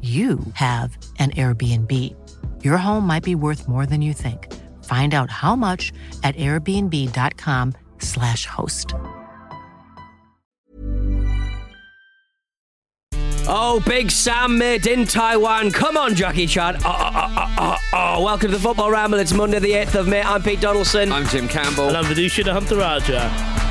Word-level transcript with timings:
you 0.00 0.38
have 0.54 0.96
an 1.18 1.32
Airbnb. 1.32 2.14
Your 2.62 2.76
home 2.76 3.04
might 3.04 3.24
be 3.24 3.34
worth 3.34 3.66
more 3.66 3.84
than 3.84 4.00
you 4.00 4.12
think. 4.12 4.54
Find 4.84 5.12
out 5.14 5.28
how 5.28 5.56
much 5.56 5.92
at 6.22 6.36
airbnb.com/slash 6.36 8.46
host. 8.46 8.94
Oh, 13.50 13.82
Big 13.86 14.10
Sam 14.10 14.58
made 14.58 14.86
in 14.86 15.06
Taiwan. 15.06 15.70
Come 15.72 15.96
on, 15.96 16.14
Jackie 16.14 16.46
Chan. 16.46 16.76
Oh, 16.84 16.84
oh, 16.84 17.10
oh, 17.14 17.54
oh, 17.58 17.76
oh. 17.94 18.22
Welcome 18.22 18.50
to 18.50 18.58
the 18.58 18.62
Football 18.62 18.90
Ramble. 18.90 19.18
It's 19.18 19.32
Monday, 19.32 19.58
the 19.58 19.72
8th 19.72 19.94
of 19.94 20.06
May. 20.06 20.20
I'm 20.20 20.42
Pete 20.42 20.60
Donaldson. 20.60 21.10
I'm 21.10 21.24
Jim 21.26 21.48
Campbell. 21.48 21.88
And 21.88 21.96
I'm 21.96 22.04
Vithushan 22.04 22.44
Ehantharajah. 22.44 23.67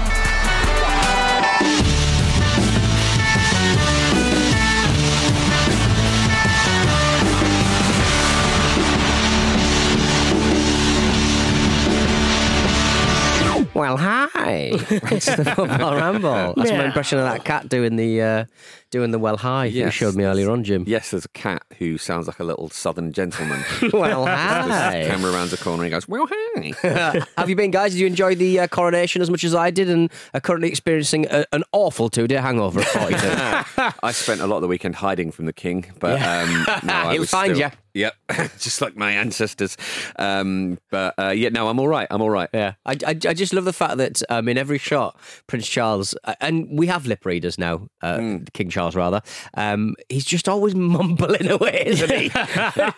it's 15.12 15.36
the 15.36 15.46
Football 15.46 15.96
Ramble. 15.96 16.54
That's 16.56 16.72
my 16.72 16.86
impression 16.86 17.20
of 17.20 17.26
that 17.26 17.46
cat 17.46 17.70
doing 17.70 17.96
the 17.96 18.22
uh, 18.22 18.46
doing 18.90 19.12
the 19.12 19.20
well 19.20 19.38
hi 19.38 19.68
that 19.70 19.74
you 19.76 19.90
showed 19.92 20.16
me 20.16 20.24
earlier 20.24 20.50
on, 20.50 20.64
Jim. 20.64 20.84
Yes, 20.88 21.12
there's 21.12 21.26
a 21.26 21.30
cat 21.30 21.64
who 21.78 21.98
sounds 21.98 22.28
like 22.28 22.40
a 22.40 22.44
little 22.44 22.70
southern 22.70 23.12
gentleman. 23.12 23.64
Well, 23.94 24.26
hi. 24.26 25.04
camera 25.08 25.32
rounds 25.32 25.52
the 25.52 25.58
corner 25.58 25.84
and 25.84 25.92
he 25.92 25.96
goes, 25.96 26.08
well, 26.08 26.28
hi. 26.30 27.24
Have 27.38 27.50
you 27.50 27.56
been, 27.56 27.72
guys? 27.72 27.92
Did 27.94 28.00
you 28.00 28.08
enjoy 28.08 28.36
the 28.36 28.60
uh, 28.62 28.68
coronation 28.68 29.22
as 29.22 29.30
much 29.30 29.44
as 29.44 29.56
I 29.56 29.72
did 29.72 29.90
and 29.90 30.12
are 30.34 30.40
currently 30.40 30.70
experiencing 30.70 31.26
a, 31.30 31.46
an 31.52 31.64
awful 31.72 32.10
two 32.10 32.28
day 32.28 32.36
hangover 32.36 32.80
at 32.82 32.88
42? 32.88 33.94
I 34.04 34.12
spent 34.12 34.42
a 34.42 34.48
lot 34.48 34.58
of 34.58 34.62
the 34.62 34.68
weekend 34.68 34.96
hiding 34.96 35.32
from 35.32 35.46
the 35.46 35.54
king, 35.54 35.86
but 36.00 36.22
um, 36.22 36.66
no, 36.84 37.10
He'll 37.10 37.20
was 37.22 37.30
find 37.30 37.56
still- 37.56 37.70
ya. 37.70 37.76
Yep, 37.94 38.14
just 38.60 38.80
like 38.80 38.96
my 38.96 39.10
ancestors. 39.14 39.76
Um, 40.20 40.78
but 40.92 41.16
uh, 41.18 41.30
yeah, 41.30 41.50
no, 41.50 41.68
I'm 41.68 41.80
all 41.80 41.88
right. 41.88 42.08
I'm 42.12 42.22
all 42.22 42.30
right. 42.30 42.48
Yeah, 42.54 42.74
I, 42.86 42.92
I, 42.92 43.10
I 43.10 43.34
just 43.34 43.54
love 43.54 43.66
the 43.66 43.74
fact 43.74 43.98
that 43.98 44.22
um, 44.30 44.48
in 44.48 44.56
every 44.56 44.78
shot, 44.78 45.20
Prince 45.48 45.68
Charles, 45.68 46.14
uh, 46.24 46.36
and 46.40 46.68
we 46.78 46.86
have 46.88 47.08
lip 47.08 47.26
readers 47.26 47.58
now, 47.58 47.88
uh, 48.04 48.18
Hmm. 48.20 48.38
King 48.54 48.70
Charles 48.70 48.77
rather, 48.96 49.22
um, 49.56 49.96
he's 50.10 50.26
just 50.26 50.48
always 50.50 50.76
mumbling 50.98 51.50
away, 51.50 51.84
isn't 51.88 52.12
he? 52.12 52.32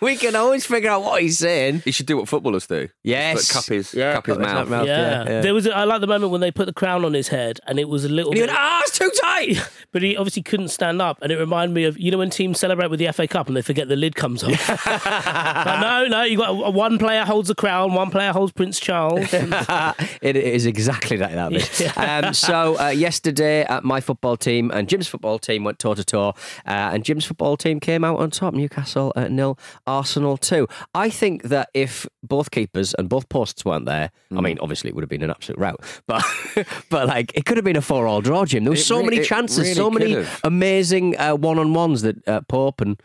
we 0.00 0.16
can 0.16 0.36
always 0.36 0.66
figure 0.66 0.90
out 0.90 1.02
what 1.02 1.22
he's 1.22 1.38
saying. 1.38 1.80
He 1.84 1.92
should 1.92 2.06
do 2.06 2.16
what 2.16 2.28
footballers 2.28 2.66
do. 2.66 2.88
Yes. 3.02 3.38
Just, 3.38 3.54
like, 3.54 3.64
cup 3.64 3.72
his, 3.74 3.94
Yeah, 3.94 4.12
cup 4.14 4.26
his 4.26 4.36
cup 4.36 4.46
his 4.46 4.54
mouth. 4.54 4.68
mouth. 4.68 4.86
Yeah. 4.86 5.24
yeah. 5.24 5.40
there 5.40 5.54
was. 5.54 5.66
A, 5.66 5.76
I 5.76 5.84
like 5.84 6.00
the 6.00 6.06
moment 6.06 6.32
when 6.32 6.40
they 6.40 6.50
put 6.50 6.66
the 6.66 6.72
crown 6.72 7.04
on 7.04 7.12
his 7.14 7.28
head, 7.28 7.60
and 7.66 7.78
it 7.78 7.88
was 7.88 8.04
a 8.04 8.08
little. 8.08 8.32
And 8.32 8.38
he 8.38 8.42
bit, 8.44 8.50
went, 8.50 8.58
ah, 8.60 8.80
it's 8.84 8.98
too 8.98 9.10
tight. 9.22 9.68
but 9.92 10.02
he 10.02 10.16
obviously 10.16 10.42
couldn't 10.42 10.68
stand 10.68 11.00
up, 11.00 11.18
and 11.22 11.32
it 11.32 11.38
reminded 11.38 11.74
me 11.74 11.84
of 11.84 11.98
you 11.98 12.10
know 12.10 12.18
when 12.18 12.30
teams 12.30 12.58
celebrate 12.58 12.88
with 12.90 12.98
the 13.00 13.10
FA 13.12 13.26
Cup 13.26 13.48
and 13.48 13.56
they 13.56 13.62
forget 13.62 13.88
the 13.88 13.96
lid 13.96 14.14
comes 14.14 14.42
off. 14.44 14.66
But 14.66 15.80
no, 15.80 16.06
no, 16.06 16.22
you 16.22 16.36
got 16.36 16.74
one 16.74 16.98
player 16.98 17.24
holds 17.24 17.48
the 17.48 17.54
crown, 17.54 17.94
one 17.94 18.10
player 18.10 18.32
holds 18.32 18.52
Prince 18.52 18.78
Charles. 18.80 19.28
it 19.32 20.36
is 20.36 20.66
exactly 20.66 21.16
like 21.16 21.34
that. 21.34 21.52
Mitch. 21.52 21.96
Um, 21.96 22.34
so 22.34 22.78
uh, 22.78 22.88
yesterday, 22.88 23.64
uh, 23.64 23.80
my 23.82 24.00
football 24.00 24.36
team 24.36 24.70
and 24.70 24.88
Jim's 24.88 25.08
football 25.08 25.38
team 25.38 25.64
went 25.64 25.69
toe 25.78 25.94
to 25.94 26.04
toe, 26.04 26.34
and 26.64 27.04
Jim's 27.04 27.24
football 27.24 27.56
team 27.56 27.80
came 27.80 28.04
out 28.04 28.18
on 28.18 28.30
top. 28.30 28.54
Newcastle 28.54 29.12
at 29.16 29.30
nil, 29.30 29.58
Arsenal 29.86 30.36
two. 30.36 30.66
I 30.94 31.10
think 31.10 31.44
that 31.44 31.68
if 31.74 32.06
both 32.22 32.50
keepers 32.50 32.94
and 32.94 33.08
both 33.08 33.28
posts 33.28 33.64
weren't 33.64 33.86
there, 33.86 34.10
Mm. 34.32 34.38
I 34.38 34.40
mean, 34.42 34.58
obviously 34.60 34.88
it 34.88 34.94
would 34.94 35.02
have 35.02 35.08
been 35.08 35.22
an 35.22 35.30
absolute 35.30 35.58
rout, 35.58 35.80
but 36.06 36.22
but 36.88 37.08
like 37.08 37.32
it 37.34 37.44
could 37.46 37.56
have 37.56 37.64
been 37.64 37.76
a 37.76 37.82
four-all 37.82 38.20
draw. 38.20 38.44
Jim, 38.44 38.62
there 38.64 38.70
was 38.70 38.86
so 38.86 39.02
many 39.02 39.20
chances, 39.22 39.58
really 39.58 39.74
so 39.74 39.90
many 39.90 40.12
have. 40.12 40.40
amazing 40.44 41.18
uh, 41.18 41.34
one-on-ones 41.34 42.02
that 42.02 42.28
uh, 42.28 42.40
Pope 42.42 42.80
and 42.80 43.00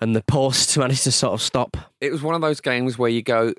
and 0.00 0.14
the 0.14 0.22
post 0.22 0.76
managed 0.78 1.04
to 1.04 1.12
sort 1.12 1.32
of 1.32 1.40
stop. 1.40 1.76
It 2.00 2.12
was 2.12 2.22
one 2.22 2.34
of 2.34 2.42
those 2.42 2.60
games 2.60 2.98
where 2.98 3.08
you 3.08 3.22
go, 3.22 3.54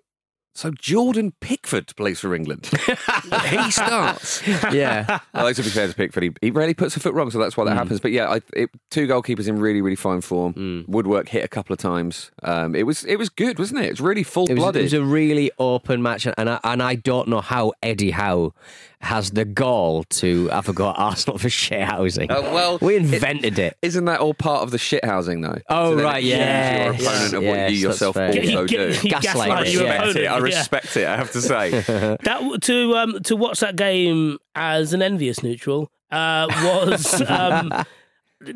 so 0.57 0.71
Jordan 0.71 1.33
Pickford 1.39 1.95
plays 1.95 2.19
for 2.19 2.33
England. 2.33 2.65
he 3.49 3.69
starts. 3.71 4.41
Yeah. 4.47 5.19
Although 5.35 5.53
to 5.53 5.61
be 5.61 5.69
fair 5.69 5.87
to 5.87 5.93
Pickford, 5.93 6.23
he, 6.23 6.31
he 6.41 6.49
rarely 6.49 6.73
puts 6.73 6.95
a 6.97 6.99
foot 6.99 7.13
wrong, 7.13 7.29
so 7.29 7.37
that's 7.37 7.55
why 7.55 7.65
that 7.65 7.77
happens. 7.77 7.99
But 7.99 8.11
yeah, 8.11 8.27
I, 8.27 8.41
it, 8.53 8.71
two 8.89 9.07
goalkeepers 9.07 9.47
in 9.47 9.59
really, 9.59 9.81
really 9.81 9.95
fine 9.95 10.21
form. 10.21 10.85
Woodwork 10.87 11.29
hit 11.29 11.43
a 11.43 11.47
couple 11.47 11.73
of 11.73 11.79
times. 11.79 12.31
Um, 12.41 12.75
it 12.75 12.83
was 12.87 13.03
it 13.05 13.17
was 13.17 13.29
good, 13.29 13.59
wasn't 13.59 13.81
it? 13.81 13.89
It's 13.91 13.99
really 14.01 14.23
full 14.23 14.49
It 14.49 14.57
was, 14.57 14.75
it 14.75 14.81
was 14.81 14.93
a 14.93 15.03
really 15.03 15.51
open 15.59 16.01
match, 16.01 16.25
and 16.25 16.49
I, 16.49 16.59
and 16.63 16.81
I 16.81 16.95
don't 16.95 17.27
know 17.27 17.41
how 17.41 17.73
Eddie 17.83 18.11
Howe 18.11 18.53
has 18.99 19.29
the 19.29 19.45
gall 19.45 20.03
to 20.05 20.49
I 20.51 20.61
forgot 20.61 20.97
Arsenal 20.97 21.37
for 21.37 21.51
share 21.51 21.85
housing. 21.85 22.31
Uh, 22.31 22.41
well, 22.41 22.79
we 22.81 22.95
it- 22.95 23.03
invented 23.03 23.59
it. 23.59 23.77
Isn't 23.83 24.05
that 24.05 24.19
all 24.21 24.33
part 24.33 24.63
of 24.63 24.71
the 24.71 24.79
shit 24.79 25.05
housing 25.05 25.41
though? 25.41 25.59
Oh, 25.69 25.95
So 25.95 26.03
right, 26.03 26.23
it 26.23 26.33
accuses 26.33 27.03
Your 27.03 27.11
opponent 27.13 27.33
of 27.35 27.43
what 27.43 27.55
yes, 27.57 27.71
you 27.71 27.87
that's 27.87 28.01
yourself 28.01 28.15
fair. 28.15 28.27
also 28.29 28.65
He- 28.65 28.75
do. 28.77 28.87
he 28.89 29.09
Gaslight 29.09 29.23
gaslight 29.23 29.67
it, 29.67 30.23
yeah. 30.23 30.33
Respect 30.47 30.95
it. 30.97 30.99
I 30.99 31.01
yeah. 31.01 31.11
it. 31.11 31.13
I 31.13 31.17
have 31.17 31.31
to 31.31 31.41
say. 31.41 32.17
That 32.23 32.61
to 32.63 32.95
um 32.97 33.19
to 33.23 33.35
watch 33.35 33.59
that 33.59 33.75
game 33.75 34.37
as 34.55 34.93
an 34.93 35.01
envious 35.01 35.43
neutral 35.43 35.91
uh, 36.11 36.47
was 36.63 37.21
um 37.29 37.71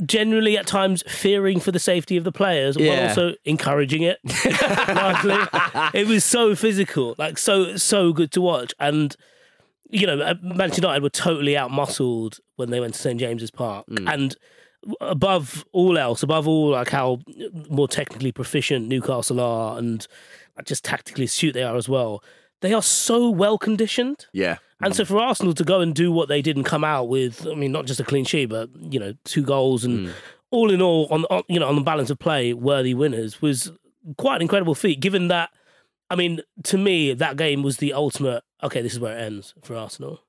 generally 0.06 0.58
at 0.58 0.68
times 0.68 1.04
fearing 1.08 1.60
for 1.60 1.72
the 1.72 1.80
safety 1.80 2.16
of 2.18 2.24
the 2.24 2.32
players, 2.32 2.76
but 2.76 2.84
Yeah. 2.84 3.08
also 3.10 3.34
encouraging 3.46 4.04
it. 4.04 4.20
largely. 4.88 5.38
It 6.00 6.08
was 6.08 6.24
so 6.24 6.56
physical, 6.56 7.16
like 7.18 7.38
so 7.38 7.76
so 7.78 8.14
good 8.14 8.32
to 8.34 8.42
watch, 8.42 8.74
and 8.80 9.16
you 9.90 10.08
know, 10.08 10.20
uh, 10.22 10.36
Manchester 10.42 10.84
United 10.84 11.04
were 11.04 11.10
totally 11.10 11.54
outmuscled 11.54 12.40
when 12.56 12.70
they 12.70 12.80
went 12.80 12.94
to 12.94 13.00
St 13.00 13.20
James's 13.20 13.52
Park, 13.52 13.86
and 14.08 14.36
above 15.02 15.66
all 15.74 15.98
else, 15.98 16.24
above 16.24 16.48
all, 16.48 16.70
like 16.70 16.90
how 16.90 17.20
more 17.70 17.88
technically 17.88 18.32
proficient 18.32 18.88
Newcastle 18.88 19.40
are, 19.40 19.78
and 19.78 20.08
just 20.66 20.84
tactically 20.84 21.26
astute 21.26 21.54
they 21.54 21.64
are 21.64 21.76
as 21.76 21.90
well. 21.90 22.24
They 22.62 22.74
are 22.74 22.82
so 22.82 23.30
well 23.30 23.58
conditioned. 23.58 24.28
Yeah. 24.34 24.58
And 24.84 24.96
so 24.96 25.06
for 25.06 25.20
Arsenal 25.20 25.54
to 25.54 25.64
go 25.64 25.80
and 25.80 25.94
do 25.94 26.12
what 26.12 26.28
they 26.28 26.42
did 26.42 26.56
and 26.56 26.66
come 26.66 26.84
out 26.84 27.08
with, 27.08 27.46
I 27.48 27.54
mean, 27.54 27.72
not 27.72 27.86
just 27.86 28.00
a 28.00 28.04
clean 28.04 28.26
sheet, 28.26 28.48
but 28.48 28.70
you 28.76 29.00
know, 29.00 29.14
two 29.26 29.44
goals 29.44 29.86
and 29.86 30.08
mm. 30.08 30.14
all 30.50 30.72
in 30.72 30.82
all, 30.82 31.08
on, 31.12 31.26
on 31.26 31.44
you 31.48 31.60
know, 31.60 31.68
on 31.68 31.76
the 31.76 31.82
balance 31.82 32.10
of 32.10 32.18
play, 32.18 32.54
worthy 32.54 32.94
winners 32.94 33.42
was 33.42 33.72
quite 34.18 34.38
an 34.38 34.42
incredible 34.42 34.74
feat. 34.74 35.00
Given 35.00 35.28
that, 35.28 35.52
I 36.10 36.16
mean, 36.16 36.42
to 36.64 36.78
me, 36.78 37.14
that 37.14 37.38
game 37.38 37.62
was 37.62 37.78
the 37.78 37.94
ultimate. 37.94 38.44
Okay, 38.64 38.82
this 38.82 38.94
is 38.94 39.00
where 39.00 39.18
it 39.18 39.22
ends 39.22 39.54
for 39.64 39.76
Arsenal. 39.76 40.22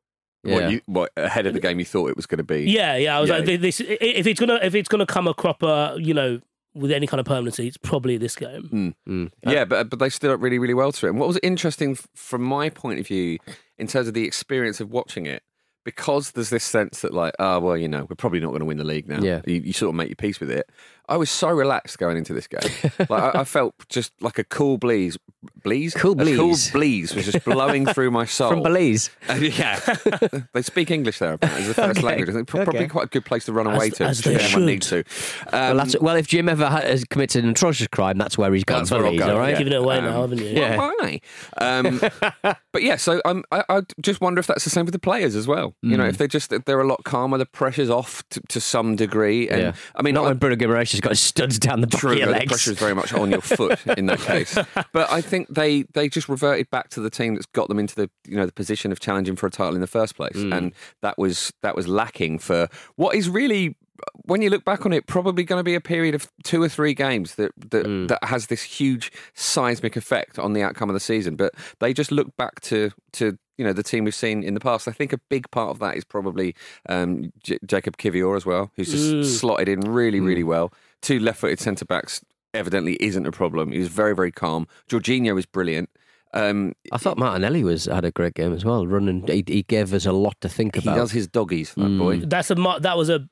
Yeah. 0.44 0.55
What, 0.55 0.70
you, 0.70 0.81
what 0.87 1.12
ahead 1.17 1.46
of 1.46 1.55
the 1.55 1.61
game 1.61 1.79
you 1.79 1.84
thought 1.84 2.11
it 2.11 2.17
was 2.17 2.26
going 2.26 2.38
to 2.38 2.44
be? 2.44 2.70
Yeah, 2.70 2.96
yeah. 2.96 3.17
I 3.17 3.20
was 3.20 3.31
Yeah. 3.31 3.38
like, 3.38 3.61
this 3.61 3.81
if 3.81 4.26
it's 4.26 4.40
gonna 4.40 4.58
if 4.62 4.75
it's 4.75 4.88
gonna 4.88 5.06
come 5.06 5.29
a 5.29 5.34
cropper, 5.34 5.96
you 5.99 6.14
know, 6.14 6.40
with 6.75 6.91
any 6.91 7.07
kind 7.07 7.21
of 7.21 7.27
permanency, 7.27 7.69
it's 7.69 7.77
probably 7.77 8.17
this 8.17 8.37
game. 8.37 8.69
Hmm. 8.69 8.89
Hmm. 9.07 9.27
Yeah, 9.47 9.65
but 9.65 9.91
but 9.91 9.99
they 9.99 10.09
stood 10.09 10.31
up 10.31 10.41
really, 10.43 10.59
really 10.59 10.75
well 10.75 10.93
to 10.93 11.07
it. 11.07 11.11
And 11.11 11.19
what 11.19 11.29
was 11.29 11.39
interesting 11.43 11.97
from 12.15 12.43
my 12.43 12.71
point 12.71 13.01
of 13.01 13.07
view, 13.07 13.39
in 13.79 13.87
terms 13.87 14.09
of 14.09 14.15
the 14.15 14.25
experience 14.25 14.81
of 14.81 14.91
watching 14.91 15.27
it, 15.27 15.43
because 15.85 16.33
there's 16.33 16.51
this 16.51 16.65
sense 16.65 17.01
that 17.03 17.13
like, 17.13 17.35
oh 17.39 17.61
well, 17.61 17.77
you 17.77 17.89
know, 17.89 18.07
we're 18.09 18.17
probably 18.17 18.41
not 18.41 18.49
going 18.49 18.61
to 18.61 18.67
win 18.67 18.79
the 18.79 18.85
league 18.85 19.09
now. 19.09 19.21
Yeah. 19.21 19.43
you, 19.47 19.61
you 19.61 19.73
sort 19.73 19.91
of 19.91 19.95
make 19.97 20.09
your 20.09 20.17
peace 20.17 20.41
with 20.41 20.51
it. 20.51 20.71
I 21.09 21.17
was 21.17 21.31
so 21.31 21.49
relaxed 21.51 21.99
going 21.99 22.17
into 22.17 22.33
this 22.33 22.47
game. 22.47 22.61
like 23.09 23.11
I, 23.35 23.41
I 23.41 23.45
felt 23.45 23.75
just 23.89 24.13
like 24.21 24.39
a 24.39 24.45
cool 24.45 24.79
breeze, 24.79 25.19
breeze, 25.63 25.95
Cool 25.95 26.13
A 26.21 26.25
cool 26.25 26.47
breeze. 26.49 26.71
breeze 26.71 27.15
was 27.15 27.27
just 27.27 27.45
blowing 27.45 27.85
through 27.87 28.11
my 28.11 28.25
soul. 28.25 28.51
From 28.51 28.63
Belize. 28.63 29.11
Uh, 29.29 29.35
yeah, 29.35 29.79
they 30.55 30.63
speak 30.63 30.91
English 30.91 31.19
there. 31.19 31.35
Apparently, 31.35 31.67
it's 31.67 31.77
the 31.77 31.83
first 31.83 31.99
Okay. 31.99 32.07
language. 32.07 32.29
I 32.31 32.33
think 32.33 32.49
probably 32.49 32.77
Okay. 32.81 32.89
quite 32.89 33.05
a 33.07 33.09
good 33.09 33.25
place 33.25 33.45
to 33.47 33.53
run 33.53 33.67
away 33.67 33.89
As- 33.89 33.95
to. 33.99 34.05
as 34.05 34.19
if 34.21 34.25
they 34.25 34.35
anyone 34.35 34.49
should. 34.51 34.63
need 34.63 34.83
to. 34.83 35.05
well, 35.53 35.71
Um, 35.73 35.77
that's, 35.77 35.99
well, 36.01 36.17
if 36.17 36.29
Jim 36.29 36.49
ever 36.49 36.67
ha- 36.67 36.81
has 36.81 37.05
committed 37.05 37.45
an 37.45 37.51
atrocious 37.51 37.89
crime, 37.89 38.17
that's 38.17 38.39
where 38.39 38.53
he's 38.55 38.65
gone. 38.65 38.79
That's 38.79 38.91
where 38.93 39.05
I'll 39.05 39.13
Belize, 39.13 39.27
go, 39.27 39.33
all 39.35 39.39
right? 39.41 39.51
yeah. 39.51 39.59
Giving 39.59 39.73
it 39.73 39.77
away 39.81 39.99
Um, 39.99 40.05
now, 40.05 40.21
haven't 40.23 40.39
you? 40.39 40.47
yeah. 40.47 40.77
Well, 40.79 40.93
why? 41.01 41.21
Um, 41.59 42.01
but 42.73 42.83
yeah, 42.83 42.97
so 42.97 43.21
I, 43.25 43.43
I 43.69 43.83
just 44.01 44.21
wonder 44.21 44.39
if 44.39 44.47
that's 44.47 44.65
the 44.65 44.71
same 44.71 44.87
with 44.87 44.93
the 44.93 44.99
players 45.01 45.35
as 45.35 45.47
well. 45.47 45.75
You 45.83 45.97
Mm. 45.97 45.99
know, 45.99 46.07
if 46.07 46.17
they're 46.19 46.29
just 46.29 46.53
they're 46.65 46.81
a 46.81 46.87
lot 46.87 47.03
calmer, 47.05 47.39
the 47.39 47.47
pressure's 47.47 47.91
off 47.91 48.23
to, 48.31 48.41
to 48.49 48.61
some 48.61 48.97
degree. 48.97 49.49
And 49.49 49.61
Yeah. 49.61 49.73
I 49.97 50.03
mean, 50.03 50.15
Not 50.15 50.25
I- 50.25 50.29
when 50.29 50.37
Bruno 50.39 50.57
Guimaraes 50.57 50.93
has 50.93 51.01
got 51.03 51.17
studs 51.17 51.59
down 51.59 51.81
the 51.81 51.87
back 51.87 52.01
True, 52.01 52.13
of 52.13 52.19
your 52.19 52.27
but 52.33 52.41
the 52.41 52.47
pressure 52.47 52.71
is 52.73 52.79
very 52.79 52.95
much 52.95 53.13
on 53.13 53.31
your 53.31 53.41
foot 53.41 53.79
in 53.99 54.07
that 54.07 54.21
case. 54.21 54.57
But 54.93 55.11
I 55.11 55.21
think 55.21 55.49
they 55.49 55.83
they 55.95 56.09
just 56.09 56.29
reverted 56.29 56.71
back 56.71 56.89
to 56.91 57.01
the 57.01 57.11
team 57.11 57.35
that's 57.35 57.47
got 57.47 57.69
them 57.69 57.79
into 57.79 57.95
the 57.95 58.11
you 58.27 58.37
know 58.37 58.47
the 58.47 58.53
position 58.53 58.93
of 58.93 59.01
challenging 59.01 59.37
for 59.37 59.47
a 59.47 59.51
title 59.51 59.75
in 59.75 59.81
the 59.81 59.87
first 59.87 60.17
place, 60.17 60.37
Mm. 60.37 60.57
and 60.57 60.73
that 61.03 61.19
was 61.19 61.53
that 61.63 61.77
was 61.77 61.87
lacking 61.89 62.39
for 62.39 62.69
what 62.97 63.15
is 63.15 63.29
really. 63.29 63.77
When 64.25 64.43
you 64.43 64.51
look 64.51 64.65
back 64.65 64.85
on 64.85 64.93
it, 64.93 65.07
probably 65.07 65.45
going 65.45 65.61
to 65.61 65.65
be 65.65 65.77
a 65.77 65.81
period 65.81 66.17
of 66.17 66.29
two 66.43 66.61
or 66.61 66.69
three 66.69 66.93
games 66.93 67.37
that 67.37 67.53
that, 67.71 67.87
Mm. 67.87 68.09
that 68.09 68.25
has 68.25 68.47
this 68.49 68.63
huge 68.63 69.13
seismic 69.35 69.97
effect 69.97 70.39
on 70.41 70.55
the 70.55 70.63
outcome 70.63 70.91
of 70.91 70.95
the 70.95 71.01
season. 71.01 71.37
But 71.37 71.55
they 71.79 71.93
just 71.93 72.11
look 72.11 72.37
back 72.37 72.61
to 72.63 72.91
to 73.13 73.39
you 73.59 73.65
know 73.65 73.73
the 73.73 73.83
team 73.85 74.03
we've 74.05 74.15
seen 74.15 74.43
in 74.43 74.55
the 74.55 74.61
past. 74.61 74.89
I 74.89 74.93
think 74.93 75.13
a 75.13 75.19
big 75.31 75.49
part 75.53 75.71
of 75.71 75.79
that 75.79 75.97
is 75.97 76.05
probably 76.05 76.55
um, 76.89 77.33
J- 77.45 77.59
Jakub 77.65 77.97
Kiwior 77.97 78.37
as 78.37 78.45
well, 78.45 78.73
who's 78.77 78.91
just 78.91 79.13
Mm. 79.13 79.25
slotted 79.25 79.69
in 79.69 79.81
really 79.81 80.19
really 80.21 80.43
well. 80.45 80.73
Two 81.03 81.19
left-footed 81.19 81.61
centre 81.61 81.85
backs 81.85 82.25
evidently 82.55 82.97
isn't 83.01 83.27
a 83.27 83.33
problem. 83.33 83.73
He 83.73 83.79
was 83.79 83.89
very, 83.89 84.15
very 84.15 84.33
calm. 84.33 84.67
Jorginho 84.89 85.35
was 85.35 85.45
brilliant. 85.47 85.91
Um, 86.35 86.73
I 86.93 86.97
thought 86.99 87.19
Martinelli 87.19 87.63
was 87.63 87.85
had 87.85 88.05
a 88.07 88.11
great 88.11 88.33
game 88.35 88.55
as 88.55 88.65
well. 88.65 88.87
Running, 88.87 89.27
he, 89.27 89.45
he 89.47 89.63
gave 89.65 89.93
us 89.93 90.07
a 90.07 90.13
lot 90.13 90.41
to 90.41 90.49
think 90.49 90.77
about. 90.79 90.95
he 90.95 90.99
does 91.01 91.13
his 91.13 91.27
doggies, 91.29 91.75
that 91.75 91.99
boy. 91.99 92.21
That's 92.21 92.51
a 92.51 92.55
that 92.55 92.97
was 92.97 93.11
a 93.11 93.29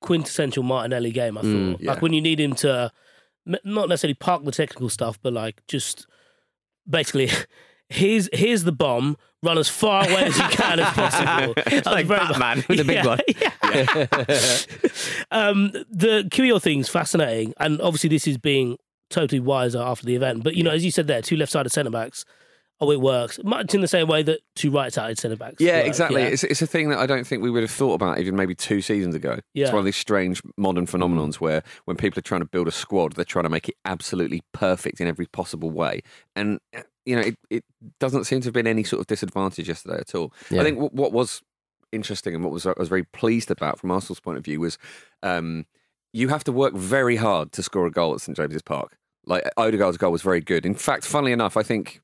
quintessential 0.00 0.62
Martinelli 0.62 1.10
game. 1.10 1.36
I 1.36 1.42
thought, 1.42 1.48
Mm, 1.48 1.76
yeah. 1.80 1.92
like 1.92 2.00
when 2.02 2.12
you 2.14 2.22
need 2.22 2.40
him 2.40 2.54
to 2.56 2.90
not 3.64 3.88
necessarily 3.88 4.14
park 4.14 4.44
the 4.44 4.52
technical 4.52 4.88
stuff, 4.88 5.18
but 5.22 5.32
like 5.34 5.60
just 5.66 6.06
basically. 6.88 7.30
Here's 7.90 8.28
here's 8.32 8.64
the 8.64 8.72
bomb. 8.72 9.16
Run 9.42 9.56
as 9.56 9.68
far 9.68 10.02
away 10.04 10.24
as 10.24 10.36
you 10.36 10.42
can 10.50 10.80
as 10.80 10.92
possible. 10.94 11.54
Like 11.86 12.08
Batman 12.08 12.64
with 12.68 12.78
the 12.78 12.84
big 12.84 12.96
Yeah, 12.96 13.06
one. 13.06 13.20
yeah. 13.40 14.06
um, 15.30 15.70
the 15.90 16.24
Kiwior 16.30 16.60
thing's 16.60 16.88
fascinating, 16.88 17.54
and 17.60 17.80
obviously 17.80 18.08
this 18.08 18.26
is 18.26 18.36
being 18.36 18.78
totally 19.10 19.40
wiser 19.40 19.80
after 19.80 20.06
the 20.06 20.16
event. 20.16 20.42
But 20.42 20.54
you 20.56 20.62
know, 20.64 20.70
as 20.72 20.84
you 20.84 20.90
said 20.90 21.06
there, 21.06 21.22
two 21.22 21.36
left-sided 21.36 21.70
centre 21.70 21.90
backs. 21.90 22.24
Oh, 22.80 22.92
it 22.92 23.00
works 23.00 23.40
much 23.42 23.74
in 23.74 23.80
the 23.80 23.88
same 23.88 24.06
way 24.06 24.22
that 24.22 24.38
two 24.54 24.70
right-sided 24.70 25.18
centre 25.18 25.36
backs. 25.36 25.56
Yeah, 25.58 25.78
work, 25.78 25.86
exactly. 25.88 26.22
yeah. 26.22 26.28
It's, 26.28 26.44
it's 26.44 26.62
a 26.62 26.66
thing 26.66 26.90
that 26.90 26.98
I 27.00 27.06
don't 27.06 27.26
think 27.26 27.42
we 27.42 27.50
would 27.50 27.64
have 27.64 27.72
thought 27.72 27.94
about 27.94 28.20
even 28.20 28.36
maybe 28.36 28.54
two 28.54 28.80
seasons 28.82 29.16
ago. 29.16 29.40
Yeah. 29.52 29.64
It's 29.64 29.72
one 29.72 29.80
of 29.80 29.84
these 29.84 29.96
strange 29.96 30.40
modern 30.56 30.86
phenomenons 30.86 31.36
where 31.36 31.64
when 31.86 31.96
people 31.96 32.20
are 32.20 32.22
trying 32.22 32.40
to 32.40 32.46
build 32.46 32.68
a 32.68 32.72
squad, 32.72 33.14
they're 33.14 33.24
trying 33.24 33.42
to 33.44 33.48
make 33.48 33.68
it 33.68 33.74
absolutely 33.84 34.42
perfect 34.52 35.00
in 35.00 35.08
every 35.08 35.26
possible 35.26 35.70
way. 35.70 36.02
And, 36.36 36.60
uh, 36.76 36.82
you 37.08 37.16
know, 37.16 37.22
it, 37.22 37.36
it 37.48 37.64
doesn't 38.00 38.24
seem 38.24 38.40
to 38.42 38.48
have 38.48 38.52
been 38.52 38.66
any 38.66 38.84
sort 38.84 39.00
of 39.00 39.06
disadvantage 39.06 39.66
yesterday 39.66 39.98
at 39.98 40.14
all. 40.14 40.30
Yeah. 40.50 40.60
I 40.60 40.64
think 40.64 40.78
what, 40.78 40.92
what 40.92 41.10
was 41.10 41.40
interesting 41.90 42.34
and 42.34 42.44
what 42.44 42.52
was 42.52 42.66
I 42.66 42.74
was 42.76 42.90
very 42.90 43.04
pleased 43.04 43.50
about 43.50 43.78
from 43.78 43.90
Arsenal's 43.90 44.20
point 44.20 44.36
of 44.36 44.44
view 44.44 44.60
was 44.60 44.76
um, 45.22 45.64
you 46.12 46.28
have 46.28 46.44
to 46.44 46.52
work 46.52 46.74
very 46.74 47.16
hard 47.16 47.50
to 47.52 47.62
score 47.62 47.86
a 47.86 47.90
goal 47.90 48.12
at 48.12 48.20
St 48.20 48.36
James's 48.36 48.60
Park. 48.60 48.98
Like 49.24 49.48
Odegaard's 49.56 49.96
goal 49.96 50.12
was 50.12 50.20
very 50.20 50.42
good. 50.42 50.66
In 50.66 50.74
fact, 50.74 51.06
funnily 51.06 51.32
enough, 51.32 51.56
I 51.56 51.62
think 51.62 52.02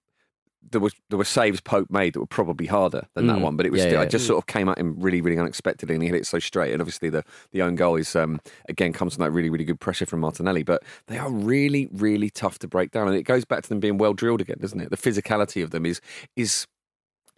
there 0.70 0.80
was 0.80 0.94
there 1.10 1.18
were 1.18 1.24
saves 1.24 1.60
Pope 1.60 1.90
made 1.90 2.14
that 2.14 2.20
were 2.20 2.26
probably 2.26 2.66
harder 2.66 3.06
than 3.14 3.26
that 3.26 3.36
Mm. 3.38 3.42
one, 3.42 3.56
but 3.56 3.66
it 3.66 3.72
was 3.72 3.80
Yeah, 3.80 3.88
still, 3.88 4.00
yeah. 4.00 4.06
it 4.06 4.10
just 4.10 4.26
sort 4.26 4.38
of 4.38 4.46
came 4.46 4.68
at 4.68 4.78
him 4.78 4.94
really, 4.98 5.20
really 5.20 5.38
unexpectedly, 5.38 5.94
and 5.94 6.02
he 6.02 6.08
hit 6.08 6.16
it 6.16 6.26
so 6.26 6.38
straight. 6.38 6.72
And 6.72 6.80
obviously, 6.80 7.10
the 7.10 7.22
the 7.52 7.62
own 7.62 7.74
goal 7.76 7.96
is 7.96 8.14
um, 8.16 8.40
again 8.68 8.92
comes 8.92 9.14
from 9.14 9.22
that 9.24 9.30
really, 9.30 9.50
really 9.50 9.64
good 9.64 9.80
pressure 9.80 10.06
from 10.06 10.20
Martinelli. 10.20 10.62
But 10.62 10.82
they 11.06 11.18
are 11.18 11.30
really, 11.30 11.88
really 11.92 12.30
tough 12.30 12.58
to 12.60 12.68
break 12.68 12.90
down, 12.90 13.08
and 13.08 13.16
it 13.16 13.22
goes 13.24 13.44
back 13.44 13.62
to 13.62 13.68
them 13.68 13.80
being 13.80 13.98
well 13.98 14.14
drilled 14.14 14.40
again, 14.40 14.58
doesn't 14.60 14.80
it? 14.80 14.90
The 14.90 14.96
physicality 14.96 15.62
of 15.62 15.70
them 15.70 15.84
is 15.86 16.00
is 16.36 16.66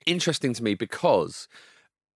interesting 0.06 0.52
to 0.54 0.62
me 0.62 0.74
because 0.74 1.48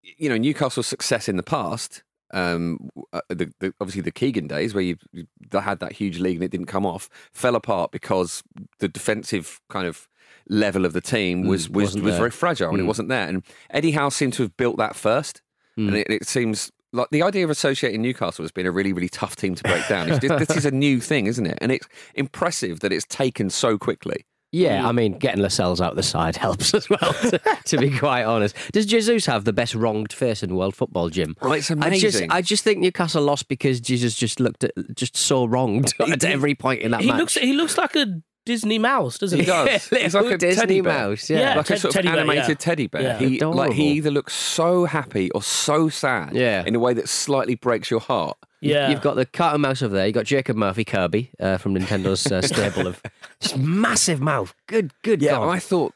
you 0.01 0.29
know 0.29 0.37
Newcastle's 0.37 0.87
success 0.87 1.27
in 1.29 1.35
the 1.37 1.43
past. 1.43 2.03
Um, 2.33 2.89
uh, 3.13 3.21
the, 3.29 3.51
the, 3.59 3.73
obviously 3.81 4.01
the 4.01 4.11
Keegan 4.11 4.47
days 4.47 4.73
where 4.73 4.83
you, 4.83 4.97
you 5.11 5.25
they 5.49 5.59
had 5.59 5.79
that 5.79 5.91
huge 5.93 6.19
league 6.19 6.35
and 6.35 6.43
it 6.43 6.51
didn't 6.51 6.67
come 6.67 6.85
off 6.85 7.09
fell 7.33 7.55
apart 7.55 7.91
because 7.91 8.41
the 8.79 8.87
defensive 8.87 9.59
kind 9.69 9.85
of 9.87 10.07
level 10.47 10.85
of 10.85 10.93
the 10.93 11.01
team 11.01 11.45
was 11.47 11.67
Mm, 11.67 11.73
was, 11.75 11.93
there. 11.93 12.17
very 12.17 12.31
fragile 12.31 12.69
and 12.69 12.79
it 12.79 12.83
Mm. 12.83 12.87
wasn't 12.87 13.09
there. 13.09 13.27
And 13.27 13.43
Eddie 13.69 13.91
Howe 13.91 14.09
seemed 14.09 14.33
to 14.33 14.43
have 14.43 14.55
built 14.57 14.77
that 14.77 14.95
first, 14.95 15.41
Mm. 15.77 15.87
and 15.89 15.97
it, 15.97 16.07
it 16.09 16.27
seems 16.27 16.71
like 16.93 17.07
the 17.11 17.21
idea 17.23 17.43
of 17.45 17.49
associating 17.49 18.01
Newcastle 18.01 18.43
as 18.43 18.51
being 18.51 18.67
a 18.67 18.71
really 18.71 18.91
really 18.93 19.07
tough 19.09 19.35
team 19.35 19.55
to 19.55 19.63
break 19.63 19.87
down. 19.87 20.09
This 20.19 20.49
is 20.55 20.65
a 20.65 20.71
new 20.71 20.99
thing, 20.99 21.27
isn't 21.27 21.45
it? 21.45 21.57
And 21.61 21.71
it's 21.71 21.87
impressive 22.15 22.79
that 22.81 22.91
it's 22.91 23.05
taken 23.07 23.49
so 23.49 23.77
quickly. 23.77 24.25
Yeah, 24.51 24.85
I 24.87 24.91
mean, 24.91 25.17
getting 25.17 25.41
Lascelles 25.41 25.79
out 25.79 25.95
the 25.95 26.03
side 26.03 26.35
helps 26.37 26.73
as 26.73 26.89
well, 26.89 26.99
to, 26.99 27.39
to 27.65 27.77
be 27.77 27.97
quite 27.97 28.23
honest. 28.23 28.55
Does 28.73 28.85
Jesus 28.85 29.25
have 29.25 29.45
the 29.45 29.53
best 29.53 29.73
wronged 29.75 30.11
face 30.11 30.43
in 30.43 30.55
world 30.55 30.75
football, 30.75 31.09
Jim? 31.09 31.35
Well, 31.41 31.53
it's 31.53 31.71
I 31.71 31.75
just, 31.75 32.15
amazing. 32.15 32.31
I 32.31 32.41
just 32.41 32.63
think 32.63 32.79
Newcastle 32.79 33.23
lost 33.23 33.47
because 33.47 33.79
Jesus 33.79 34.13
just 34.15 34.39
looked 34.41 34.65
at, 34.65 34.71
just 34.95 35.15
so 35.15 35.45
wronged 35.45 35.93
at 35.99 36.23
every 36.25 36.53
point 36.55 36.81
in 36.81 36.91
that 36.91 37.01
he 37.01 37.07
match. 37.07 37.17
looks 37.17 37.33
he 37.35 37.53
looks 37.53 37.77
like 37.77 37.95
a 37.95 38.21
Disney 38.45 38.79
mouse, 38.79 39.17
doesn't 39.17 39.37
He 39.39 39.45
he? 39.45 39.51
does. 39.51 39.87
He's 39.89 40.15
like 40.15 40.25
a 40.25 40.37
Disney 40.37 40.59
teddy 40.61 40.81
bear. 40.81 41.09
mouse, 41.09 41.29
yeah. 41.29 41.39
Yeah. 41.39 41.55
like 41.57 41.65
a 41.65 41.69
Ted- 41.69 41.79
sort 41.81 41.89
of 41.91 41.95
teddy 41.95 42.07
bear, 42.09 42.17
animated 42.17 42.49
yeah. 42.49 42.55
teddy 42.55 42.87
bear. 42.87 43.01
Yeah. 43.01 43.17
He 43.19 43.39
like 43.39 43.73
he 43.73 43.91
either 43.93 44.11
looks 44.11 44.33
so 44.33 44.85
happy 44.85 45.29
or 45.31 45.43
so 45.43 45.89
sad, 45.89 46.33
Yeah. 46.35 46.63
in 46.65 46.73
a 46.75 46.79
way 46.79 46.93
that 46.93 47.07
slightly 47.07 47.55
breaks 47.55 47.91
your 47.91 47.99
heart. 47.99 48.37
Yeah, 48.63 48.89
You've 48.91 49.01
got 49.01 49.15
the 49.15 49.25
cat 49.25 49.53
and 49.53 49.61
mouse 49.63 49.81
over 49.81 49.95
there. 49.95 50.05
You've 50.05 50.13
got 50.13 50.25
Jacob 50.25 50.55
Murphy 50.55 50.85
Kirby 50.85 51.31
uh, 51.39 51.57
from 51.57 51.73
Nintendo's 51.75 52.31
uh, 52.31 52.41
stable 52.43 52.85
of 52.85 53.01
just 53.39 53.57
massive 53.57 54.21
mouth. 54.21 54.53
Good, 54.67 54.91
good 55.01 55.19
Yeah, 55.21 55.31
God. 55.31 55.49
I 55.49 55.57
thought 55.59 55.93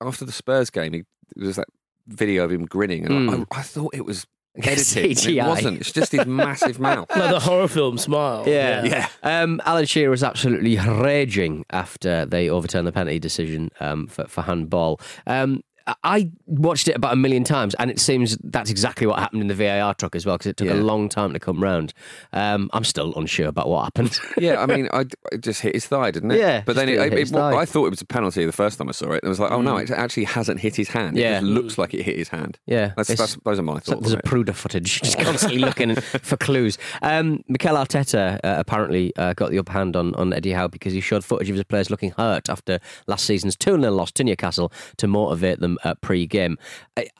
after 0.00 0.24
the 0.24 0.32
Spurs 0.32 0.70
game, 0.70 0.94
he, 0.94 1.04
there 1.36 1.46
was 1.46 1.56
that 1.56 1.68
video 2.08 2.44
of 2.44 2.52
him 2.52 2.64
grinning, 2.64 3.04
and 3.04 3.28
Mm. 3.28 3.46
I, 3.52 3.58
I 3.58 3.62
thought 3.62 3.94
it 3.94 4.06
was 4.06 4.26
edited. 4.66 5.04
and 5.26 5.36
It 5.36 5.42
wasn't. 5.42 5.80
It's 5.80 5.92
just 5.92 6.12
his 6.12 6.26
massive 6.26 6.78
mouth. 6.78 7.08
like 7.16 7.30
the 7.30 7.40
horror 7.40 7.68
film 7.68 7.98
smile. 7.98 8.44
Yeah. 8.46 8.84
Yeah. 8.84 9.08
Um, 9.22 9.60
Alan 9.64 9.86
Shearer 9.86 10.10
was 10.10 10.22
absolutely 10.22 10.76
raging 10.78 11.64
after 11.70 12.26
they 12.26 12.48
overturned 12.48 12.86
the 12.86 12.92
penalty 12.92 13.18
decision 13.18 13.70
um, 13.80 14.06
for, 14.06 14.24
for 14.26 14.42
handball. 14.42 15.00
Um, 15.26 15.62
I 16.04 16.30
watched 16.46 16.88
it 16.88 16.96
about 16.96 17.12
a 17.12 17.16
million 17.16 17.44
times, 17.44 17.74
and 17.74 17.90
it 17.90 17.98
seems 18.00 18.36
that's 18.42 18.70
exactly 18.70 19.06
what 19.06 19.18
happened 19.18 19.42
in 19.42 19.48
the 19.48 19.54
VAR 19.54 19.94
truck 19.94 20.14
as 20.16 20.26
well, 20.26 20.36
because 20.36 20.46
it 20.48 20.56
took 20.56 20.68
a 20.70 20.74
long 20.74 21.08
time 21.08 21.32
to 21.32 21.38
come 21.38 21.62
round. 21.62 21.92
Um, 22.32 22.70
I'm 22.72 22.84
still 22.84 23.12
unsure 23.16 23.48
about 23.48 23.68
what 23.68 23.84
happened. 23.84 24.18
Yeah, 24.40 24.62
I 24.62 24.66
mean, 24.66 24.88
I, 24.92 25.04
it 25.32 25.42
just 25.42 25.60
hit 25.60 25.74
his 25.74 25.86
thigh, 25.86 26.10
didn't 26.10 26.30
it? 26.30 26.38
Yeah, 26.38 26.62
but 26.64 26.74
then 26.76 26.88
it, 26.88 26.98
it, 26.98 27.12
it- 27.12 27.34
I 27.34 27.64
thought 27.66 27.86
it 27.86 27.90
was 27.90 28.00
a 28.00 28.06
penalty 28.06 28.44
the 28.46 28.52
first 28.52 28.78
time 28.78 28.88
I 28.88 28.92
saw 28.92 29.06
it. 29.12 29.16
And 29.22 29.24
it 29.24 29.28
was 29.28 29.38
like, 29.40 29.50
oh 29.50 29.60
no, 29.60 29.76
it 29.76 29.90
actually 29.90 30.24
hasn't 30.24 30.60
hit 30.60 30.76
his 30.76 30.88
hand. 30.88 31.18
It 31.18 31.22
Yeah. 31.22 31.40
just 31.40 31.44
looks 31.52 31.78
like 31.78 31.92
it 31.94 32.02
hit 32.02 32.16
his 32.16 32.28
hand. 32.28 32.58
Yeah, 32.66 32.92
that's, 32.96 33.08
that's 33.14 33.36
those 33.44 33.58
are 33.58 33.62
my 33.62 33.80
thoughts. 33.80 34.00
there's 34.00 34.12
a 34.14 34.22
pruder 34.22 34.52
footage, 34.54 35.02
just 35.02 35.18
constantly 35.18 35.58
looking 35.58 35.94
for 36.22 36.36
clues. 36.36 36.78
Um, 37.02 37.42
Mikel 37.48 37.76
Arteta 37.76 38.36
uh, 38.42 38.54
apparently 38.58 39.12
uh, 39.16 39.34
got 39.34 39.50
the 39.50 39.58
upper 39.58 39.72
hand 39.72 39.96
on, 39.96 40.14
on 40.14 40.32
Eddie 40.32 40.52
Howe 40.52 40.68
because 40.68 40.92
he 40.92 41.00
showed 41.00 41.24
footage 41.24 41.50
of 41.50 41.56
his 41.56 41.64
players 41.64 41.90
looking 41.90 42.12
hurt 42.12 42.48
after 42.48 42.78
last 43.06 43.26
season's 43.26 43.56
2 43.56 43.78
0 43.78 43.92
loss 43.92 44.10
to 44.12 44.24
Newcastle 44.24 44.72
to 44.96 45.06
motivate 45.06 45.60
them 45.60 45.78
uh, 45.84 45.94
pre 46.00 46.26
game. 46.26 46.58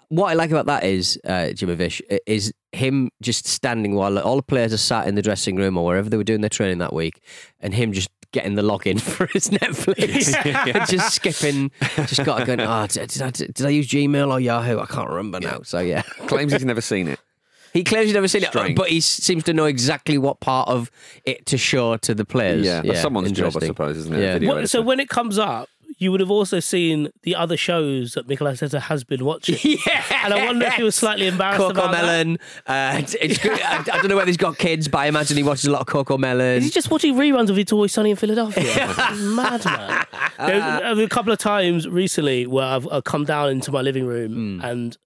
What 0.08 0.26
I 0.26 0.34
like 0.34 0.50
about 0.50 0.66
that 0.66 0.84
is, 0.84 1.18
uh, 1.24 1.50
Jimovic, 1.52 2.00
is 2.26 2.52
him 2.72 3.10
just 3.22 3.46
standing 3.46 3.94
while 3.94 4.18
all 4.18 4.36
the 4.36 4.42
players 4.42 4.72
are 4.72 4.76
sat 4.78 5.06
in 5.06 5.14
the 5.14 5.22
dressing 5.22 5.56
room 5.56 5.76
or 5.76 5.84
wherever 5.84 6.08
they 6.10 6.16
were 6.16 6.24
doing 6.24 6.40
their 6.40 6.50
training 6.50 6.78
that 6.78 6.92
week, 6.92 7.20
and 7.60 7.74
him 7.74 7.92
just 7.92 8.10
getting 8.32 8.54
the 8.54 8.62
login 8.62 9.00
for 9.16 9.26
his 9.26 9.48
Netflix, 9.50 10.34
and 10.74 10.88
just 10.88 11.14
skipping, 11.14 11.70
just 12.06 12.24
got 12.24 12.46
going. 12.46 12.60
Oh, 12.60 12.86
did, 12.88 13.08
did, 13.08 13.22
I, 13.22 13.30
did 13.30 13.62
I 13.62 13.68
use 13.70 13.88
Gmail 13.88 14.32
or 14.32 14.40
Yahoo? 14.40 14.78
I 14.80 14.86
can't 14.86 15.08
remember 15.08 15.40
now. 15.40 15.60
So 15.62 15.78
yeah, 15.80 16.02
Claims 16.26 16.52
he's 16.52 16.64
never 16.64 16.80
seen 16.80 17.06
it. 17.08 17.20
he 17.72 17.84
claims 17.84 18.06
he's 18.06 18.14
never 18.14 18.26
seen 18.28 18.42
Strange. 18.42 18.70
it, 18.70 18.76
but 18.76 18.88
he 18.88 19.00
seems 19.00 19.44
to 19.44 19.52
know 19.52 19.66
exactly 19.66 20.18
what 20.18 20.40
part 20.40 20.68
of 20.68 20.90
it 21.24 21.46
to 21.46 21.56
show 21.58 21.96
to 21.98 22.14
the 22.14 22.24
players. 22.24 22.66
Yeah, 22.66 22.82
that's 22.82 23.00
someone's 23.00 23.30
job, 23.32 23.56
I 23.56 23.66
suppose, 23.66 23.96
isn't 23.96 24.12
it? 24.14 24.20
Yeah. 24.22 24.32
Video 24.34 24.54
What- 24.54 24.68
so 24.70 24.82
when 24.82 24.98
it 25.00 25.08
comes 25.08 25.38
up, 25.38 25.68
you 26.00 26.10
would 26.10 26.18
have 26.20 26.30
also 26.30 26.58
seen 26.58 27.08
the 27.22 27.36
other 27.36 27.56
shows 27.56 28.14
that 28.14 28.26
Mikel 28.26 28.46
Arteta 28.48 28.80
has 28.80 29.04
been 29.04 29.24
watching. 29.24 29.56
Yeah, 29.86 30.02
And 30.24 30.34
I 30.34 30.46
wonder 30.46 30.66
if 30.66 30.72
he 30.74 30.82
was 30.82 30.96
slightly 30.96 31.26
embarrassed 31.28 31.58
Coco 31.58 31.70
about 31.72 31.92
that. 31.92 32.02
Melon. 32.02 32.38
Uh, 32.66 33.00
good. 33.02 33.62
I, 33.62 33.78
I 33.78 33.82
don't 33.82 34.08
know 34.08 34.16
whether 34.16 34.26
he's 34.26 34.36
got 34.36 34.58
kids, 34.58 34.88
but 34.88 34.98
I 34.98 35.06
imagine 35.06 35.36
he 35.36 35.42
watches 35.44 35.66
a 35.66 35.70
lot 35.70 35.82
of 35.82 35.86
Coco 35.86 36.18
Melon. 36.18 36.56
Is 36.58 36.64
he 36.64 36.70
just 36.70 36.90
watching 36.90 37.14
reruns 37.14 37.48
of 37.50 37.58
It's 37.58 37.72
Always 37.72 37.92
Sunny 37.92 38.10
in 38.10 38.16
Philadelphia? 38.16 38.64
Mad 39.18 39.64
man. 39.64 40.06
There's 40.38 40.80
there's 40.80 40.98
a 40.98 41.08
couple 41.08 41.32
of 41.32 41.38
times 41.38 41.86
recently 41.86 42.46
where 42.46 42.64
I've, 42.64 42.88
I've 42.90 43.04
come 43.04 43.24
down 43.24 43.50
into 43.50 43.70
my 43.70 43.82
living 43.82 44.06
room 44.06 44.58
Hmm. 44.60 44.64
and 44.64 44.96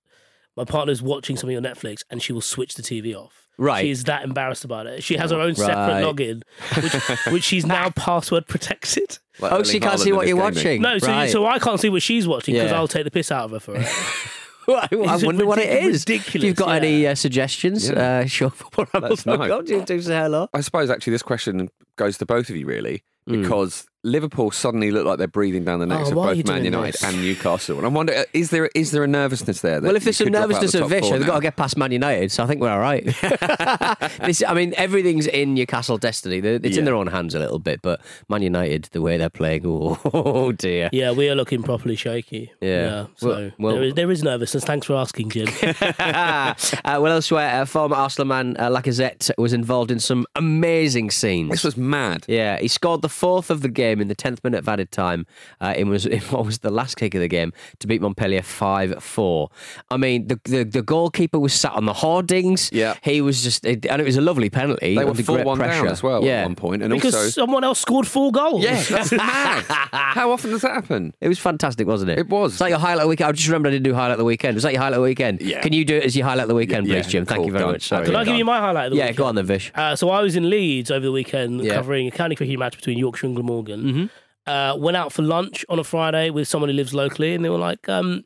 my 0.56 0.64
partner's 0.64 1.02
watching 1.02 1.36
something 1.36 1.56
on 1.56 1.64
Netflix 1.64 2.02
and 2.08 2.22
she 2.22 2.32
will 2.32 2.40
switch 2.40 2.74
the 2.74 2.82
TV 2.82 3.14
off. 3.16 3.43
Right. 3.56 3.82
She's 3.82 4.04
that 4.04 4.24
embarrassed 4.24 4.64
about 4.64 4.86
it. 4.86 5.02
She 5.04 5.16
has 5.16 5.30
her 5.30 5.38
own 5.40 5.54
separate 5.54 5.74
Right. 5.74 6.04
login, 6.04 6.42
which, 6.82 7.32
which 7.32 7.44
she's 7.44 7.64
now 7.64 7.90
password 7.90 8.46
protected. 8.46 9.18
Like 9.38 9.52
oh, 9.52 9.56
Erling 9.56 9.64
so 9.64 9.78
can't 9.78 9.84
Haaland 9.94 9.98
see 10.00 10.10
and 10.10 10.16
what 10.16 10.26
his 10.26 10.28
you're 10.36 10.38
gaming. 10.50 10.54
watching. 10.54 10.82
No, 10.82 10.98
so, 10.98 11.06
right. 11.08 11.30
so 11.30 11.46
I 11.46 11.58
can't 11.58 11.80
see 11.80 11.88
what 11.88 12.02
she's 12.02 12.26
watching 12.26 12.54
because 12.54 12.70
Yeah. 12.70 12.76
I'll 12.76 12.88
take 12.88 13.04
the 13.04 13.10
piss 13.10 13.30
out 13.32 13.44
of 13.46 13.50
her 13.52 13.60
for 13.60 13.76
it. 13.76 13.86
I 14.68 14.88
It's 14.90 15.22
wonder 15.24 15.44
what 15.44 15.58
it 15.58 15.68
ridic- 15.68 15.82
is. 15.90 16.02
ridiculous, 16.08 16.34
If 16.36 16.42
you've 16.44 16.56
got 16.56 16.68
yeah. 16.68 16.74
any 16.76 17.06
uh, 17.06 17.14
suggestions, 17.14 17.90
Yeah. 17.90 18.20
uh, 18.20 18.26
show 18.26 18.46
up 18.46 18.94
Let 18.94 19.04
us 19.12 19.26
know. 19.26 19.60
Do, 19.62 19.84
do 19.84 20.00
say 20.00 20.14
hello. 20.16 20.48
I 20.54 20.60
suppose 20.62 20.88
actually 20.88 21.10
this 21.12 21.22
question 21.22 21.68
goes 21.96 22.16
to 22.18 22.26
both 22.26 22.48
of 22.48 22.56
you 22.56 22.66
really 22.66 23.04
Hmm. 23.28 23.42
because 23.42 23.86
Liverpool 24.04 24.50
suddenly 24.50 24.90
look 24.90 25.06
like 25.06 25.18
they're 25.18 25.26
breathing 25.26 25.64
down 25.64 25.80
the 25.80 25.86
necks 25.86 26.08
Oh, 26.08 26.08
of 26.10 26.14
both 26.36 26.46
Man 26.46 26.64
United 26.64 26.92
this? 26.94 27.02
and 27.04 27.20
Newcastle. 27.22 27.78
And 27.78 27.86
I 27.86 27.88
wonder, 27.88 28.24
is 28.32 28.50
there 28.50 28.70
is 28.74 28.90
there 28.90 29.02
a 29.02 29.08
nervousness 29.08 29.60
there? 29.62 29.80
That 29.80 29.86
Well, 29.86 29.96
if 29.96 30.04
there's 30.04 30.20
you 30.20 30.26
some 30.26 30.32
could 30.32 30.32
drop 30.34 30.42
out 30.44 30.48
nervousness 30.50 30.72
the 30.72 30.82
at 30.84 30.88
Vischer, 30.88 31.18
they've 31.18 31.26
got 31.26 31.36
to 31.36 31.40
get 31.40 31.56
past 31.56 31.76
Man 31.76 31.90
United, 31.90 32.30
so 32.30 32.44
I 32.44 32.46
think 32.46 32.60
we're 32.60 32.70
all 32.70 32.78
right. 32.80 33.04
this, 34.24 34.42
I 34.46 34.52
mean, 34.54 34.74
everything's 34.76 35.26
in 35.26 35.54
Newcastle 35.54 35.98
destiny. 35.98 36.40
They're- 36.40 36.60
It's 36.62 36.76
in 36.76 36.84
their 36.84 36.94
own 36.94 37.06
hands 37.06 37.34
a 37.34 37.38
little 37.38 37.58
bit, 37.58 37.80
but 37.82 38.00
Man 38.28 38.42
United, 38.42 38.88
the 38.92 39.00
way 39.00 39.16
they're 39.16 39.30
playing, 39.30 39.62
oh, 39.66 40.52
dear. 40.52 40.90
Yeah, 40.92 41.12
we 41.12 41.28
are 41.30 41.34
looking 41.34 41.62
properly 41.62 41.96
shaky. 41.96 42.52
Yeah. 42.60 43.06
so 43.16 43.28
Well- 43.28 43.50
well- 43.58 43.74
there, 43.74 43.82
is, 43.84 43.94
there 43.94 44.10
is 44.10 44.22
nervousness. 44.22 44.64
Thanks 44.64 44.86
for 44.86 44.94
asking, 44.96 45.30
Jim. 45.30 45.48
uh, 45.98 46.54
well, 46.84 47.06
elsewhere, 47.06 47.62
uh, 47.62 47.64
former 47.64 47.96
Arsenal 47.96 48.26
man 48.26 48.56
uh, 48.58 48.68
Lacazette 48.68 49.30
was 49.38 49.52
involved 49.52 49.90
in 49.90 49.98
some 50.00 50.26
amazing 50.36 51.10
scenes. 51.10 51.50
This 51.50 51.64
was 51.64 51.76
mad. 51.76 52.24
Yeah, 52.28 52.58
he 52.58 52.68
scored 52.68 53.02
the 53.02 53.08
fourth 53.08 53.50
of 53.50 53.62
the 53.62 53.68
game 53.68 53.93
in 54.00 54.08
the 54.08 54.14
tenth 54.14 54.42
minute 54.44 54.58
of 54.58 54.68
added 54.68 54.90
time. 54.90 55.26
Uh, 55.60 55.74
it 55.76 55.84
was 55.84 56.06
in 56.14 56.20
what 56.22 56.44
was 56.44 56.58
the 56.60 56.70
last 56.70 56.96
kick 56.96 57.14
of 57.14 57.20
the 57.20 57.28
game 57.28 57.52
to 57.80 57.86
beat 57.86 58.00
Montpellier 58.02 58.42
five 58.42 59.02
four. 59.02 59.50
I 59.90 59.96
mean, 59.96 60.28
the, 60.28 60.40
the 60.44 60.64
the 60.64 60.82
goalkeeper 60.82 61.38
was 61.38 61.52
sat 61.54 61.72
on 61.72 61.84
the 61.86 61.92
hoardings. 61.92 62.70
Yeah. 62.72 62.94
he 63.02 63.20
was 63.20 63.42
just, 63.42 63.64
and 63.66 63.84
it 63.84 64.04
was 64.04 64.16
a 64.16 64.20
lovely 64.20 64.50
penalty. 64.50 64.94
They 64.94 65.04
were 65.04 65.10
under 65.10 65.22
four 65.22 65.36
great 65.36 65.46
one 65.46 65.58
down 65.58 65.68
pressure. 65.68 65.86
as 65.86 66.02
well 66.02 66.24
Yeah, 66.24 66.40
at 66.40 66.44
one 66.44 66.54
point, 66.56 66.82
and 66.82 66.92
because 66.92 67.14
also 67.14 67.28
someone 67.28 67.64
else 67.64 67.78
scored 67.80 68.06
four 68.06 68.30
goals. 68.32 68.62
yeah, 68.62 68.82
that's 68.90 69.12
mad. 69.12 69.64
How 69.92 70.30
often 70.32 70.50
does 70.50 70.62
that 70.62 70.72
happen? 70.72 71.14
It 71.20 71.28
was 71.28 71.38
fantastic, 71.38 71.86
wasn't 71.86 72.10
it? 72.10 72.18
It 72.18 72.28
was. 72.28 72.52
It's 72.52 72.60
like 72.60 72.70
your 72.70 72.78
highlight 72.78 72.98
of 72.98 73.02
the 73.04 73.08
weekend. 73.08 73.28
I 73.28 73.32
just 73.32 73.48
remember 73.48 73.68
I 73.68 73.72
didn't 73.72 73.84
do 73.84 73.94
highlight 73.94 74.12
of 74.12 74.18
the 74.18 74.24
weekend. 74.24 74.54
Was 74.54 74.62
that 74.64 74.72
your 74.72 74.80
highlight 74.82 74.94
of 74.98 75.02
the 75.02 75.08
weekend? 75.08 75.40
Yeah. 75.40 75.60
Can 75.60 75.72
you 75.72 75.84
do 75.84 75.96
it 75.96 76.04
as 76.04 76.16
your 76.16 76.26
highlight 76.26 76.44
of 76.44 76.48
the 76.48 76.54
weekend, 76.54 76.86
Yeah, 76.86 76.94
please, 77.02 77.06
Jim? 77.12 77.24
Thank 77.24 77.46
you 77.46 77.52
very 77.52 77.64
done. 77.64 77.72
much. 77.72 77.82
Sorry. 77.82 78.04
Can 78.06 78.16
I 78.16 78.24
give 78.24 78.36
you 78.36 78.44
my 78.44 78.58
highlight 78.58 78.86
of 78.86 78.90
the 78.92 78.96
Yeah, 78.98 79.04
weekend? 79.04 79.16
go 79.18 79.24
on 79.26 79.34
then, 79.34 79.46
Vish. 79.46 79.72
Uh, 79.74 79.96
so 79.96 80.10
I 80.10 80.20
was 80.22 80.36
in 80.36 80.48
Leeds 80.50 80.90
over 80.90 81.04
the 81.04 81.12
weekend 81.12 81.62
Yeah. 81.64 81.74
covering 81.74 82.06
a 82.08 82.10
county 82.10 82.34
cricket 82.34 82.58
match 82.58 82.76
between 82.76 82.98
Yorkshire 82.98 83.26
and 83.26 83.34
Glamorgan. 83.36 83.83
Mm-hmm. 83.84 84.06
Uh, 84.46 84.76
went 84.76 84.96
out 84.96 85.12
for 85.12 85.22
lunch 85.22 85.64
on 85.70 85.78
a 85.78 85.84
Friday 85.84 86.28
with 86.30 86.46
someone 86.48 86.68
who 86.68 86.76
lives 86.76 86.92
locally, 86.92 87.34
and 87.34 87.44
they 87.44 87.48
were 87.48 87.58
like, 87.58 87.88
um, 87.88 88.24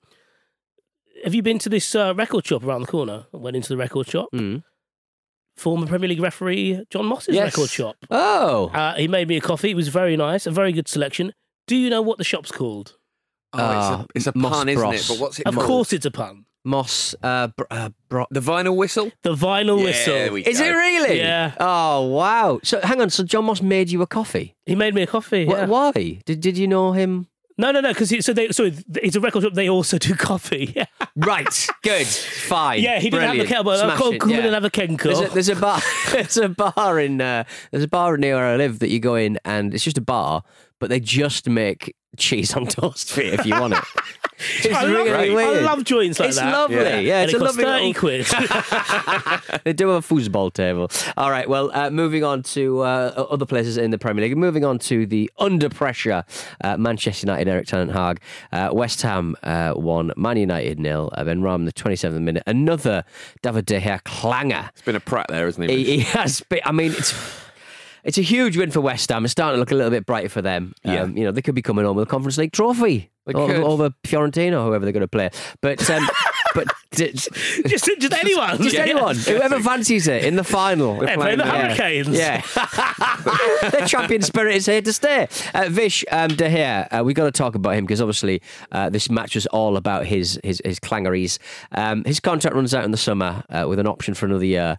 "Have 1.25 1.35
you 1.35 1.43
been 1.43 1.59
to 1.61 1.69
this 1.69 1.95
uh, 1.95 2.13
record 2.17 2.47
shop 2.47 2.65
around 2.65 2.81
the 2.83 2.87
corner?" 2.89 3.27
I 3.33 3.37
went 3.37 3.55
into 3.57 3.69
the 3.69 3.77
record 3.77 4.09
shop. 4.09 4.29
Mm. 4.35 4.63
Former 5.57 5.87
Premier 5.87 6.09
League 6.09 6.21
referee 6.21 6.85
John 6.91 7.07
Moss's 7.07 7.35
Yes. 7.35 7.47
record 7.57 7.69
shop. 7.71 7.97
Oh, 8.11 8.69
Uh, 8.73 8.95
he 8.95 9.09
made 9.09 9.27
me 9.29 9.37
a 9.37 9.41
coffee. 9.41 9.71
It 9.71 9.75
was 9.77 9.89
very 9.89 10.17
nice, 10.17 10.47
a 10.47 10.51
very 10.53 10.73
good 10.73 10.87
selection. 10.89 11.33
Do 11.67 11.77
you 11.77 11.91
know 11.91 12.01
what 12.03 12.19
the 12.19 12.25
shop's 12.25 12.51
called? 12.53 12.97
Oh, 13.53 13.59
it's 13.79 13.89
a, 13.89 14.07
it's 14.15 14.27
a 14.29 14.39
Moss 14.39 14.53
pun, 14.53 14.69
isn't 14.69 14.85
it? 14.85 14.89
Bros. 14.91 15.09
But 15.09 15.19
what's 15.19 15.39
it 15.41 15.47
Of 15.47 15.55
called? 15.55 15.67
course, 15.67 15.93
it's 15.93 16.07
a 16.07 16.11
pun. 16.11 16.45
Moss. 16.69 17.15
Uh, 17.23 17.49
br- 17.49 17.65
uh, 17.71 17.91
bro- 18.09 18.27
The 18.31 18.41
vinyl 18.41 18.77
whistle. 18.77 19.11
The 19.23 19.35
vinyl 19.35 19.79
Yeah, 19.79 19.85
whistle. 19.85 20.35
we 20.35 20.45
Is 20.45 20.59
go. 20.61 20.67
it 20.67 20.71
really? 20.71 21.19
Yeah. 21.19 21.55
Oh 21.59 22.07
wow. 22.09 22.61
So 22.63 22.81
hang 22.83 23.01
on. 23.01 23.11
So 23.11 23.25
John 23.25 23.47
Moss 23.47 23.61
made 23.63 23.91
you 23.91 24.03
a 24.03 24.07
coffee. 24.07 24.55
He 24.67 24.75
made 24.75 24.95
me 24.95 25.03
a 25.03 25.07
coffee. 25.07 25.47
Wh- 25.47 25.51
yeah. 25.51 25.67
Why? 25.67 26.21
Did 26.25 26.41
Did 26.41 26.57
you 26.59 26.69
know 26.69 26.93
him? 26.93 27.27
No, 27.61 27.73
no, 27.73 27.81
no. 27.81 27.89
Because 27.93 28.25
so 28.25 28.33
they 28.33 28.51
so 28.53 28.71
it's 29.03 29.17
a 29.17 29.21
record 29.21 29.43
shop. 29.43 29.55
They 29.55 29.69
also 29.69 29.99
do 29.99 30.15
coffee. 30.15 30.73
Yeah, 30.77 30.85
Right. 31.17 31.67
Good. 31.83 32.07
Fine. 32.07 32.83
yeah. 32.83 33.01
He 33.01 33.11
didn't 33.11 33.23
have 33.23 33.31
a 33.31 33.45
Brilliant. 33.45 33.49
kettle, 33.49 33.65
but 33.65 33.81
I 33.81 33.83
Smashing, 33.83 33.99
called 33.99 34.21
come 34.21 34.31
in 34.31 34.37
yeah. 34.37 34.45
and 34.45 34.55
have 34.55 34.65
a 34.65 34.71
kenko. 34.71 35.03
There's 35.03 35.21
a, 35.21 35.29
there's 35.35 35.49
a 35.49 35.57
bar. 35.57 35.81
there's 36.13 36.37
a 36.37 36.49
bar 36.49 37.01
in. 37.01 37.21
Uh, 37.21 37.43
there's 37.73 37.83
a 37.83 37.89
bar 37.89 38.17
near 38.17 38.37
where 38.37 38.47
I 38.47 38.57
live 38.57 38.79
that 38.79 38.91
you 38.91 39.01
go 39.01 39.17
in, 39.17 39.39
and 39.45 39.75
it's 39.75 39.83
just 39.83 39.99
a 39.99 40.03
bar, 40.03 40.45
but 40.79 40.89
they 40.89 41.01
just 41.01 41.49
make 41.49 41.97
cheese 42.17 42.55
on 42.55 42.67
toast 42.67 43.11
for 43.13 43.23
you 43.23 43.33
if 43.33 43.45
you 43.45 43.59
want 43.61 43.75
it. 43.75 43.85
It's 44.39 44.67
I 44.75 44.85
love, 44.85 45.07
really 45.07 45.45
I 45.45 45.61
love 45.61 45.85
joints 45.85 46.19
like 46.21 46.29
it's 46.29 46.39
that. 46.39 46.53
lovely. 46.53 46.77
Yeah. 46.77 46.99
Yeah, 46.99 47.23
it's 47.23 47.33
it 47.35 47.37
a 47.37 47.39
costs 47.41 47.59
lovely 47.59 47.93
thirty 47.93 47.93
little- 47.93 48.01
quid. 49.55 49.61
they 49.65 49.73
do 49.73 49.89
have 49.89 50.05
a 50.11 50.15
foosball 50.15 50.53
table. 50.53 50.91
All 51.17 51.31
right. 51.31 51.49
Well, 51.49 51.71
uh, 51.75 51.91
moving 51.91 52.23
on 52.25 52.43
to 52.45 52.81
uh, 52.83 53.27
other 53.31 53.47
places 53.47 53.77
in 53.77 53.91
the 53.91 53.99
Premier 53.99 54.25
League. 54.25 54.37
Moving 54.37 54.65
on 54.65 54.79
to 54.81 55.07
the 55.07 55.31
under 55.39 55.69
pressure 55.69 56.25
uh, 56.63 56.77
Manchester 56.77 57.27
United, 57.27 57.49
Erik 57.49 57.67
Ten 57.67 57.89
Hag. 57.89 58.21
Uh, 58.53 58.71
West 58.73 59.03
Ham 59.03 59.37
uh, 59.43 59.73
won, 59.77 60.13
Man 60.17 60.37
United 60.37 60.79
nil. 60.79 61.11
Uh, 61.15 61.25
Benrahma, 61.25 61.65
the 61.65 61.73
27th 61.73 62.21
minute. 62.21 62.43
Another 62.47 63.05
David 63.43 63.67
De 63.67 63.81
Gea 63.81 64.03
clanger. 64.05 64.71
It's 64.73 64.83
been 64.83 64.97
a 64.97 65.01
prat 65.01 65.27
there, 65.29 65.49
isn't 65.49 65.69
he? 65.69 65.77
He, 65.85 65.85
he 65.97 66.01
has 66.01 66.41
been, 66.43 66.61
I 66.65 66.73
mean, 66.73 66.93
it's. 66.93 67.13
It's 68.09 68.17
a 68.17 68.23
huge 68.23 68.57
win 68.57 68.71
for 68.71 68.81
West 68.81 69.11
Ham. 69.11 69.27
It's 69.27 69.33
starting 69.33 69.57
to 69.57 69.61
look 69.61 69.71
a 69.71 69.75
little 69.75 69.91
bit 69.91 70.07
brighter 70.07 70.31
for 70.31 70.41
them. 70.41 70.73
Yeah. 70.83 71.03
Um, 71.03 71.15
you 71.15 71.25
know, 71.25 71.31
they 71.31 71.43
could 71.43 71.55
be 71.55 71.61
coming 71.61 71.85
home 71.85 71.95
with 71.95 72.09
a 72.09 72.11
Conference 72.11 72.39
League 72.39 72.53
trophy 72.53 73.11
over, 73.27 73.57
over 73.57 73.91
Fiorentina, 74.05 74.65
whoever 74.65 74.87
they're 74.87 74.93
going 74.93 75.03
to 75.03 75.07
play. 75.09 75.29
But 75.61 75.91
um, 75.91 76.09
but 76.55 76.69
d- 76.93 77.13
just, 77.13 77.29
just 77.67 77.87
anyone. 78.15 78.63
just 78.63 78.75
Yeah. 78.75 78.81
anyone, 78.85 79.15
whoever 79.15 79.61
fancies 79.61 80.09
it 80.09 80.25
in 80.25 80.37
the 80.37 80.43
final. 80.43 81.05
Hey, 81.05 81.17
play 81.17 81.37
the 81.37 81.43
playing, 81.43 81.57
Yeah. 81.57 81.75
Hurricanes. 81.75 82.09
Yeah. 82.19 82.41
the 83.73 83.85
champion 83.87 84.23
spirit 84.23 84.55
is 84.57 84.65
here 84.65 84.81
to 84.81 84.93
stay. 84.95 85.29
Uh, 85.55 85.67
Vish 85.69 86.03
um, 86.11 86.29
De 86.29 86.49
Gea, 86.49 86.89
uh, 87.01 87.05
we 87.05 87.13
got 87.13 87.25
to 87.27 87.31
talk 87.31 87.55
about 87.57 87.75
him 87.75 87.85
because 87.85 88.01
obviously 88.01 88.41
uh, 88.73 88.89
this 88.89 89.11
match 89.11 89.35
was 89.35 89.47
all 89.49 89.77
about 89.77 90.07
his 90.07 90.41
his, 90.43 90.63
his 90.65 90.79
clangeries. 90.81 91.39
Um, 91.73 92.05
his 92.05 92.21
contract 92.21 92.57
runs 92.57 92.73
out 92.73 92.85
in 92.85 92.91
the 92.91 92.97
summer 92.97 93.45
uh, 93.51 93.67
with 93.69 93.79
an 93.79 93.87
option 93.87 94.15
for 94.15 94.25
another 94.25 94.47
year. 94.47 94.79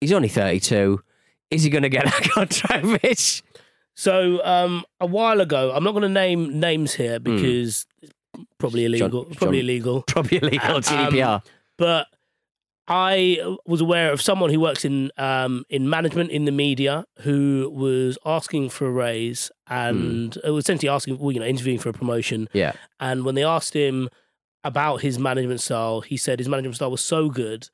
He's 0.00 0.12
only 0.12 0.28
32. 0.28 1.02
Is 1.50 1.62
he 1.62 1.70
going 1.70 1.82
to 1.82 1.88
get 1.88 2.06
a 2.26 2.28
contract, 2.30 2.84
Vish? 3.02 3.42
So 3.94 4.44
um, 4.44 4.84
a 5.00 5.06
while 5.06 5.40
ago, 5.40 5.72
I'm 5.74 5.84
not 5.84 5.92
going 5.92 6.02
to 6.02 6.08
name 6.08 6.58
names 6.60 6.94
here 6.94 7.18
because 7.20 7.86
it's 8.02 8.12
probably 8.58 8.84
illegal. 8.86 9.24
John- 9.24 9.34
probably 9.34 9.58
John- 9.58 9.64
illegal. 9.68 10.02
Probably 10.06 10.38
illegal 10.38 10.76
Um, 10.76 10.82
GDPR. 10.82 11.42
but 11.76 12.06
I 12.88 13.38
was 13.66 13.80
aware 13.80 14.10
of 14.12 14.20
someone 14.20 14.50
who 14.50 14.58
works 14.58 14.84
in 14.84 15.12
um, 15.16 15.64
in 15.68 15.88
management 15.88 16.30
in 16.30 16.44
the 16.44 16.50
media 16.52 17.04
who 17.20 17.70
was 17.72 18.18
asking 18.26 18.70
for 18.70 18.86
a 18.86 18.90
raise 18.90 19.50
and 19.68 20.36
uh, 20.46 20.52
was 20.52 20.64
essentially 20.64 20.88
asking, 20.88 21.18
well, 21.18 21.30
you 21.30 21.38
know, 21.38 21.46
interviewing 21.46 21.78
for 21.78 21.88
a 21.88 21.92
promotion. 21.92 22.48
yeah. 22.52 22.72
And 22.98 23.24
when 23.24 23.34
they 23.36 23.44
asked 23.44 23.74
him 23.74 24.08
about 24.64 25.02
his 25.02 25.18
management 25.18 25.60
style, 25.60 26.00
he 26.00 26.16
said 26.16 26.38
his 26.40 26.48
management 26.48 26.76
style 26.76 26.90
was 26.90 27.00
so 27.00 27.28
good 27.28 27.68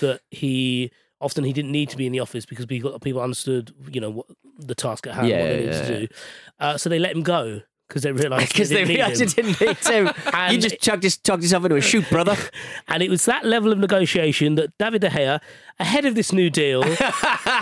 that 0.00 0.20
he 0.30 0.90
often 1.20 1.44
he 1.44 1.52
didn't 1.52 1.72
need 1.72 1.88
to 1.90 1.96
be 1.96 2.06
in 2.06 2.12
the 2.12 2.20
office 2.20 2.46
because 2.46 2.66
people 2.66 2.98
people 3.00 3.20
understood, 3.20 3.72
you 3.90 4.00
know, 4.00 4.10
what 4.10 4.26
the 4.58 4.74
task 4.74 5.06
at 5.06 5.14
hand, 5.14 5.28
Yeah, 5.28 5.40
what 5.40 5.46
they 5.48 5.56
needed 5.58 5.74
yeah, 5.74 5.82
to 5.82 6.00
do. 6.00 6.08
Uh, 6.60 6.76
so 6.78 6.88
they 6.88 6.98
let 6.98 7.14
him 7.14 7.22
go 7.22 7.60
because 7.88 8.02
they 8.02 8.12
realised 8.12 8.48
Because 8.52 8.68
they 8.70 8.84
didn't 8.84 8.88
need 8.88 8.94
realised 8.96 9.20
him. 9.20 9.28
didn't 9.28 9.60
need 9.60 9.76
to. 9.78 10.14
you 10.52 10.58
just 10.58 10.78
chugged, 10.80 11.02
this, 11.02 11.16
chugged 11.16 11.42
yourself 11.42 11.64
into 11.64 11.76
a 11.76 11.80
shoot, 11.80 12.08
brother. 12.10 12.36
And 12.88 13.02
it 13.02 13.08
was 13.10 13.24
that 13.26 13.44
level 13.44 13.72
of 13.72 13.78
negotiation 13.78 14.54
that 14.56 14.76
David 14.78 15.00
De 15.02 15.08
Gea, 15.10 15.40
ahead 15.78 16.04
of 16.04 16.14
this 16.14 16.32
new 16.32 16.50
deal, 16.50 16.82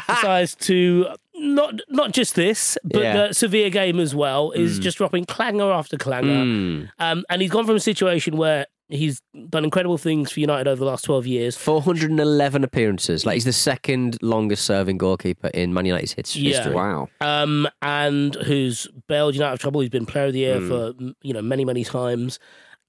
decides 0.08 0.54
to 0.56 1.06
not 1.34 1.80
not 1.88 2.12
just 2.12 2.34
this, 2.34 2.78
but 2.84 3.02
Yeah. 3.02 3.26
the 3.28 3.34
Sevilla 3.34 3.70
game 3.70 4.00
as 4.00 4.14
well 4.14 4.52
is 4.52 4.78
just 4.78 4.98
dropping 4.98 5.25
clanger 5.26 5.70
after 5.70 5.96
clanger. 5.96 6.88
Um, 6.98 7.25
and 7.28 7.42
he's 7.42 7.50
gone 7.50 7.66
from 7.66 7.76
a 7.76 7.80
situation 7.80 8.36
where 8.36 8.66
he's 8.88 9.21
done 9.50 9.64
incredible 9.64 9.99
things 9.99 10.31
for 10.31 10.40
United 10.40 10.69
over 10.69 10.78
the 10.78 10.85
last 10.85 11.05
twelve 11.05 11.26
years. 11.26 11.57
411 11.57 12.62
appearances. 12.64 13.26
Like 13.26 13.35
he's 13.35 13.45
the 13.45 13.52
second 13.52 14.19
longest 14.23 14.64
serving 14.64 14.99
goalkeeper 14.99 15.49
in 15.49 15.73
Man 15.75 15.87
United's 15.87 16.12
his- 16.12 16.37
Yeah. 16.37 16.57
history. 16.57 16.75
Wow. 16.75 17.09
um, 17.21 17.69
and 17.83 18.35
who's 18.37 18.87
bailed 19.09 19.35
United 19.35 19.49
out 19.50 19.55
of 19.55 19.61
trouble. 19.61 19.81
He's 19.81 19.90
been 19.90 20.07
Player 20.07 20.26
of 20.26 20.33
the 20.33 20.38
Year 20.40 20.61
for 20.61 20.93
you 21.23 21.33
know 21.33 21.43
many 21.43 21.64
many 21.64 21.85
times, 21.85 22.38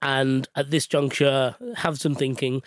and 0.01 0.47
at 0.55 0.69
this 0.71 0.85
juncture, 0.87 1.55
have 1.77 1.99
some 1.99 2.15
thinking. 2.15 2.61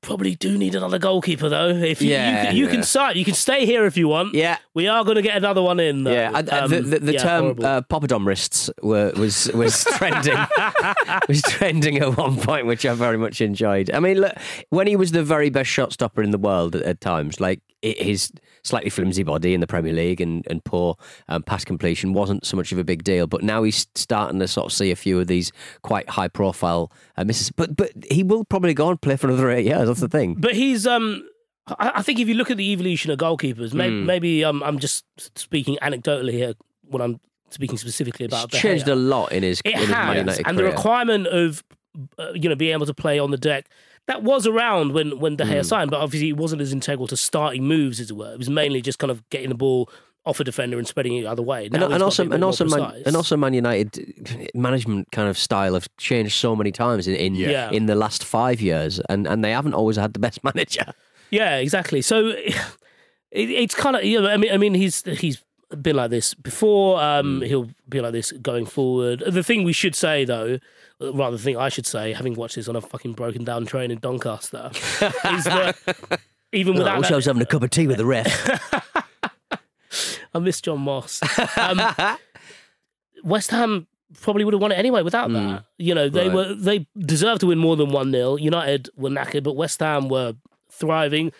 Probably 0.00 0.34
do 0.34 0.58
need 0.58 0.74
another 0.74 0.98
goalkeeper 0.98 1.48
though. 1.48 1.68
If 1.68 2.02
you, 2.02 2.10
Yeah. 2.10 2.28
you, 2.42 2.46
can- 2.48 2.56
you 2.56 2.68
can 2.68 2.82
start, 2.82 3.16
you 3.16 3.24
can 3.24 3.34
stay 3.34 3.64
here 3.64 3.84
if 3.86 3.96
you 3.96 4.08
want. 4.08 4.34
Yeah. 4.34 4.58
we 4.74 4.86
are 4.86 5.02
going 5.04 5.16
to 5.16 5.22
get 5.22 5.36
another 5.36 5.62
one 5.62 5.80
in. 5.80 6.04
Though. 6.04 6.12
Yeah, 6.12 6.30
I- 6.34 6.38
I- 6.38 6.42
the, 6.42 6.64
Um, 6.64 6.70
the, 6.90 6.98
the 6.98 7.12
yeah, 7.14 7.22
term 7.22 7.42
horrible. 7.44 7.66
uh, 7.66 7.80
poppadom 7.82 8.26
wrists 8.26 8.68
were, 8.82 9.12
was 9.16 9.50
was 9.54 9.84
trending 9.96 10.36
was 11.28 11.42
trending 11.42 11.98
at 11.98 12.16
one 12.16 12.36
point, 12.36 12.66
which 12.66 12.84
I 12.84 12.92
very 12.94 13.16
much 13.16 13.40
enjoyed. 13.40 13.90
I 13.92 14.00
mean, 14.00 14.20
look, 14.20 14.34
when 14.70 14.86
he 14.86 14.96
was 14.96 15.12
the 15.12 15.22
very 15.24 15.50
best 15.50 15.70
shot 15.70 15.92
stopper 15.92 16.22
in 16.22 16.30
the 16.32 16.38
world 16.38 16.74
at, 16.76 16.82
at 16.82 17.00
times, 17.00 17.40
like 17.40 17.60
his 17.82 18.30
slightly 18.64 18.90
flimsy 18.90 19.22
body 19.22 19.54
in 19.54 19.60
the 19.60 19.66
Premier 19.66 19.92
League 19.92 20.20
and, 20.20 20.46
and 20.48 20.64
poor 20.64 20.96
um, 21.28 21.42
pass 21.42 21.64
completion 21.64 22.12
wasn't 22.12 22.44
so 22.44 22.56
much 22.56 22.72
of 22.72 22.78
a 22.78 22.84
big 22.84 23.04
deal. 23.04 23.26
But 23.26 23.42
now 23.42 23.62
he's 23.62 23.86
starting 23.94 24.40
to 24.40 24.48
sort 24.48 24.66
of 24.66 24.72
see 24.72 24.90
a 24.90 24.96
few 24.96 25.20
of 25.20 25.26
these 25.26 25.52
quite 25.82 26.08
high 26.08 26.28
profile 26.28 26.90
uh, 27.16 27.24
misses. 27.24 27.50
But 27.50 27.76
but 27.76 27.92
he 28.10 28.22
will 28.22 28.44
probably 28.44 28.74
go 28.74 28.88
and 28.88 29.00
play 29.00 29.16
for 29.16 29.28
another 29.28 29.50
eight 29.50 29.66
years. 29.66 29.86
That's 29.86 30.00
the 30.00 30.08
thing. 30.08 30.34
But 30.34 30.54
he's 30.54 30.86
um 30.86 31.28
I, 31.66 32.02
think 32.02 32.20
if 32.20 32.28
you 32.28 32.34
look 32.34 32.50
at 32.50 32.58
the 32.58 32.72
evolution 32.72 33.10
of 33.10 33.18
goalkeepers, 33.18 33.72
maybe, 33.72 34.00
Hmm. 34.00 34.06
maybe 34.06 34.44
um, 34.44 34.62
I'm 34.62 34.78
just 34.78 35.04
speaking 35.38 35.78
anecdotally 35.80 36.32
here 36.32 36.52
when 36.82 37.00
I'm 37.00 37.20
speaking 37.48 37.78
specifically 37.78 38.26
about 38.26 38.50
De 38.50 38.58
changed 38.58 38.86
a 38.88 38.94
lot 38.94 39.32
in 39.32 39.42
his, 39.42 39.62
It 39.64 39.72
in 39.72 39.88
has, 39.88 40.16
United 40.18 40.46
and 40.46 40.58
the 40.58 40.64
requirement 40.64 41.26
of 41.26 41.64
uh, 42.18 42.32
you 42.34 42.48
know 42.48 42.54
being 42.54 42.72
able 42.72 42.86
to 42.86 42.92
play 42.94 43.18
on 43.18 43.30
the 43.30 43.38
deck 43.38 43.70
that 44.06 44.22
was 44.22 44.46
around 44.46 44.92
when 44.92 45.18
when 45.18 45.36
De 45.36 45.44
Gea 45.44 45.56
Hmm. 45.58 45.62
signed, 45.62 45.90
but 45.90 46.00
obviously 46.00 46.28
it 46.30 46.36
wasn't 46.36 46.60
as 46.62 46.72
integral 46.72 47.06
to 47.08 47.16
starting 47.16 47.64
moves 47.64 48.00
as 48.00 48.10
it 48.10 48.16
were. 48.16 48.32
It 48.32 48.38
was 48.38 48.50
mainly 48.50 48.80
just 48.82 48.98
kind 48.98 49.10
of 49.10 49.28
getting 49.30 49.48
the 49.48 49.54
ball 49.54 49.88
off 50.26 50.40
a 50.40 50.44
defender 50.44 50.78
and 50.78 50.88
spreading 50.88 51.14
it 51.16 51.22
the 51.22 51.30
other 51.30 51.42
way. 51.42 51.64
and, 51.64 51.72
Now 51.74 51.86
he's 51.86 51.94
and 51.94 52.02
also 52.02 52.22
to 52.24 52.28
be 52.30 52.32
a 52.32 52.34
and 52.36 52.44
also 52.44 52.64
Man, 52.64 53.02
and 53.04 53.14
also 53.16 53.36
Man 53.36 53.52
United 53.52 54.50
management 54.54 55.10
kind 55.12 55.28
of 55.28 55.36
style 55.36 55.74
have 55.74 55.86
changed 55.98 56.32
so 56.34 56.56
many 56.56 56.72
times 56.72 57.06
in 57.06 57.14
in, 57.14 57.34
Yeah. 57.34 57.70
in 57.70 57.86
the 57.86 57.94
last 57.94 58.24
five 58.24 58.60
years, 58.62 59.00
and, 59.10 59.26
and 59.26 59.44
they 59.44 59.50
haven't 59.52 59.74
always 59.74 59.96
had 59.96 60.12
the 60.14 60.18
best 60.20 60.42
manager. 60.48 60.86
Yeah, 61.30 61.56
exactly. 61.56 62.00
So 62.02 62.28
it, 63.30 63.50
it's 63.50 63.74
kind 63.74 63.96
of 63.96 64.04
you 64.04 64.20
know, 64.20 64.28
I 64.28 64.36
mean, 64.36 64.52
I 64.52 64.56
mean, 64.56 64.74
he's 64.74 65.02
he's 65.02 65.42
been 65.82 65.96
like 65.96 66.10
this 66.10 66.34
before. 66.34 67.00
Um, 67.02 67.38
Hmm. 67.40 67.44
He'll 67.46 67.70
be 67.88 68.00
like 68.00 68.12
this 68.12 68.32
going 68.32 68.66
forward. 68.66 69.22
The 69.26 69.42
thing 69.42 69.64
we 69.64 69.72
should 69.72 69.94
say 69.94 70.24
though, 70.24 70.58
uh, 71.00 71.12
rather 71.12 71.36
the 71.36 71.42
thing 71.42 71.56
I 71.56 71.68
should 71.68 71.86
say, 71.86 72.12
having 72.12 72.34
watched 72.34 72.56
this 72.56 72.68
on 72.68 72.76
a 72.76 72.80
fucking 72.80 73.12
broken 73.14 73.44
down 73.44 73.66
train 73.66 73.90
in 73.90 73.98
Doncaster, 73.98 74.70
is 74.74 75.44
that 75.44 75.76
even 76.52 76.74
I 76.76 76.78
without 76.78 76.98
wish 76.98 77.08
that, 77.08 77.14
I 77.14 77.16
was 77.16 77.24
having 77.26 77.42
a 77.42 77.46
cup 77.46 77.62
of 77.62 77.70
tea 77.70 77.86
with 77.86 77.96
the 77.98 78.06
ref. 78.06 78.50
I 80.34 80.38
miss 80.40 80.60
John 80.60 80.80
Moss. 80.80 81.20
Um, 81.56 81.80
West 83.22 83.50
Ham 83.52 83.86
probably 84.20 84.44
would 84.44 84.54
have 84.54 84.60
won 84.60 84.72
it 84.72 84.78
anyway 84.78 85.02
without 85.02 85.30
that. 85.32 85.64
You 85.78 85.94
know, 85.94 86.08
they 86.08 86.28
Right. 86.28 86.34
were 86.34 86.54
they 86.54 86.86
deserved 86.98 87.40
to 87.42 87.46
win 87.46 87.58
more 87.58 87.76
than 87.76 87.90
one 87.90 88.10
0 88.10 88.36
United 88.36 88.88
were 88.96 89.10
knackered, 89.10 89.44
but 89.44 89.54
West 89.56 89.80
Ham 89.80 90.08
were 90.08 90.34
thriving. 90.70 91.32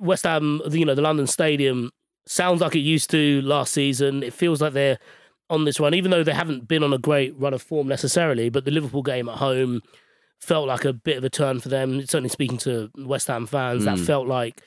West 0.00 0.24
Ham, 0.24 0.60
you 0.70 0.84
know, 0.84 0.94
the 0.94 1.02
London 1.02 1.26
Stadium 1.26 1.90
sounds 2.28 2.60
like 2.60 2.74
it 2.74 2.80
used 2.80 3.10
to 3.10 3.40
last 3.42 3.72
season. 3.72 4.22
It 4.22 4.32
feels 4.32 4.60
like 4.60 4.72
they're 4.72 4.98
on 5.50 5.64
this 5.64 5.80
run, 5.80 5.94
even 5.94 6.10
though 6.10 6.22
they 6.22 6.34
haven't 6.34 6.68
been 6.68 6.82
on 6.82 6.92
a 6.92 6.98
great 6.98 7.38
run 7.38 7.54
of 7.54 7.62
form 7.62 7.88
necessarily. 7.88 8.50
But 8.50 8.64
the 8.64 8.70
Liverpool 8.70 9.02
game 9.02 9.28
at 9.28 9.38
home 9.38 9.82
felt 10.40 10.68
like 10.68 10.84
a 10.84 10.92
bit 10.92 11.16
of 11.16 11.24
a 11.24 11.30
turn 11.30 11.60
for 11.60 11.68
them. 11.68 12.00
Certainly 12.02 12.28
speaking 12.28 12.58
to 12.58 12.90
West 12.96 13.28
Ham 13.28 13.46
fans, 13.46 13.84
that 13.84 13.98
felt 13.98 14.26
like, 14.26 14.60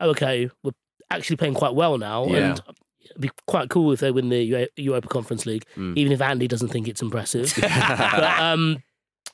oh, 0.00 0.10
okay, 0.10 0.48
we're 0.62 0.72
actually 1.10 1.36
playing 1.36 1.54
quite 1.54 1.74
well 1.74 1.98
now. 1.98 2.26
Yeah. 2.26 2.36
And 2.36 2.62
it'd 3.04 3.20
be 3.20 3.30
quite 3.46 3.68
cool 3.68 3.92
if 3.92 4.00
they 4.00 4.10
win 4.10 4.28
the 4.28 4.68
Europa 4.76 5.08
Conference 5.08 5.46
League, 5.46 5.64
even 5.76 6.12
if 6.12 6.20
Andy 6.20 6.46
doesn't 6.46 6.68
think 6.68 6.88
it's 6.88 7.02
impressive. 7.02 7.52
but, 7.60 8.40
um, 8.40 8.82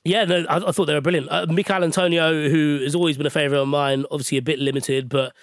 yeah, 0.04 0.24
no, 0.24 0.44
I, 0.48 0.68
I 0.68 0.72
thought 0.72 0.86
they 0.86 0.94
were 0.94 1.00
brilliant. 1.00 1.28
Uh, 1.30 1.46
Michail 1.48 1.82
Antonio, 1.84 2.48
who 2.48 2.80
has 2.82 2.94
always 2.94 3.16
been 3.16 3.26
a 3.26 3.30
favourite 3.30 3.60
of 3.60 3.68
mine, 3.68 4.04
obviously 4.10 4.38
a 4.38 4.42
bit 4.42 4.58
limited, 4.58 5.08
but 5.08 5.34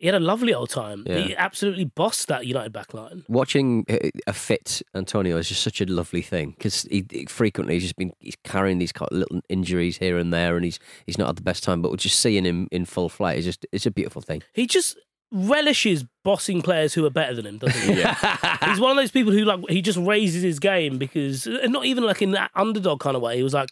he 0.00 0.06
had 0.06 0.14
a 0.16 0.20
lovely 0.20 0.52
old 0.52 0.70
time. 0.70 1.04
Yeah. 1.06 1.18
He 1.18 1.36
absolutely 1.36 1.84
bossed 1.84 2.26
that 2.28 2.46
United 2.46 2.72
backline. 2.72 3.22
Watching 3.28 3.84
a- 3.88 4.10
a 4.26 4.32
fit 4.32 4.82
Antonio 4.94 5.36
is 5.36 5.48
just 5.48 5.62
such 5.62 5.80
a 5.80 5.86
lovely 5.86 6.22
thing 6.22 6.50
because 6.56 6.82
he, 6.90 7.04
he 7.10 7.26
frequently 7.26 7.74
he's 7.74 7.84
just 7.84 7.96
been 7.96 8.12
he's 8.18 8.36
carrying 8.42 8.78
these 8.78 8.92
little 9.12 9.40
injuries 9.48 9.98
here 9.98 10.18
and 10.18 10.32
there, 10.32 10.56
and 10.56 10.64
he's 10.64 10.78
he's 11.06 11.18
not 11.18 11.28
at 11.28 11.36
the 11.36 11.42
best 11.42 11.62
time. 11.62 11.82
But 11.82 11.96
just 11.98 12.18
seeing 12.18 12.44
him 12.44 12.66
in 12.72 12.84
full 12.86 13.08
flight 13.08 13.38
is 13.38 13.44
just 13.44 13.64
it's 13.72 13.86
a 13.86 13.90
beautiful 13.90 14.22
thing. 14.22 14.42
He 14.54 14.66
just 14.66 14.96
relishes 15.32 16.04
bossing 16.24 16.60
players 16.60 16.92
who 16.94 17.04
are 17.06 17.10
better 17.10 17.34
than 17.34 17.46
him, 17.46 17.58
doesn't 17.58 17.80
he? 17.94 18.02
He's 18.68 18.80
one 18.80 18.90
of 18.90 18.96
those 18.96 19.12
people 19.12 19.32
who 19.32 19.44
like 19.44 19.60
he 19.68 19.80
just 19.82 19.98
raises 19.98 20.42
his 20.42 20.58
game 20.58 20.98
because 20.98 21.46
and 21.46 21.72
not 21.72 21.84
even 21.84 22.04
like 22.04 22.20
in 22.22 22.32
that 22.32 22.50
underdog 22.54 23.00
kind 23.00 23.16
of 23.16 23.22
way. 23.22 23.36
He 23.36 23.42
was 23.42 23.54
like, 23.54 23.68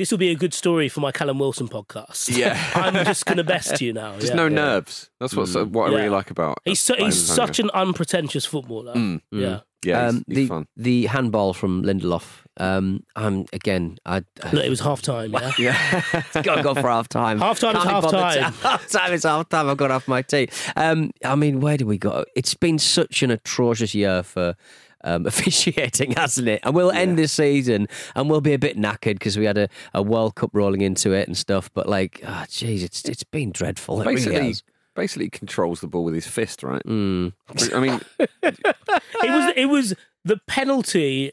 "This 0.00 0.10
will 0.10 0.18
be 0.18 0.30
a 0.30 0.34
good 0.34 0.54
story 0.54 0.88
for 0.88 1.00
my 1.00 1.12
Callum 1.12 1.38
Wilson 1.38 1.68
podcast." 1.68 2.34
Yeah. 2.34 2.58
I'm 2.74 3.04
just 3.04 3.26
gonna 3.26 3.44
best 3.44 3.82
you 3.82 3.92
now. 3.92 4.14
Just 4.18 4.28
yeah. 4.28 4.36
no 4.36 4.48
nerves. 4.48 5.10
That's 5.20 5.36
what's 5.36 5.54
what 5.54 5.88
I 5.88 5.92
Yeah. 5.92 5.96
really 5.98 6.08
like 6.08 6.30
about. 6.30 6.56
He's 6.64 6.80
so, 6.80 6.94
he's 6.96 7.22
such 7.22 7.58
an 7.58 7.68
unpretentious 7.74 8.46
footballer. 8.46 8.94
Yeah. 9.30 9.60
yeah. 9.84 10.06
Um, 10.06 10.24
he's 10.26 10.36
the 10.36 10.46
fun. 10.46 10.66
the 10.74 11.06
handball 11.06 11.52
from 11.52 11.82
Lindelof. 11.82 12.44
Um, 12.56 13.04
I'm 13.14 13.44
again. 13.52 13.98
I, 14.06 14.22
I 14.42 14.50
Look, 14.52 14.64
it 14.64 14.70
was 14.70 14.80
half 14.80 15.02
time. 15.02 15.32
Yeah. 15.32 15.52
Yeah, 15.58 16.02
it's 16.12 16.46
gotta 16.46 16.62
go 16.62 16.74
for 16.74 16.88
half 16.96 17.08
time. 17.08 17.38
Half 17.38 17.60
time 17.60 17.76
is 17.76 17.84
half 17.84 18.10
time. 18.10 18.52
Half 18.54 18.88
time 18.88 19.12
is 19.12 19.24
half 19.24 19.48
time. 19.50 19.68
I've 19.68 19.76
got 19.76 19.90
off 19.90 20.08
my 20.08 20.22
tea. 20.22 20.48
Um, 20.76 21.10
I 21.24 21.34
mean, 21.34 21.60
where 21.60 21.76
do 21.76 21.84
we 21.86 21.98
go? 21.98 22.24
It's 22.34 22.54
been 22.54 22.78
such 22.78 23.22
an 23.22 23.30
atrocious 23.30 23.94
year 23.94 24.22
for. 24.22 24.56
Um, 25.02 25.24
officiating, 25.30 26.12
hasn't 26.12 26.48
it? 26.48 26.60
And 26.62 26.74
we'll 26.74 26.90
end 26.90 27.18
this 27.18 27.32
season 27.32 27.88
and 28.14 28.28
we'll 28.28 28.42
be 28.42 28.52
a 28.52 28.58
bit 28.58 28.76
knackered 28.76 29.14
because 29.14 29.38
we 29.38 29.46
had 29.46 29.56
a, 29.56 29.68
a 29.94 30.02
World 30.02 30.34
Cup 30.34 30.50
rolling 30.52 30.82
into 30.82 31.12
it 31.12 31.26
and 31.26 31.36
stuff. 31.36 31.70
But 31.72 31.88
like, 31.88 32.20
ah, 32.26 32.44
jeez, 32.48 32.82
it's 32.82 33.04
it's 33.04 33.24
been 33.24 33.50
dreadful. 33.50 34.02
It 34.02 34.04
basically, 34.04 34.48
has. 34.48 34.62
basically 34.94 35.30
controls 35.30 35.80
the 35.80 35.86
ball 35.86 36.04
with 36.04 36.14
his 36.14 36.26
fist, 36.26 36.62
right? 36.62 36.82
Mm. 36.84 37.32
I 37.72 37.80
mean, 37.80 38.00
it 38.42 39.30
was 39.30 39.52
it 39.56 39.66
was 39.66 39.94
the 40.24 40.38
penalty. 40.46 41.32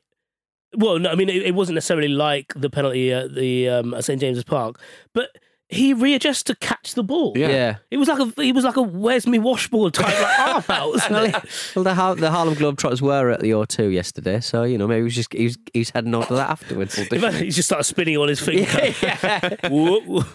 Well, 0.76 1.00
no, 1.00 1.10
I 1.10 1.16
mean 1.16 1.30
it, 1.30 1.44
it 1.44 1.56
wasn't 1.56 1.76
necessarily 1.76 2.10
like 2.10 2.54
the 2.56 2.70
penalty 2.70 3.12
at 3.12 3.36
the 3.36 3.70
um, 3.70 3.94
at 3.94 4.06
St 4.06 4.20
James's 4.20 4.44
Park, 4.44 4.80
but 5.14 5.30
he 5.70 5.94
readjusts 5.94 6.44
to 6.44 6.56
catch 6.56 6.94
the 6.94 7.04
ball. 7.04 7.34
Yeah. 7.36 7.50
Yeah. 7.50 7.76
It 7.92 7.98
was 7.98 8.08
like 8.08 8.20
a 8.20 8.42
he 8.42 8.52
was 8.54 8.64
like 8.64 8.78
a 8.78 8.82
where's 8.82 9.28
me 9.28 9.38
washboard 9.38 9.94
type 9.96 10.06
like 10.08 10.40
arm 10.48 10.64
out. 10.70 11.10
Well, 11.12 11.32
well, 11.76 11.84
the, 11.84 11.94
Har- 11.94 12.16
the 12.16 12.32
Harlem 12.32 12.56
Globetrotters 12.56 13.02
were 13.02 13.30
at 13.32 13.42
the 13.42 13.52
O2 13.52 13.92
yesterday, 13.94 14.40
so 14.40 14.64
you 14.64 14.78
know 14.78 14.88
maybe 14.88 15.00
he 15.00 15.04
was 15.04 15.16
just 15.16 15.34
he 15.34 15.44
was, 15.46 15.58
he 15.74 15.80
was 15.80 15.90
heading 15.90 16.16
on 16.16 16.26
to 16.28 16.36
that 16.36 16.50
afterwards. 16.50 16.98
In 16.98 17.34
he 17.34 17.50
just 17.50 17.68
started 17.68 17.84
spinning 17.84 18.18
on 18.18 18.30
his 18.30 18.40
finger. 18.40 18.66
Whoop, 19.70 20.06
whoop. 20.06 20.28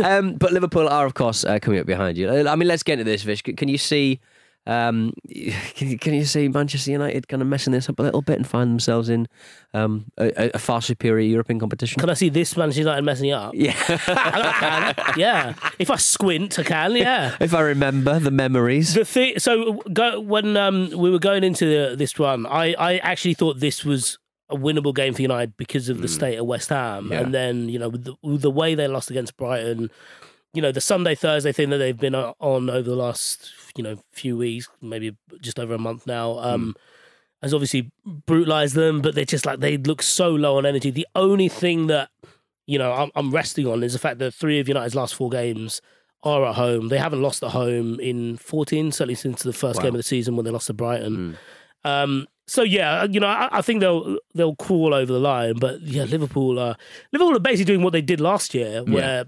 um, 0.00 0.34
but 0.34 0.52
Liverpool 0.52 0.88
are, 0.88 1.06
of 1.06 1.14
course, 1.14 1.44
uh, 1.44 1.58
coming 1.60 1.78
up 1.78 1.86
behind 1.86 2.16
you. 2.16 2.28
I 2.48 2.56
mean, 2.56 2.68
let's 2.68 2.82
get 2.82 2.94
into 2.94 3.04
this, 3.04 3.22
Vish. 3.22 3.42
Can 3.42 3.56
can 3.56 3.68
you 3.68 3.78
see? 3.78 4.20
Um, 4.64 5.12
can, 5.74 5.88
you, 5.88 5.98
can 5.98 6.14
you 6.14 6.24
see 6.24 6.48
Manchester 6.48 6.90
United 6.92 7.26
kind 7.28 7.42
of 7.42 7.48
messing 7.48 7.72
this 7.72 7.88
up 7.88 7.98
a 7.98 8.02
little 8.02 8.22
bit 8.22 8.36
and 8.36 8.46
find 8.46 8.70
themselves 8.70 9.08
in 9.08 9.26
um, 9.74 10.06
a, 10.18 10.50
a 10.54 10.58
far 10.58 10.80
superior 10.80 11.26
European 11.26 11.58
competition? 11.58 11.98
Can 12.00 12.10
I 12.10 12.14
see 12.14 12.28
this 12.28 12.56
Manchester 12.56 12.82
United 12.82 13.02
messing 13.02 13.30
it 13.30 13.32
up? 13.32 13.54
yeah, 13.54 13.74
I 13.88 14.94
can. 14.96 15.14
Yeah. 15.18 15.54
If 15.78 15.90
I 15.90 15.96
squint, 15.96 16.58
I 16.58 16.62
can. 16.62 16.96
Yeah. 16.96 17.36
if 17.40 17.54
I 17.54 17.60
remember 17.60 18.18
the 18.18 18.30
memories. 18.30 18.94
The 18.94 19.04
thing, 19.04 19.38
so 19.38 19.82
go, 19.92 20.20
when 20.20 20.56
um, 20.56 20.90
we 20.96 21.10
were 21.10 21.18
going 21.18 21.44
into 21.44 21.64
the, 21.66 21.96
this 21.96 22.18
run, 22.18 22.46
I, 22.46 22.74
I 22.78 22.98
actually 22.98 23.34
thought 23.34 23.58
this 23.60 23.84
was 23.84 24.18
a 24.48 24.56
winnable 24.56 24.94
game 24.94 25.14
for 25.14 25.22
United 25.22 25.56
because 25.56 25.88
of 25.88 26.02
the 26.02 26.08
state 26.08 26.36
of 26.36 26.44
West 26.46 26.68
Ham, 26.68 27.08
Yeah. 27.10 27.20
and 27.20 27.32
then 27.32 27.70
you 27.70 27.78
know 27.78 27.88
with 27.88 28.04
the, 28.04 28.14
the 28.22 28.50
way 28.50 28.74
they 28.74 28.86
lost 28.86 29.10
against 29.10 29.34
Brighton, 29.38 29.90
you 30.52 30.60
know 30.60 30.70
the 30.70 30.80
Sunday 30.80 31.14
Thursday 31.14 31.52
thing 31.52 31.70
that 31.70 31.78
they've 31.78 31.98
been 31.98 32.14
on 32.14 32.68
over 32.68 32.82
the 32.82 32.94
last 32.94 33.50
you 33.76 33.84
know 33.84 33.98
few 34.12 34.36
weeks, 34.36 34.68
maybe 34.80 35.16
just 35.40 35.58
over 35.58 35.74
a 35.74 35.78
month 35.78 36.06
now. 36.06 36.38
Um, 36.38 36.74
Has 37.42 37.52
obviously 37.52 37.90
brutalized 38.04 38.74
them, 38.76 39.00
but 39.02 39.14
they're 39.14 39.24
just 39.24 39.44
like 39.46 39.58
they 39.60 39.76
look 39.76 40.00
so 40.02 40.30
low 40.30 40.58
on 40.58 40.66
energy. 40.66 40.90
The 40.90 41.06
only 41.16 41.48
thing 41.48 41.88
that 41.88 42.08
you 42.66 42.78
know 42.78 42.92
I'm, 42.92 43.10
I'm 43.14 43.30
resting 43.32 43.66
on 43.66 43.82
is 43.82 43.92
the 43.94 43.98
fact 43.98 44.18
that 44.20 44.32
three 44.32 44.60
of 44.60 44.68
United's 44.68 44.94
last 44.94 45.14
four 45.14 45.28
games 45.28 45.80
are 46.22 46.44
at 46.46 46.54
home. 46.54 46.88
They 46.88 46.98
haven't 46.98 47.20
lost 47.20 47.42
at 47.42 47.50
home 47.50 47.98
in 47.98 48.36
14, 48.36 48.92
certainly 48.92 49.16
since 49.16 49.42
the 49.42 49.52
first 49.52 49.82
game 49.82 49.88
of 49.94 49.96
the 49.98 50.04
season 50.04 50.36
when 50.36 50.44
they 50.44 50.52
lost 50.52 50.68
to 50.68 50.72
Brighton. 50.72 51.36
Um, 51.84 52.28
So 52.46 52.62
yeah, 52.62 53.04
you 53.10 53.18
know, 53.18 53.26
I, 53.26 53.48
I 53.58 53.62
think 53.62 53.80
they'll 53.80 54.18
they'll 54.34 54.54
crawl 54.56 54.94
over 54.94 55.12
the 55.12 55.18
line, 55.18 55.54
but 55.58 55.80
yeah, 55.80 56.04
Liverpool 56.04 56.58
are 56.60 56.76
Liverpool 57.12 57.36
are 57.36 57.40
basically 57.40 57.64
doing 57.72 57.82
what 57.82 57.92
they 57.92 58.02
did 58.02 58.20
last 58.20 58.54
year, 58.54 58.84
where 58.84 59.24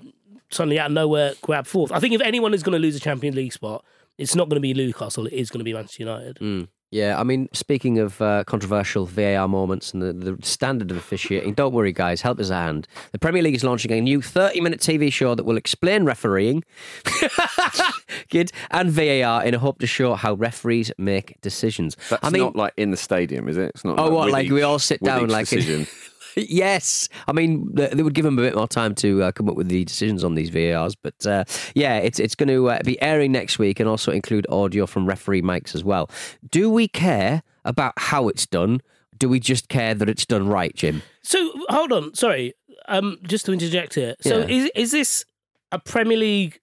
suddenly 0.51 0.79
out 0.79 0.87
of 0.87 0.93
nowhere 0.93 1.35
grab 1.43 1.67
fourth. 1.67 1.91
I 1.91 1.99
think 1.99 2.15
if 2.15 2.21
anyone 2.21 2.55
is 2.55 2.63
going 2.63 2.75
to 2.75 2.79
lose 2.79 2.95
a 2.95 3.01
Champions 3.01 3.35
League 3.35 3.53
spot, 3.53 3.85
it's 4.19 4.35
not 4.35 4.49
going 4.49 4.57
to 4.57 4.61
be 4.61 4.75
Newcastle. 4.75 5.27
It 5.27 5.33
is 5.33 5.51
going 5.51 5.61
to 5.61 5.65
be 5.65 5.73
Manchester 5.73 6.03
United. 6.03 6.37
Mm. 6.37 6.69
Yeah, 6.91 7.19
I 7.19 7.25
mean, 7.25 7.49
speaking 7.53 7.99
of 7.99 8.23
uh, 8.23 8.45
controversial 8.45 9.05
VAR 9.05 9.49
moments 9.49 9.93
and 9.93 10.01
the, 10.01 10.13
the 10.13 10.47
standard 10.47 10.93
of 10.93 10.97
officiating, 10.97 11.55
don't 11.55 11.73
worry, 11.75 11.91
guys, 11.91 12.21
help 12.21 12.39
us 12.39 12.51
a 12.51 12.55
hand. 12.55 12.87
The 13.11 13.19
Premier 13.19 13.43
League 13.43 13.57
is 13.57 13.65
launching 13.65 13.91
a 13.91 14.01
new 14.01 14.23
30 14.23 14.61
minute 14.61 14.79
TV 14.79 15.13
show 15.13 15.35
that 15.35 15.43
will 15.43 15.57
explain 15.57 16.05
refereeing 16.05 16.63
Good, 18.31 18.53
and 18.71 18.91
VAR 18.91 19.45
in 19.45 19.55
a 19.55 19.59
hope 19.59 19.81
to 19.81 19.89
show 19.89 20.15
how 20.15 20.35
referees 20.35 20.93
make 20.97 21.41
decisions. 21.41 21.97
That's 22.11 22.25
I 22.25 22.31
mean, 22.31 22.43
not 22.43 22.55
like 22.55 22.75
in 22.77 22.93
the 22.93 22.97
stadium, 22.97 23.49
is 23.49 23.57
it? 23.57 23.71
It's 23.75 23.85
not. 23.85 23.99
Oh, 23.99 24.05
like 24.05 24.13
what, 24.13 24.25
with 24.27 24.33
like 24.35 24.51
we 24.51 24.63
all 24.63 24.79
sit 24.79 25.03
down 25.03 25.29
like- 25.29 25.49
decision. 25.49 25.89
yes, 26.37 27.09
I 27.29 27.33
mean 27.33 27.71
they 27.75 28.03
would 28.03 28.15
give 28.15 28.25
them 28.25 28.39
a 28.39 28.43
bit 28.43 28.55
more 28.55 28.69
time 28.69 28.95
to 28.97 29.23
uh, 29.25 29.33
come 29.33 29.49
up 29.49 29.57
with 29.57 29.69
the 29.69 29.85
decisions 29.85 30.25
on 30.25 30.35
these 30.35 30.51
VARs, 30.51 30.95
but 30.95 31.27
uh, 31.27 31.45
yeah, 31.75 31.99
it's 31.99 32.19
it's 32.19 32.35
going 32.35 32.49
to 32.49 32.71
uh, 32.71 32.79
be 32.85 33.01
airing 33.03 33.33
next 33.33 33.59
week 33.59 33.81
and 33.81 33.89
also 33.89 34.13
include 34.13 34.47
audio 34.51 34.87
from 34.87 35.07
referee 35.07 35.43
mics 35.43 35.75
as 35.75 35.85
well. 35.85 36.11
Do 36.51 36.71
we 36.71 36.89
care 36.89 37.43
about 37.65 37.95
how 37.97 38.29
it's 38.29 38.47
done? 38.47 38.81
Do 39.17 39.29
we 39.29 39.39
just 39.41 39.69
care 39.69 39.95
that 39.95 40.09
it's 40.09 40.27
done 40.27 40.49
right, 40.49 40.75
Jim? 40.75 41.03
So 41.23 41.53
hold 41.69 41.93
on, 41.93 42.15
sorry, 42.15 42.53
um, 42.89 43.19
just 43.23 43.47
to 43.47 43.53
interject 43.53 43.95
here. 43.95 44.15
So 44.21 44.39
Yeah. 44.39 44.47
is 44.49 44.71
is 44.75 44.91
this 44.91 45.25
a 45.73 45.79
Premier 45.79 46.17
League 46.19 46.61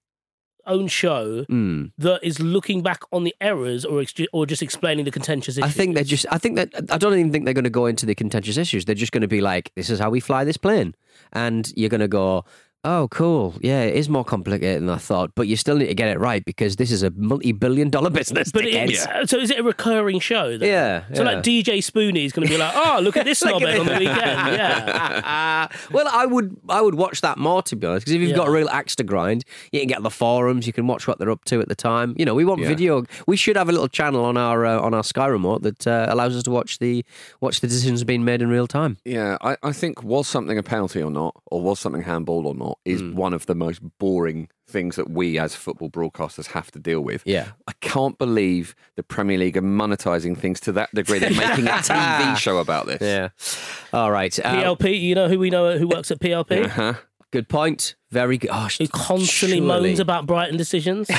own 0.66 0.88
show 0.88 1.44
Mm. 1.50 1.92
that 1.98 2.20
is 2.22 2.40
looking 2.40 2.82
back 2.82 3.02
on 3.12 3.24
the 3.24 3.34
errors, 3.40 3.84
or 3.84 4.00
ex- 4.00 4.14
or 4.32 4.46
just 4.46 4.62
explaining 4.62 5.04
the 5.04 5.10
contentious 5.10 5.58
issues? 5.58 5.68
I 5.68 5.72
think 5.72 5.94
they're 5.94 6.04
just. 6.04 6.26
I 6.30 6.38
think 6.38 6.56
that 6.56 6.68
I 6.90 6.98
don't 6.98 7.14
even 7.14 7.32
think 7.32 7.44
they're 7.44 7.54
going 7.54 7.64
to 7.64 7.70
go 7.70 7.86
into 7.86 8.06
the 8.06 8.14
contentious 8.14 8.56
issues. 8.56 8.84
They're 8.84 8.94
just 8.94 9.12
going 9.12 9.22
to 9.22 9.28
be 9.28 9.40
like, 9.40 9.72
"This 9.76 9.90
is 9.90 9.98
how 9.98 10.10
we 10.10 10.20
fly 10.20 10.44
this 10.44 10.56
plane," 10.56 10.94
and 11.32 11.72
you're 11.76 11.88
going 11.90 12.00
to 12.00 12.08
go, 12.08 12.44
"Oh, 12.84 13.08
cool. 13.10 13.54
Yeah, 13.60 13.82
it 13.82 13.94
is 13.94 14.08
more 14.08 14.24
complicated 14.24 14.82
than 14.82 14.90
I 14.90 14.96
thought, 14.96 15.32
but 15.34 15.46
you 15.48 15.56
still 15.56 15.76
need 15.76 15.86
to 15.86 15.94
get 15.94 16.08
it 16.08 16.18
right 16.18 16.44
because 16.44 16.76
this 16.76 16.90
is 16.90 17.02
a 17.02 17.10
multi-billion-dollar 17.10 18.10
business." 18.10 18.50
But 18.52 18.64
dickheads." 18.64 19.06
it's, 19.22 19.30
so 19.30 19.38
is 19.38 19.50
it 19.50 19.58
a 19.60 19.62
recurring 19.62 20.18
show? 20.20 20.56
Then? 20.58 20.68
Yeah, 20.68 21.04
So 21.14 21.22
yeah. 21.22 21.32
like 21.32 21.44
DJ 21.44 21.78
Spoonie 21.78 22.24
is 22.24 22.32
going 22.32 22.46
to 22.48 22.52
be 22.52 22.58
like, 22.58 22.72
oh, 22.74 23.00
look 23.02 23.16
at 23.16 23.24
this 23.24 23.42
Look 23.44 23.62
at 23.62 23.68
knobhead 23.68 23.80
on 23.80 23.86
the 23.86 23.92
weekend. 23.98 24.56
Yeah. 24.62 25.68
well, 25.92 26.08
I 26.10 26.26
would 26.26 26.56
I 26.68 26.80
would 26.80 26.94
watch 26.94 27.20
that 27.22 27.38
more 27.38 27.62
to 27.62 27.76
be 27.76 27.86
honest 27.86 28.04
because 28.06 28.14
if 28.14 28.20
you've 28.20 28.30
Yeah. 28.30 28.36
got 28.36 28.48
a 28.48 28.50
real 28.50 28.68
axe 28.68 28.96
to 28.96 29.04
grind, 29.04 29.44
you 29.72 29.80
can 29.80 29.88
get 29.88 30.02
the 30.02 30.10
forums, 30.10 30.66
you 30.66 30.72
can 30.72 30.86
watch 30.86 31.06
what 31.06 31.18
they're 31.18 31.30
up 31.30 31.44
to 31.46 31.60
at 31.60 31.68
the 31.68 31.74
time. 31.74 32.14
You 32.18 32.24
know, 32.24 32.34
we 32.34 32.44
want 32.44 32.60
Yeah. 32.60 32.68
video. 32.68 33.04
We 33.26 33.36
should 33.36 33.56
have 33.56 33.68
a 33.68 33.72
little 33.72 33.88
channel 33.88 34.24
on 34.24 34.36
our 34.36 34.64
uh, 34.66 34.80
on 34.80 34.94
our 34.94 35.04
Sky 35.04 35.26
remote 35.26 35.62
that 35.62 35.86
uh, 35.86 36.06
allows 36.08 36.36
us 36.36 36.42
to 36.44 36.50
watch 36.50 36.78
the 36.78 37.04
watch 37.40 37.60
the 37.60 37.66
decisions 37.68 38.04
being 38.04 38.24
made 38.24 38.42
in 38.42 38.48
real 38.48 38.66
time. 38.66 38.96
Yeah, 39.04 39.36
I, 39.40 39.56
I 39.62 39.72
think 39.72 40.02
was 40.02 40.26
something 40.28 40.58
a 40.58 40.62
penalty 40.62 41.02
or 41.02 41.10
not, 41.10 41.36
or 41.46 41.62
was 41.62 41.78
something 41.80 42.02
handball 42.02 42.46
or 42.46 42.54
not, 42.54 42.71
is 42.84 43.00
Hmm. 43.00 43.14
one 43.14 43.32
of 43.34 43.46
the 43.46 43.54
most 43.54 43.80
boring 43.98 44.48
things 44.68 44.96
that 44.96 45.10
we 45.10 45.38
as 45.38 45.54
football 45.54 45.90
broadcasters 45.90 46.46
have 46.48 46.70
to 46.72 46.78
deal 46.78 47.00
with. 47.00 47.22
Yeah. 47.26 47.48
I 47.68 47.72
can't 47.80 48.16
believe 48.18 48.74
the 48.96 49.02
Premier 49.02 49.36
League 49.38 49.56
are 49.56 49.62
monetizing 49.62 50.36
things 50.38 50.60
to 50.60 50.72
that 50.72 50.88
degree. 50.94 51.18
They're 51.18 51.30
making 51.30 51.66
a 51.66 51.70
TV 51.82 52.36
show 52.36 52.58
about 52.58 52.86
this. 52.86 53.02
Yeah. 53.02 53.28
All 53.92 54.10
right. 54.10 54.36
Uh, 54.38 54.54
PLP, 54.76 55.00
you 55.00 55.14
know 55.14 55.28
who 55.28 55.38
we 55.38 55.50
know 55.50 55.76
who 55.78 55.86
works 55.88 56.10
at 56.10 56.20
PLP? 56.20 56.64
Uh-huh. 56.64 56.94
Good 57.32 57.48
point. 57.48 57.94
Very 58.10 58.36
good. 58.36 58.50
Oh, 58.52 58.68
Who 58.78 58.86
constantly 58.88 59.56
surely. 59.56 59.60
moans 59.60 60.00
about 60.00 60.26
Brighton 60.26 60.58
decisions. 60.58 61.08
Be 61.08 61.14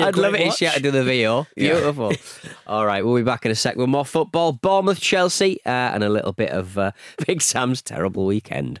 a 0.00 0.06
I'd 0.06 0.16
love 0.16 0.32
great 0.32 0.40
it 0.42 0.46
if 0.48 0.54
she 0.54 0.64
had 0.64 0.74
to 0.76 0.80
do 0.80 0.90
the 0.90 1.04
VO. 1.04 1.46
Beautiful. 1.56 2.12
All 2.66 2.86
right, 2.86 3.04
we'll 3.04 3.16
be 3.16 3.22
back 3.22 3.44
in 3.44 3.52
a 3.52 3.54
sec 3.54 3.76
with 3.76 3.88
more 3.90 4.06
football. 4.06 4.52
Bournemouth, 4.52 4.98
Chelsea, 4.98 5.60
uh, 5.66 5.68
and 5.68 6.02
a 6.02 6.08
little 6.08 6.32
bit 6.32 6.50
of 6.52 6.78
uh, 6.78 6.92
Big 7.26 7.42
Sam's 7.42 7.82
terrible 7.82 8.24
weekend. 8.24 8.80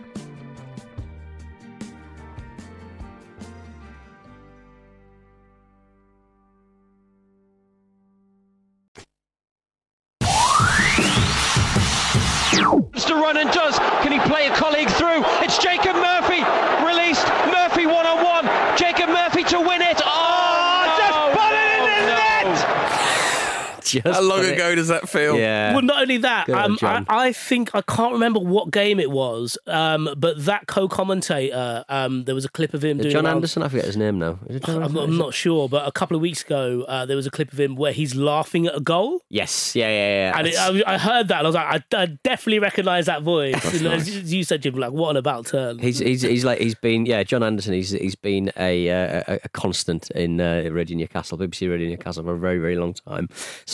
Run 13.15 13.37
and 13.37 13.49
does. 13.51 13.77
Can 14.01 14.11
he 14.11 14.19
play 14.19 14.47
a 14.47 14.55
colleague 14.55 14.89
through? 14.89 15.23
It's 15.41 15.57
Jacob 15.57 15.95
Murphy 15.95 16.43
released. 16.85 17.27
Murphy 17.51 17.85
one 17.85 18.05
on 18.05 18.23
one. 18.23 18.45
Jacob 18.77 19.09
Murphy 19.09 19.43
to 19.45 19.59
win 19.59 19.81
it. 19.81 20.01
Oh, 20.03 20.95
just 20.97 21.17
put 21.37 21.51
it 21.53 21.67
in 21.77 21.83
the 21.85 22.15
net. 22.19 23.80
Just 23.91 24.05
How 24.07 24.21
long 24.21 24.39
put 24.39 24.45
it- 24.49 24.53
ago 24.53 24.75
does 24.75 24.87
that 24.87 25.07
feel? 25.09 25.37
Yeah. 25.37 25.73
Well, 25.73 25.81
not 25.81 26.01
only 26.01 26.17
that, 26.17 26.49
on 26.49 26.71
um, 26.71 26.77
I, 26.81 27.05
I 27.09 27.33
think 27.33 27.73
I 27.75 27.81
can't 27.81 28.13
remember 28.13 28.39
what 28.39 28.71
game 28.71 28.99
it 28.99 29.11
was, 29.11 29.57
um, 29.67 30.09
but 30.17 30.45
that 30.45 30.67
co-commentator, 30.67 31.83
um, 31.89 32.23
there 32.25 32.35
was 32.35 32.45
a 32.45 32.49
clip 32.49 32.73
of 32.73 32.83
him 32.83 32.97
doing 32.97 33.11
John 33.11 33.25
around- 33.25 33.35
Anderson, 33.37 33.63
I 33.63 33.67
forget 33.69 33.85
his 33.85 33.97
name 33.97 34.19
now. 34.19 34.39
Is 34.47 34.57
it 34.57 34.63
John 34.65 34.83
I'm 34.83 34.93
not, 34.93 35.03
I'm 35.03 35.17
not 35.17 35.33
sure, 35.33 35.67
but 35.69 35.87
a 35.87 35.91
couple 35.91 36.15
of 36.15 36.21
weeks 36.21 36.43
ago, 36.43 36.83
uh, 36.87 37.05
there 37.05 37.15
was 37.15 37.25
a 37.25 37.31
clip 37.31 37.51
of 37.51 37.59
him 37.59 37.75
where 37.75 37.91
he's 37.91 38.15
laughing 38.15 38.67
at 38.67 38.75
a 38.75 38.79
goal. 38.79 39.21
Yes, 39.29 39.75
yeah, 39.75 39.87
yeah, 39.89 40.31
yeah. 40.31 40.37
And 40.37 40.47
it, 40.47 40.57
I, 40.87 40.93
I 40.95 40.97
heard 40.97 41.27
that, 41.29 41.39
and 41.39 41.47
I 41.47 41.49
was 41.49 41.55
like, 41.55 41.83
I, 41.93 41.97
I 42.03 42.05
definitely 42.23 42.59
recognise 42.59 43.05
that 43.07 43.21
voice. 43.23 43.51
And 43.81 43.87
as 43.87 44.31
you 44.33 44.43
said, 44.43 44.61
Jim, 44.61 44.75
like, 44.75 44.91
what 44.91 45.09
an 45.11 45.17
about 45.17 45.47
turn. 45.47 45.79
He's, 45.79 45.99
he's 45.99 46.21
he's 46.21 46.45
like 46.45 46.59
he's 46.59 46.75
been 46.75 47.05
yeah 47.05 47.23
John 47.23 47.43
Anderson 47.43 47.73
he's 47.73 47.91
he's 47.91 48.15
been 48.15 48.51
a 48.57 48.89
uh, 48.89 49.23
a, 49.27 49.39
a 49.45 49.49
constant 49.49 50.09
in 50.11 50.39
uh, 50.39 50.67
Radio 50.71 50.97
Newcastle 50.97 51.37
BBC 51.37 51.69
Radio 51.69 51.89
Newcastle 51.89 52.23
for 52.23 52.33
a 52.33 52.39
very 52.39 52.57
very 52.59 52.75
long 52.75 52.93
time 52.93 53.27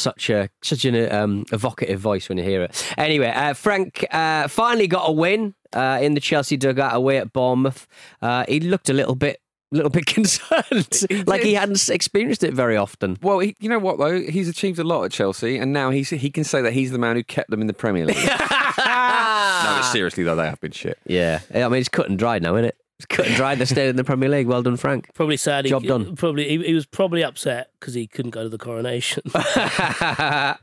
such 0.08 0.30
a 0.30 0.50
such 0.62 0.86
an 0.86 1.12
um, 1.14 1.46
evocative 1.52 2.00
voice 2.00 2.30
when 2.30 2.38
you 2.38 2.44
hear 2.44 2.62
it 2.64 2.94
anyway 2.98 3.28
uh, 3.30 3.54
Frank 3.54 4.06
uh, 4.12 4.48
finally 4.48 4.88
got 4.88 5.10
a 5.10 5.12
win 5.12 5.54
uh, 5.74 6.00
in 6.02 6.14
the 6.14 6.22
Chelsea 6.22 6.56
dugout 6.58 6.96
away 6.96 7.18
at 7.18 7.34
Bournemouth 7.34 7.88
uh, 8.22 8.46
he 8.48 8.60
looked 8.60 8.90
a 8.90 8.94
little 8.94 9.16
bit 9.16 9.42
little 9.72 9.90
bit 9.90 10.06
concerned 10.18 11.28
like 11.28 11.42
he 11.42 11.54
hadn't 11.54 11.90
experienced 11.90 12.44
it 12.44 12.54
very 12.54 12.78
often 12.78 13.18
Well, 13.22 13.40
he, 13.40 13.56
you 13.60 13.68
know 13.70 13.80
what 13.80 13.98
though? 13.98 14.22
He's 14.22 14.48
achieved 14.48 14.80
a 14.80 14.84
lot 14.86 15.04
at 15.04 15.12
Chelsea, 15.12 15.58
and 15.58 15.74
now 15.74 15.90
he's 15.90 16.10
he 16.10 16.30
can 16.30 16.46
say 16.46 16.62
that 16.62 16.72
he's 16.72 16.92
the 16.92 16.98
man 16.98 17.18
who 17.18 17.24
kept 17.24 17.50
them 17.50 17.60
in 17.60 17.68
the 17.68 17.74
Premier 17.74 18.06
League. 18.06 18.16
no, 18.26 18.34
but 18.78 19.82
seriously 19.92 20.24
though, 20.24 20.36
they 20.36 20.46
have 20.46 20.62
been 20.62 20.72
shit. 20.72 20.98
yeah 21.06 21.42
I 21.54 21.68
mean 21.68 21.80
it's 21.82 21.90
cut 21.90 22.10
and 22.10 22.18
dried 22.18 22.44
now 22.44 22.56
isn't 22.56 22.66
it 22.66 22.78
it's 23.00 23.06
cut 23.06 23.28
and 23.28 23.36
dried 23.36 23.60
they 23.60 23.66
stayed 23.66 23.90
in 23.90 23.96
the 23.96 24.04
Premier 24.04 24.30
League 24.30 24.48
well 24.48 24.64
done 24.64 24.78
Frank 24.78 25.10
Probably 25.14 25.38
sad. 25.38 25.66
He, 25.66 25.70
Job 25.70 25.84
done. 25.84 26.16
Probably 26.16 26.48
he, 26.48 26.64
he 26.64 26.74
was 26.74 26.86
probably 26.86 27.24
upset 27.24 27.70
because 27.80 27.94
he 27.94 28.08
couldn't 28.08 28.32
go 28.32 28.44
to 28.44 28.50
the 28.50 28.58
coronation. 28.58 29.24
uh, 29.36 30.56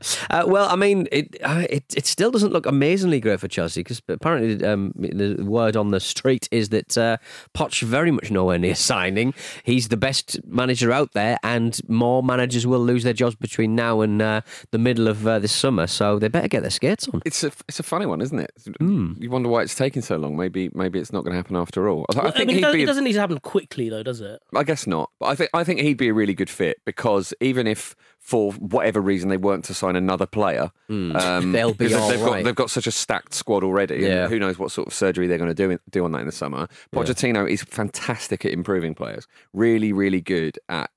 well, 0.47 0.67
I 0.69 0.75
mean, 0.75 1.07
it, 1.11 1.35
uh, 1.43 1.65
it 1.69 1.83
it 1.95 2.05
still 2.05 2.31
doesn't 2.31 2.51
look 2.51 2.65
amazingly 2.65 3.19
great 3.19 3.39
for 3.39 3.47
Chelsea 3.47 3.81
because 3.81 4.01
apparently 4.07 4.65
um, 4.65 4.91
the 4.95 5.43
word 5.43 5.75
on 5.75 5.91
the 5.91 5.99
street 5.99 6.47
is 6.51 6.69
that 6.69 6.97
uh, 6.97 7.17
Poch 7.53 7.81
very 7.81 8.11
much 8.11 8.31
nowhere 8.31 8.57
near 8.57 8.75
signing. 8.91 9.33
He's 9.63 9.87
the 9.89 9.97
best 9.97 10.39
manager 10.45 10.91
out 10.91 11.13
there, 11.13 11.37
and 11.43 11.79
more 11.87 12.23
managers 12.23 12.65
will 12.67 12.79
lose 12.79 13.03
their 13.03 13.13
jobs 13.13 13.35
between 13.35 13.75
now 13.75 14.01
and 14.01 14.21
uh, 14.21 14.41
the 14.71 14.77
middle 14.77 15.07
of 15.07 15.25
uh, 15.25 15.39
this 15.39 15.51
summer. 15.51 15.87
So 15.87 16.19
they 16.19 16.27
better 16.27 16.47
get 16.47 16.61
their 16.61 16.71
skates 16.71 17.07
on. 17.07 17.21
It's 17.25 17.43
a 17.43 17.51
it's 17.67 17.79
a 17.79 17.83
funny 17.83 18.05
one, 18.05 18.21
isn't 18.21 18.39
it? 18.39 18.51
You 18.79 19.29
wonder 19.29 19.49
why 19.49 19.61
it's 19.63 19.75
taking 19.75 20.01
so 20.01 20.17
long. 20.17 20.35
Maybe 20.37 20.69
maybe 20.73 20.99
it's 20.99 21.13
not 21.13 21.23
going 21.23 21.31
to 21.31 21.37
happen 21.37 21.55
after 21.55 21.87
all. 21.89 22.05
I, 22.15 22.19
I 22.19 22.27
I 22.27 22.31
think 22.31 22.47
mean, 22.47 22.49
it, 22.49 22.55
he'd 22.55 22.61
does, 22.61 22.73
be. 22.73 22.79
it 22.81 22.83
a- 22.83 22.87
doesn't 22.87 23.03
need 23.03 23.13
to 23.13 23.19
happen 23.19 23.39
quickly, 23.39 23.89
though, 23.89 24.03
does 24.03 24.21
it? 24.21 24.41
I 24.55 24.63
guess 24.63 24.85
not. 24.87 25.09
But 25.19 25.27
I 25.27 25.35
think 25.35 25.49
I 25.53 25.63
think 25.63 25.79
he'd 25.81 25.97
be 25.97 26.09
a 26.09 26.13
really 26.13 26.33
good 26.33 26.49
fit 26.49 26.77
because 26.85 27.04
even 27.41 27.67
if 27.67 27.95
for 28.19 28.51
whatever 28.53 28.99
reason 28.99 29.29
they 29.29 29.37
weren't 29.37 29.63
to 29.65 29.73
sign 29.73 29.95
another 29.95 30.25
player, 30.25 30.71
um, 30.89 31.51
They'll 31.51 31.73
be 31.73 31.85
because 31.87 32.01
all 32.01 32.09
they've 32.09 32.19
right. 32.21 32.37
got 32.37 32.43
they've 32.43 32.55
got 32.55 32.69
such 32.71 32.87
a 32.87 32.91
stacked 32.91 33.33
squad 33.33 33.63
already. 33.63 33.95
and 33.95 34.03
Yeah. 34.03 34.27
who 34.27 34.39
knows 34.39 34.57
what 34.57 34.71
sort 34.71 34.87
of 34.87 34.93
surgery 34.93 35.27
they're 35.27 35.37
going 35.37 35.49
to 35.49 35.53
do 35.53 35.69
in, 35.71 35.79
do 35.91 36.03
on 36.05 36.11
that 36.13 36.21
in 36.21 36.25
the 36.25 36.31
summer? 36.31 36.67
Pochettino 36.93 37.49
is 37.49 37.63
fantastic 37.63 38.43
at 38.45 38.51
improving 38.51 38.95
players. 38.95 39.27
Really, 39.53 39.93
really 39.93 40.21
good 40.21 40.57
at 40.69 40.89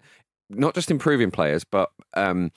not 0.50 0.74
just 0.74 0.90
improving 0.90 1.30
players, 1.30 1.64
but 1.64 1.90
um, 2.14 2.50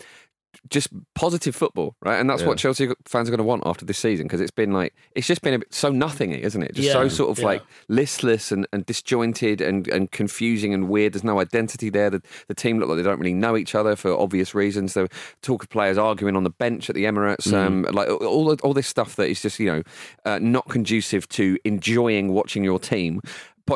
just 0.70 0.90
positive 1.16 1.56
football, 1.56 1.96
right? 2.02 2.20
And 2.20 2.30
that's 2.30 2.44
what 2.44 2.58
Chelsea 2.58 2.88
fans 3.06 3.28
are 3.28 3.32
going 3.32 3.40
to 3.40 3.44
want 3.44 3.64
after 3.66 3.86
this 3.86 3.98
season 3.98 4.26
because 4.26 4.42
it's 4.42 4.52
been 4.52 4.72
like 4.72 4.94
it's 5.16 5.28
just 5.28 5.42
been 5.42 5.54
a 5.54 5.60
bit 5.60 5.74
so 5.74 5.90
nothingy, 5.90 6.42
isn't 6.42 6.62
it? 6.62 6.76
Just 6.76 6.92
so 6.92 7.08
sort 7.08 7.30
of 7.30 7.40
yeah. 7.40 7.46
like 7.46 7.64
listless 7.88 8.52
and, 8.52 8.68
and 8.72 8.86
disjointed 8.86 9.62
and, 9.62 9.88
and 9.88 10.12
confusing 10.12 10.74
and 10.74 10.90
weird. 10.90 11.14
There's 11.14 11.24
no 11.24 11.40
identity 11.40 11.90
there. 11.90 12.10
The, 12.10 12.22
the 12.48 12.54
team 12.54 12.80
look 12.80 12.90
like 12.90 12.98
they 12.98 13.04
don't 13.04 13.20
really 13.20 13.34
know 13.34 13.58
each 13.58 13.76
other 13.76 13.96
for 13.96 14.18
obvious 14.18 14.54
reasons. 14.56 14.94
The 14.94 15.10
talk 15.42 15.64
of 15.64 15.70
players 15.70 15.98
arguing 15.98 16.36
on 16.36 16.44
the 16.44 16.50
bench 16.50 16.90
at 16.90 16.96
the 16.96 17.06
Emirates, 17.06 17.52
um, 17.54 17.84
like 17.92 18.10
all 18.10 18.54
all 18.54 18.74
this 18.74 18.88
stuff 18.88 19.16
that 19.16 19.30
is 19.30 19.42
just 19.42 19.60
you 19.60 19.68
know 19.68 19.84
uh, 20.26 20.40
not 20.40 20.70
conducive 20.70 21.28
to 21.30 21.58
enjoying 21.64 22.34
watching 22.34 22.64
your 22.64 22.80
team. 22.80 23.22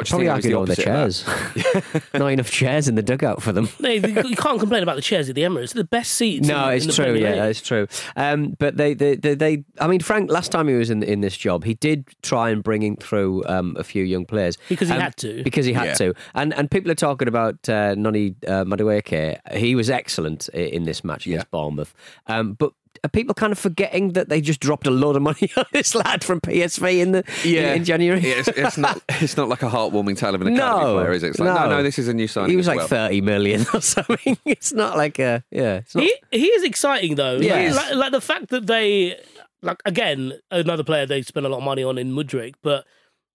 Probably 0.03 0.27
Pochettino 0.27 0.37
is 0.37 0.43
the 0.43 0.53
arguing 0.53 0.55
over 0.55 0.75
the 0.75 0.83
opposite 0.83 1.23
of 1.23 1.55
that. 1.55 1.83
chairs. 1.83 2.03
Not 2.13 2.27
enough 2.27 2.51
chairs 2.51 2.87
in 2.87 2.95
the 2.95 3.01
dugout 3.03 3.41
for 3.41 3.51
them. 3.51 3.69
No, 3.79 3.89
you 3.89 4.07
you 4.23 4.35
can't 4.35 4.59
complain 4.59 4.83
about 4.83 4.95
the 4.95 5.01
chairs 5.01 5.29
at 5.29 5.35
the 5.35 5.41
Emirates. 5.43 5.73
They're 5.73 5.83
the 5.83 5.87
best 5.89 6.11
seats. 6.13 6.47
No, 6.47 6.69
in, 6.69 6.75
it's 6.77 6.85
in 6.85 6.91
true. 6.91 7.05
Premier 7.05 7.21
Yeah, 7.35 7.41
League. 7.43 7.51
it's 7.51 7.61
true. 7.61 7.87
Um, 8.15 8.55
but 8.59 8.77
they, 8.77 8.93
they, 8.93 9.15
they, 9.15 9.35
they, 9.35 9.63
I 9.79 9.87
mean, 9.87 9.99
Frank. 9.99 10.29
Last 10.31 10.51
time 10.51 10.67
he 10.67 10.73
was 10.75 10.89
in 10.89 11.03
in 11.03 11.21
this 11.21 11.35
job, 11.37 11.63
he 11.63 11.73
did 11.75 12.05
try 12.21 12.49
and 12.49 12.63
bringing 12.63 12.95
through 12.97 13.43
um, 13.47 13.75
a 13.79 13.83
few 13.83 14.03
young 14.03 14.25
players 14.25 14.57
Because 14.69 14.89
he 14.89 14.95
Um, 14.95 15.01
had 15.01 15.17
to. 15.17 15.43
Because 15.43 15.65
he 15.65 15.73
had 15.73 15.85
Yeah. 15.87 15.93
to, 15.95 16.13
and 16.33 16.53
and 16.53 16.69
people 16.71 16.91
are 16.91 16.95
talking 16.95 17.27
about 17.27 17.67
uh, 17.69 17.95
Noni 17.95 18.35
uh, 18.47 18.63
Madueke. 18.65 19.37
He 19.53 19.75
was 19.75 19.89
excellent 19.89 20.49
in 20.49 20.83
this 20.83 21.03
match 21.03 21.25
against 21.25 21.49
Bournemouth. 21.51 21.93
Um, 22.27 22.53
but. 22.53 22.71
Are 23.05 23.09
people 23.09 23.35
kind 23.35 23.51
of 23.51 23.59
forgetting 23.59 24.13
that 24.13 24.29
they 24.29 24.41
just 24.41 24.59
dropped 24.59 24.87
a 24.87 24.91
lot 24.91 25.15
of 25.15 25.21
money 25.21 25.51
on 25.57 25.65
this 25.71 25.93
lad 25.93 26.23
from 26.23 26.41
PSV 26.41 26.99
in 26.99 27.11
the 27.11 27.23
in, 27.45 27.77
in 27.77 27.83
January? 27.83 28.19
Yeah, 28.19 28.35
it's, 28.39 28.47
it's 28.47 28.77
not 28.79 28.99
it's 29.09 29.37
not 29.37 29.47
like 29.47 29.61
a 29.61 29.69
heartwarming 29.69 30.17
tale 30.17 30.33
of 30.33 30.41
an 30.41 30.47
academy 30.47 30.83
No, 30.83 30.93
player, 30.95 31.11
is 31.11 31.21
it? 31.23 31.27
It's 31.29 31.39
like, 31.39 31.53
no, 31.53 31.69
no. 31.69 31.77
no, 31.77 31.83
this 31.83 31.99
is 31.99 32.07
a 32.07 32.13
new 32.15 32.27
signing. 32.27 32.49
he 32.49 32.55
was 32.57 32.65
as 32.67 32.69
like 32.69 32.77
well. 32.79 32.87
thirty 32.87 33.21
million 33.21 33.63
or 33.75 33.79
something. 33.81 34.37
It's 34.43 34.73
not 34.73 34.97
like 34.97 35.19
a 35.19 35.43
yeah. 35.51 35.75
It's 35.77 35.93
not, 35.93 36.03
He 36.03 36.15
he 36.31 36.47
is 36.47 36.63
exciting 36.63 37.13
though. 37.15 37.35
Yeah. 37.37 37.71
Like, 37.73 37.75
like, 37.75 37.95
like 37.95 38.11
the 38.11 38.21
fact 38.21 38.47
that 38.49 38.65
they 38.65 39.15
like 39.61 39.81
again 39.85 40.33
another 40.49 40.83
player 40.83 41.05
they 41.05 41.21
spent 41.21 41.45
a 41.45 41.49
lot 41.49 41.57
of 41.59 41.63
money 41.63 41.83
on 41.83 41.99
in 41.99 42.11
Mudryk, 42.11 42.55
but 42.63 42.85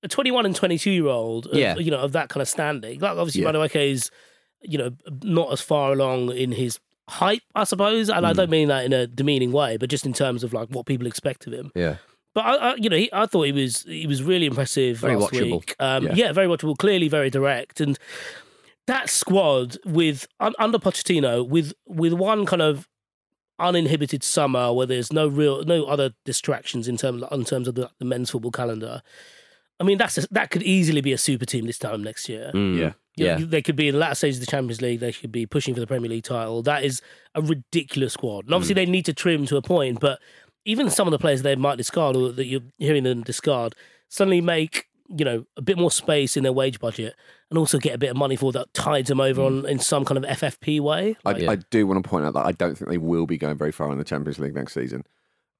a 0.02 0.08
21 0.08 0.46
and 0.46 0.56
22 0.56 0.90
year 0.90 1.06
old, 1.06 1.46
of, 1.46 1.54
Yeah. 1.54 1.76
you 1.76 1.92
know, 1.92 1.98
of 2.00 2.10
that 2.12 2.28
kind 2.28 2.42
of 2.42 2.48
standing. 2.48 2.98
Like 2.98 3.12
obviously, 3.16 3.42
Yeah. 3.42 3.52
Madueke 3.52 3.90
is, 3.92 4.10
you 4.62 4.78
know, 4.78 4.90
not 5.22 5.52
as 5.52 5.60
far 5.60 5.92
along 5.92 6.32
in 6.32 6.52
his 6.52 6.80
hype, 7.10 7.42
I 7.54 7.64
suppose, 7.64 8.08
and 8.08 8.20
Hmm. 8.20 8.24
I 8.26 8.32
don't 8.32 8.50
mean 8.50 8.68
that 8.68 8.84
in 8.84 8.92
a 8.92 9.06
demeaning 9.06 9.52
way, 9.52 9.76
but 9.76 9.90
just 9.90 10.06
in 10.06 10.12
terms 10.12 10.42
of 10.44 10.52
like 10.52 10.68
what 10.70 10.86
people 10.86 11.06
expect 11.06 11.46
of 11.46 11.52
him. 11.52 11.72
yeah. 11.74 11.96
But 12.32 12.44
I, 12.46 12.54
I 12.54 12.74
you 12.76 12.88
know, 12.88 12.96
he, 12.96 13.10
I 13.12 13.26
thought 13.26 13.42
he 13.42 13.52
was 13.52 13.82
he 13.82 14.06
was 14.06 14.22
really 14.22 14.46
impressive 14.46 14.98
Very 14.98 15.16
last 15.16 15.32
watchable. 15.32 15.50
week. 15.52 15.74
Um, 15.80 16.06
Yeah. 16.06 16.14
yeah. 16.14 16.32
very 16.32 16.46
watchable. 16.46 16.78
Clearly, 16.78 17.08
very 17.08 17.28
direct, 17.28 17.80
and 17.80 17.98
that 18.86 19.10
squad 19.10 19.76
with 19.84 20.26
un, 20.38 20.54
under 20.58 20.78
Pochettino 20.78 21.46
with 21.46 21.74
with 21.86 22.12
one 22.12 22.46
kind 22.46 22.62
of 22.62 22.86
uninhibited 23.58 24.22
summer 24.22 24.72
where 24.72 24.86
there's 24.86 25.12
no 25.12 25.26
real 25.28 25.64
no 25.64 25.84
other 25.84 26.12
distractions 26.24 26.88
in 26.88 26.96
terms 26.96 27.22
in 27.32 27.44
terms 27.44 27.68
of 27.68 27.74
the, 27.74 27.90
the 27.98 28.04
men's 28.04 28.30
football 28.30 28.50
calendar. 28.52 29.02
I 29.78 29.82
mean, 29.84 29.98
that's 29.98 30.16
a, 30.18 30.26
that 30.30 30.50
could 30.50 30.62
easily 30.62 31.00
be 31.00 31.12
a 31.12 31.18
super 31.18 31.44
team 31.46 31.66
this 31.66 31.78
time 31.78 32.02
next 32.02 32.28
year. 32.28 32.50
Mm. 32.54 32.78
Yeah. 32.78 32.92
You 33.16 33.26
know, 33.26 33.36
Yeah. 33.38 33.44
they 33.46 33.62
could 33.62 33.76
be 33.76 33.88
in 33.88 33.94
the 33.94 33.98
latter 34.00 34.14
stages 34.14 34.38
of 34.38 34.46
the 34.46 34.50
Champions 34.50 34.80
League. 34.80 35.00
They 35.00 35.12
could 35.12 35.32
be 35.32 35.44
pushing 35.46 35.74
for 35.74 35.80
the 35.80 35.86
Premier 35.86 36.08
League 36.08 36.24
title. 36.24 36.62
That 36.62 36.84
is 36.84 37.02
a 37.34 37.42
ridiculous 37.42 38.12
squad. 38.14 38.44
And 38.44 38.52
Mm. 38.52 38.54
obviously, 38.56 38.74
they 38.74 38.86
need 38.86 39.04
to 39.06 39.12
trim 39.12 39.46
to 39.46 39.56
a 39.56 39.62
point. 39.62 40.00
But 40.00 40.20
even 40.64 40.90
some 40.90 41.06
of 41.06 41.12
the 41.12 41.18
players 41.18 41.42
they 41.42 41.56
might 41.56 41.76
discard 41.76 42.16
or 42.16 42.30
that 42.32 42.46
you're 42.46 42.60
hearing 42.78 43.02
them 43.04 43.22
discard 43.22 43.74
suddenly 44.08 44.40
make 44.40 44.86
you 45.12 45.24
know 45.24 45.44
a 45.56 45.62
bit 45.62 45.76
more 45.76 45.90
space 45.90 46.36
in 46.36 46.44
their 46.44 46.52
wage 46.52 46.78
budget 46.78 47.16
and 47.50 47.58
also 47.58 47.78
get 47.78 47.92
a 47.94 47.98
bit 47.98 48.10
of 48.10 48.16
money 48.16 48.36
for 48.36 48.52
that 48.52 48.72
tides 48.74 49.08
them 49.08 49.20
over 49.20 49.42
on 49.42 49.66
in 49.66 49.76
some 49.80 50.04
kind 50.04 50.16
of 50.16 50.24
FFP 50.30 50.78
way. 50.78 51.16
I, 51.24 51.32
Like- 51.32 51.48
I 51.48 51.56
do 51.70 51.84
want 51.84 52.00
to 52.04 52.08
point 52.08 52.24
out 52.24 52.34
that 52.34 52.46
I 52.46 52.52
don't 52.52 52.78
think 52.78 52.88
they 52.88 52.96
will 52.98 53.26
be 53.26 53.36
going 53.36 53.58
very 53.58 53.72
far 53.72 53.90
in 53.90 53.98
the 53.98 54.04
Champions 54.04 54.38
League 54.38 54.54
next 54.54 54.72
season. 54.74 55.02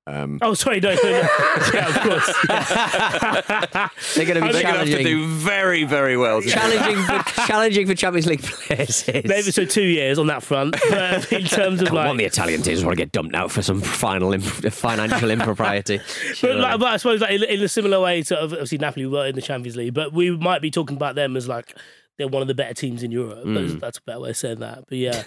Um, 0.06 0.38
oh, 0.42 0.54
sorry, 0.54 0.80
no, 0.80 0.94
no, 0.94 1.02
no. 1.02 1.10
yeah, 1.74 1.88
of 1.88 2.00
course. 2.00 2.34
yeah. 2.48 3.88
They're 4.14 4.26
going 4.26 4.40
to 4.40 4.46
be 4.46 4.52
they're 4.52 4.62
going 4.62 4.74
to 4.74 4.78
have 4.78 4.86
to 4.86 5.04
do 5.04 5.26
very, 5.26 5.84
very 5.84 6.16
well. 6.16 6.40
challenging 6.42 6.96
for 7.04 7.22
challenging 7.46 7.86
for 7.86 7.94
Champions 7.94 8.26
League 8.26 8.42
places. 8.42 9.06
Maybe 9.24 9.52
so 9.52 9.64
two 9.64 9.84
years 9.84 10.18
on 10.18 10.26
that 10.28 10.42
front. 10.42 10.74
But 10.88 11.30
in 11.32 11.44
terms 11.44 11.82
of 11.82 11.88
Come 11.88 11.96
like 11.96 12.08
on, 12.08 12.16
the 12.16 12.24
Italian 12.24 12.62
teams 12.62 12.84
want 12.84 12.96
to 12.96 13.02
get 13.04 13.12
dumped 13.12 13.34
out 13.34 13.50
for 13.52 13.62
some 13.62 13.80
final 13.80 14.32
imp- 14.32 14.42
financial 14.44 15.30
impropriety. 15.30 16.00
But, 16.40 16.56
like, 16.56 16.80
but 16.80 16.88
I 16.88 16.96
suppose 16.96 17.20
like, 17.20 17.32
in, 17.32 17.44
in 17.44 17.62
a 17.62 17.68
similar 17.68 18.00
way 18.00 18.22
to 18.22 18.42
obviously 18.42 18.78
Napoli 18.78 19.06
were 19.06 19.26
in 19.26 19.34
the 19.34 19.42
Champions 19.42 19.76
League, 19.76 19.94
but 19.94 20.12
we 20.12 20.30
might 20.30 20.62
be 20.62 20.70
talking 20.70 20.96
about 20.96 21.14
them 21.14 21.36
as 21.36 21.46
like 21.46 21.76
they're 22.20 22.28
one 22.28 22.42
of 22.42 22.48
the 22.48 22.54
better 22.54 22.74
teams 22.74 23.02
in 23.02 23.10
Europe. 23.10 23.40
That's- 23.44 23.74
That's 23.80 23.98
a 23.98 24.02
better 24.02 24.20
way 24.20 24.30
of 24.30 24.36
saying 24.36 24.60
that. 24.60 24.84
But 24.88 24.98
yeah, 24.98 25.22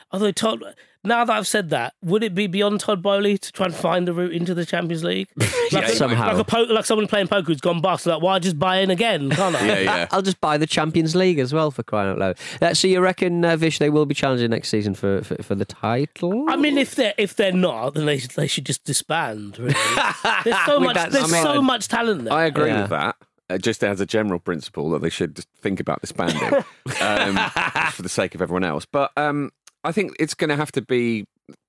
although 0.12 0.30
Todd, 0.32 0.62
now 1.04 1.24
that 1.24 1.36
I've 1.36 1.46
said 1.46 1.70
that, 1.70 1.94
would 2.02 2.22
it 2.24 2.34
be 2.34 2.46
beyond 2.46 2.80
Todd 2.80 3.02
Boehly 3.02 3.36
to 3.38 3.52
try 3.52 3.66
and 3.66 3.74
find 3.74 4.06
the 4.08 4.12
route 4.12 4.32
into 4.32 4.54
the 4.54 4.64
Champions 4.64 5.04
League? 5.04 5.28
Like, 5.72 5.88
somehow. 5.88 6.28
like 6.28 6.38
a 6.38 6.44
po- 6.44 6.72
like 6.72 6.84
someone 6.86 7.08
playing 7.08 7.26
poker 7.26 7.46
who's 7.48 7.60
gone 7.60 7.80
bust. 7.80 8.06
Like, 8.06 8.22
why 8.22 8.38
just 8.38 8.56
buy 8.56 8.76
in 8.78 8.88
again? 8.90 9.30
Can't 9.30 9.56
I? 9.56 9.66
yeah, 9.66 9.78
yeah. 9.80 10.06
I'll 10.12 10.22
just 10.22 10.40
buy 10.40 10.56
the 10.58 10.66
Champions 10.66 11.16
League 11.16 11.40
as 11.40 11.52
well 11.52 11.72
for 11.72 11.82
crying 11.82 12.08
out 12.10 12.18
loud. 12.18 12.38
Uh, 12.62 12.72
so 12.72 12.86
you 12.86 13.00
reckon, 13.00 13.44
uh, 13.44 13.56
Vish, 13.56 13.80
they 13.80 13.90
will 13.90 14.06
be 14.06 14.14
challenging 14.14 14.48
next 14.50 14.68
season 14.68 14.94
for 14.94 15.22
for, 15.24 15.42
for 15.42 15.56
the 15.56 15.64
title? 15.64 16.44
I 16.48 16.54
mean, 16.54 16.78
if 16.78 16.94
they're 16.94 17.14
if 17.18 17.34
they're 17.34 17.50
not, 17.50 17.94
then 17.94 18.06
they 18.06 18.18
they 18.18 18.46
should 18.46 18.64
just 18.64 18.84
disband. 18.84 19.58
Really, 19.58 19.74
there's 20.44 20.56
so 20.66 20.78
Well, 20.78 20.80
much 20.94 21.10
there's 21.10 21.16
I 21.16 21.32
mean- 21.32 21.42
so 21.42 21.60
much 21.60 21.88
talent 21.88 22.24
there. 22.24 22.32
I 22.32 22.44
agree 22.44 22.68
Yeah. 22.68 22.82
with 22.82 22.90
that. 22.90 23.16
Uh, 23.48 23.58
just 23.58 23.84
as 23.84 24.00
a 24.00 24.06
general 24.06 24.40
principle 24.40 24.90
that 24.90 25.02
they 25.02 25.08
should 25.08 25.38
think 25.62 25.78
about 25.78 26.00
disbanding 26.00 26.52
um, 27.00 27.36
for 27.92 28.02
the 28.02 28.08
sake 28.08 28.34
of 28.34 28.42
everyone 28.42 28.64
else. 28.64 28.84
But 28.84 29.12
um, 29.16 29.52
I 29.84 29.92
think 29.92 30.16
it's 30.18 30.34
going 30.34 30.50
to 30.50 30.56
have 30.56 30.72
to 30.72 30.82
be. 30.82 31.26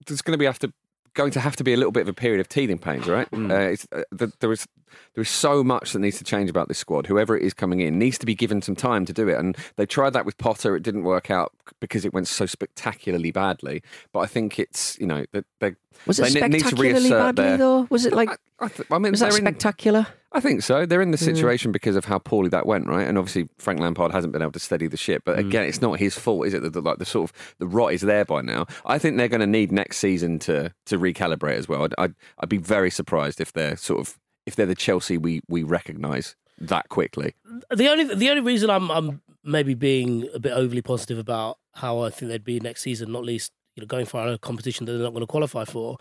There's 0.08 0.24
going 0.24 0.34
to 0.34 0.40
be 0.40 0.46
have 0.46 0.58
to 0.60 0.74
going 1.14 1.32
to 1.32 1.40
have 1.40 1.56
to 1.58 1.64
be 1.64 1.74
a 1.74 1.78
little 1.78 1.92
bit 1.92 2.02
of 2.02 2.08
a 2.08 2.14
period 2.14 2.40
of 2.40 2.50
teething 2.50 2.80
pains, 2.80 3.08
right? 3.08 3.28
Uh, 3.32 3.56
it's, 3.60 3.88
uh, 3.92 4.02
th- 4.18 4.32
there 4.40 4.52
is 4.52 4.68
there 5.14 5.22
is 5.22 5.30
so 5.30 5.64
much 5.64 5.94
that 5.94 6.00
needs 6.00 6.18
to 6.18 6.24
change 6.24 6.50
about 6.50 6.68
this 6.68 6.78
squad. 6.78 7.08
Whoever 7.08 7.36
it 7.36 7.44
is 7.44 7.54
coming 7.54 7.80
in 7.80 7.98
needs 7.98 8.18
to 8.20 8.26
be 8.26 8.36
given 8.36 8.62
some 8.62 8.76
time 8.76 9.06
to 9.06 9.14
do 9.14 9.28
it. 9.28 9.38
And 9.38 9.58
they 9.76 9.86
tried 9.86 10.12
that 10.12 10.26
with 10.26 10.38
Potter. 10.38 10.76
It 10.76 10.84
didn't 10.84 11.04
work 11.04 11.30
out 11.32 11.54
because 11.80 12.06
it 12.06 12.14
went 12.14 12.28
so 12.28 12.46
spectacularly 12.46 13.32
badly. 13.32 13.84
But 14.12 14.20
I 14.20 14.26
think 14.28 14.60
it's 14.60 14.98
you 15.00 15.08
know 15.08 15.26
that 15.34 15.46
they 15.60 15.76
Was 16.06 16.20
it 16.20 16.34
they 16.34 16.42
ne- 16.42 16.48
need 16.48 16.60
to 16.60 16.68
spectacularly 16.68 16.94
reassert 16.94 17.36
badly 17.36 17.44
their. 17.44 17.58
though? 17.58 17.88
Was 17.90 18.06
it 18.06 18.14
like? 18.14 18.30
I, 18.30 18.66
I, 18.66 18.68
th- 18.70 18.88
I 18.92 18.98
mean, 18.98 19.12
was 19.12 19.20
that 19.20 19.34
in- 19.34 19.38
spectacular? 19.38 20.08
I 20.34 20.40
think 20.40 20.62
so. 20.62 20.86
They're 20.86 21.02
in 21.02 21.12
the 21.12 21.18
mm. 21.18 21.24
situation 21.24 21.72
because 21.72 21.96
of 21.96 22.06
how 22.06 22.20
poorly 22.20 22.50
that 22.50 22.66
went, 22.66 22.86
right? 22.88 23.08
And 23.08 23.18
obviously 23.18 23.48
Frank 23.58 23.80
Lampard 23.80 24.12
hasn't 24.12 24.34
been 24.34 24.42
able 24.42 24.52
to 24.52 24.60
steady 24.60 24.88
the 24.88 24.98
ship. 24.98 25.24
But 25.26 25.38
mm. 25.38 25.48
again, 25.48 25.64
it's 25.64 25.82
not 25.82 26.00
his 26.00 26.18
fault, 26.18 26.48
is 26.48 26.54
it? 26.54 26.62
That 26.62 26.74
the, 26.74 26.82
like 26.82 27.00
the 27.00 27.06
sort 27.06 27.30
of 27.30 27.56
the 27.60 27.68
rot 27.68 27.94
is 27.94 28.02
there 28.02 28.26
by 28.26 28.42
now. 28.42 28.68
I 28.86 29.00
think 29.00 29.18
they're 29.18 29.30
going 29.30 29.42
to 29.42 29.48
need 29.48 29.72
next 29.72 29.98
season 29.98 30.40
to 30.40 30.74
to 30.88 31.00
recalibrate 31.00 31.56
as 31.56 31.68
well. 31.68 31.84
I'd, 31.84 31.96
I'd 31.98 32.16
I'd 32.40 32.50
be 32.50 32.58
very 32.58 32.92
surprised 32.92 33.40
if 33.40 33.54
they're 33.54 33.78
sort 33.78 34.02
of 34.02 34.20
if 34.48 34.56
they're 34.56 34.66
the 34.66 34.74
Chelsea 34.74 35.18
we 35.18 35.42
we 35.48 35.62
recognise 35.62 36.36
that 36.60 36.90
quickly. 36.90 37.36
The 37.70 37.88
only 37.88 38.16
the 38.16 38.30
only 38.30 38.42
reason 38.42 38.70
I'm 38.72 38.90
I'm 38.90 39.22
maybe 39.44 39.76
being 39.76 40.28
a 40.34 40.40
bit 40.40 40.54
overly 40.54 40.82
positive 40.82 41.20
about 41.20 41.60
how 41.76 42.00
I 42.00 42.10
think 42.10 42.30
they'd 42.32 42.44
be 42.44 42.60
next 42.60 42.82
season, 42.82 43.12
not 43.12 43.24
least 43.24 43.52
you 43.76 43.82
know 43.82 43.88
going 43.88 44.06
for 44.06 44.26
a 44.26 44.38
competition 44.40 44.86
that 44.86 44.94
they're 44.94 45.04
not 45.04 45.12
going 45.14 45.22
to 45.22 45.28
qualify 45.28 45.66
for, 45.66 45.98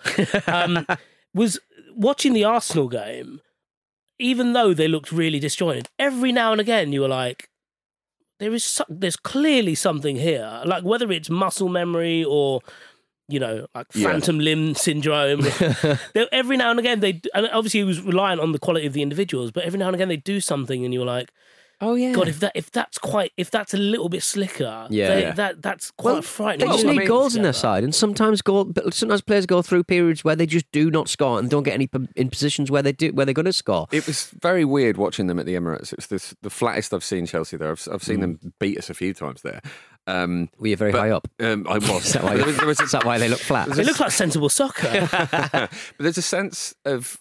um, 0.46 0.86
was 1.34 1.58
watching 1.94 2.32
the 2.32 2.44
Arsenal 2.44 2.88
game. 2.88 3.40
Even 4.18 4.54
though 4.54 4.72
they 4.72 4.88
looked 4.88 5.12
really 5.12 5.38
disjointed, 5.38 5.88
every 5.98 6.32
now 6.32 6.50
and 6.52 6.60
again 6.60 6.90
you 6.90 7.02
were 7.02 7.08
like, 7.08 7.50
"There 8.38 8.54
is 8.54 8.64
so- 8.64 8.86
there's 8.88 9.16
clearly 9.16 9.74
something 9.74 10.16
here." 10.16 10.62
Like 10.64 10.84
whether 10.84 11.12
it's 11.12 11.28
muscle 11.28 11.68
memory 11.68 12.24
or 12.24 12.62
you 13.28 13.40
know, 13.40 13.66
like 13.74 13.86
Yeah. 13.94 14.10
phantom 14.10 14.38
limb 14.38 14.74
syndrome. 14.74 15.40
They- 16.14 16.28
every 16.32 16.56
now 16.56 16.70
and 16.70 16.78
again, 16.78 17.00
they 17.00 17.20
and 17.34 17.48
obviously 17.52 17.80
it 17.80 17.84
was 17.84 18.00
reliant 18.00 18.40
on 18.40 18.52
the 18.52 18.58
quality 18.58 18.86
of 18.86 18.92
the 18.92 19.02
individuals, 19.02 19.50
but 19.50 19.64
every 19.64 19.78
now 19.78 19.86
and 19.86 19.94
again 19.94 20.08
they 20.08 20.16
do 20.16 20.40
something, 20.40 20.84
and 20.84 20.92
you're 20.94 21.06
like, 21.06 21.30
Oh 21.78 21.94
yeah. 21.94 22.12
God, 22.12 22.26
if 22.26 22.40
that 22.40 22.52
if 22.54 22.70
that's 22.70 22.96
quite 22.96 23.32
if 23.36 23.50
that's 23.50 23.74
a 23.74 23.76
little 23.76 24.08
bit 24.08 24.22
slicker, 24.22 24.86
Yeah. 24.88 25.08
they- 25.08 25.20
Yeah. 25.20 25.32
that 25.32 25.60
that's 25.60 25.90
quite 25.90 26.12
Well, 26.12 26.22
frightening. 26.22 26.68
They 26.68 26.72
just 26.72 26.86
need 26.86 26.96
mean- 26.98 27.06
goals 27.06 27.36
in 27.36 27.42
their 27.42 27.52
side, 27.52 27.84
and 27.84 27.94
sometimes 27.94 28.40
goal. 28.40 28.64
But 28.64 28.94
sometimes 28.94 29.20
players 29.20 29.44
go 29.44 29.60
through 29.60 29.84
periods 29.84 30.24
where 30.24 30.36
they 30.36 30.46
just 30.46 30.70
do 30.72 30.90
not 30.90 31.08
score 31.10 31.38
and 31.38 31.50
don't 31.50 31.64
get 31.64 31.74
any 31.74 31.90
in 32.14 32.30
positions 32.30 32.70
where 32.70 32.82
they 32.82 32.92
do 32.92 33.10
where 33.10 33.26
they're 33.26 33.34
going 33.34 33.44
to 33.44 33.52
score. 33.52 33.88
It 33.92 34.06
was 34.06 34.32
very 34.40 34.64
weird 34.64 34.96
watching 34.96 35.26
them 35.26 35.38
at 35.38 35.44
the 35.44 35.54
Emirates. 35.54 35.92
It's 35.92 36.06
this, 36.06 36.34
the 36.40 36.48
flattest 36.50 36.94
I've 36.94 37.04
seen 37.04 37.26
Chelsea 37.26 37.58
there. 37.58 37.72
I've, 37.72 37.86
I've 37.92 38.02
seen 38.02 38.16
hmm. 38.16 38.20
them 38.22 38.54
beat 38.58 38.78
us 38.78 38.88
a 38.88 38.94
few 38.94 39.12
times 39.12 39.42
there. 39.42 39.60
Um, 40.06 40.48
Were 40.58 40.68
you 40.68 40.76
very 40.76 40.92
but- 40.92 41.00
high 41.00 41.10
up? 41.10 41.28
um, 41.40 41.66
I 41.68 41.78
was. 41.78 42.06
Is 42.06 42.12
that 42.12 42.22
why, 42.22 42.36
There 42.36 42.46
was- 42.46 42.56
there 42.58 42.66
was 42.66 42.80
a- 42.80 42.84
is 42.84 42.92
that 42.92 43.04
why 43.04 43.18
they 43.18 43.28
look 43.28 43.40
flat? 43.40 43.68
It 43.76 43.84
looks 43.86 44.00
like 44.00 44.12
sensible 44.12 44.48
soccer. 44.48 45.08
but 45.10 45.70
there's 45.98 46.18
a 46.18 46.22
sense 46.22 46.74
of 46.84 47.18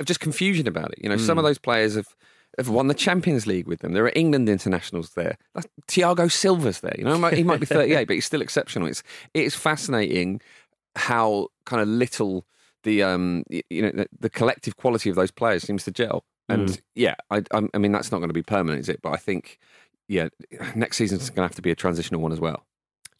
of 0.00 0.06
just 0.06 0.20
confusion 0.20 0.66
about 0.66 0.92
it. 0.92 0.98
You 1.02 1.08
know, 1.08 1.16
some 1.16 1.38
of 1.38 1.44
those 1.44 1.58
players 1.58 1.94
have 1.96 2.06
have 2.58 2.68
won 2.68 2.86
the 2.86 2.94
Champions 2.94 3.46
League 3.48 3.66
with 3.66 3.80
them. 3.80 3.92
There 3.94 4.04
are 4.04 4.12
England 4.14 4.48
internationals 4.48 5.10
there. 5.14 5.36
That's, 5.54 5.66
Thiago 5.88 6.30
Silva's 6.30 6.80
there. 6.80 6.94
You 6.96 7.02
know, 7.04 7.14
he 7.14 7.20
might, 7.20 7.32
he 7.34 7.42
might 7.42 7.58
be 7.58 7.66
38, 7.66 8.06
but 8.06 8.14
he's 8.14 8.26
still 8.26 8.40
exceptional. 8.42 8.86
It's 8.86 9.02
it 9.34 9.44
is 9.44 9.56
fascinating 9.56 10.40
how 10.96 11.48
kind 11.66 11.82
of 11.82 11.88
little 11.88 12.46
the 12.84 13.02
um 13.02 13.42
you 13.50 13.82
know 13.82 13.90
the, 13.90 14.06
the 14.20 14.30
collective 14.30 14.76
quality 14.76 15.10
of 15.10 15.16
those 15.16 15.30
players 15.32 15.64
seems 15.64 15.84
to 15.84 15.90
gel. 15.90 16.24
And 16.48 16.80
yeah, 16.94 17.14
I 17.30 17.42
I 17.74 17.78
mean 17.78 17.90
that's 17.90 18.12
not 18.12 18.18
going 18.18 18.28
to 18.28 18.34
be 18.34 18.42
permanent, 18.42 18.80
is 18.80 18.88
it? 18.88 19.00
But 19.02 19.12
I 19.12 19.16
think 19.16 19.58
yeah, 20.08 20.28
next 20.74 20.96
season's 20.96 21.30
going 21.30 21.36
to 21.36 21.42
have 21.42 21.56
to 21.56 21.62
be 21.62 21.70
a 21.70 21.74
transitional 21.74 22.20
one 22.20 22.32
as 22.32 22.40
well. 22.40 22.64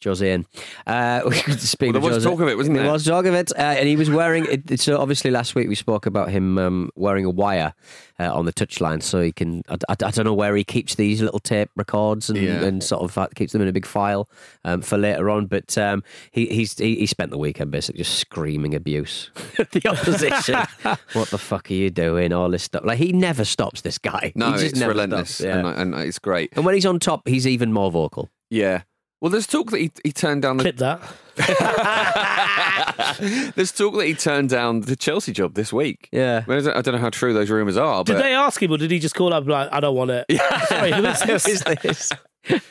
Jose 0.03 0.31
in. 0.31 0.45
Uh, 0.85 1.21
we 1.27 1.35
could 1.39 1.59
speak 1.59 1.93
Well, 1.93 2.01
there 2.01 2.09
was 2.11 2.23
Jose. 2.23 2.29
talk 2.29 2.39
of 2.41 2.47
it, 2.47 2.57
wasn't 2.57 2.75
There 2.75 2.83
there? 2.83 2.91
was 2.93 3.05
talk 3.05 3.25
of 3.25 3.33
it, 3.33 3.51
uh, 3.57 3.61
and 3.61 3.87
he 3.87 3.95
was 3.95 4.09
wearing. 4.09 4.45
It, 4.49 4.79
so 4.79 4.97
obviously, 4.99 5.31
last 5.31 5.55
week 5.55 5.67
we 5.69 5.75
spoke 5.75 6.05
about 6.05 6.29
him 6.29 6.57
um, 6.57 6.89
wearing 6.95 7.25
a 7.25 7.29
wire 7.29 7.73
uh, 8.19 8.33
on 8.33 8.45
the 8.45 8.53
touchline, 8.53 9.01
so 9.01 9.21
he 9.21 9.31
can. 9.31 9.63
I, 9.69 9.75
I, 9.89 9.93
I 9.93 10.11
don't 10.11 10.25
know 10.25 10.33
where 10.33 10.55
he 10.55 10.63
keeps 10.63 10.95
these 10.95 11.21
little 11.21 11.39
tape 11.39 11.69
records 11.75 12.29
and, 12.29 12.37
Yeah. 12.39 12.63
and 12.63 12.83
sort 12.83 13.01
of 13.17 13.29
keeps 13.35 13.53
them 13.53 13.61
in 13.61 13.67
a 13.67 13.73
big 13.73 13.85
file 13.85 14.29
um, 14.63 14.81
for 14.81 14.97
later 14.97 15.29
on. 15.29 15.47
But 15.47 15.77
um, 15.77 16.03
he 16.31 16.45
he's, 16.47 16.77
he 16.77 16.95
he 16.95 17.05
spent 17.05 17.31
the 17.31 17.37
weekend 17.37 17.71
basically 17.71 17.99
just 18.03 18.19
screaming 18.19 18.75
abuse 18.75 19.31
at 19.59 19.71
the 19.71 19.87
opposition. 19.87 20.55
what 21.13 21.29
the 21.29 21.37
fuck 21.37 21.69
are 21.71 21.73
you 21.73 21.89
doing? 21.89 22.31
All 22.33 22.49
this 22.49 22.63
stuff. 22.63 22.83
Like 22.85 22.99
he 22.99 23.11
never 23.13 23.43
stops. 23.45 23.81
This 23.81 23.97
guy. 23.97 24.31
No, 24.35 24.53
it's 24.53 24.79
relentless, 24.79 25.39
yeah. 25.41 25.57
and, 25.59 25.93
and 25.93 25.95
it's 26.07 26.19
great. 26.19 26.51
and 26.55 26.65
when 26.65 26.75
he's 26.75 26.85
on 26.85 26.99
top, 26.99 27.27
he's 27.27 27.47
even 27.47 27.71
more 27.73 27.89
vocal. 27.91 28.29
Yeah. 28.49 28.83
Well, 29.21 29.29
there's 29.31 29.47
talk 29.47 29.71
that 29.71 29.79
he, 29.79 29.91
he 30.03 30.11
turned 30.11 30.41
down 30.41 30.57
the 30.57 30.63
Clip 30.63 30.77
that. 30.77 31.01
there's 33.55 33.71
talk 33.71 33.95
that 33.95 34.05
he 34.05 34.13
turned 34.13 34.49
down 34.49 34.81
the 34.81 34.95
Chelsea 34.95 35.31
job 35.31 35.55
this 35.55 35.73
week. 35.73 36.07
Yeah. 36.11 36.43
I, 36.47 36.49
mean, 36.49 36.59
I 36.59 36.61
don't- 36.61 36.77
I 36.77 36.81
don't 36.81 36.95
know 36.95 37.01
how 37.01 37.09
true 37.09 37.33
those 37.33 37.49
rumours 37.49 37.77
are, 37.77 38.03
Did 38.03 38.13
but 38.13 38.21
they 38.23 38.33
ask 38.33 38.61
him, 38.61 38.71
or 38.71 38.77
did 38.77 38.91
he 38.91 38.99
just 38.99 39.15
call 39.15 39.33
up 39.33 39.47
like, 39.47 39.69
"I 39.71 39.79
don't 39.79 39.95
want 39.95 40.11
it"? 40.11 40.25
Sorry, 40.67 40.91
who 40.91 41.05
is 41.05 41.21
this? 41.21 41.47
Is 41.55 41.63
this? 41.63 42.11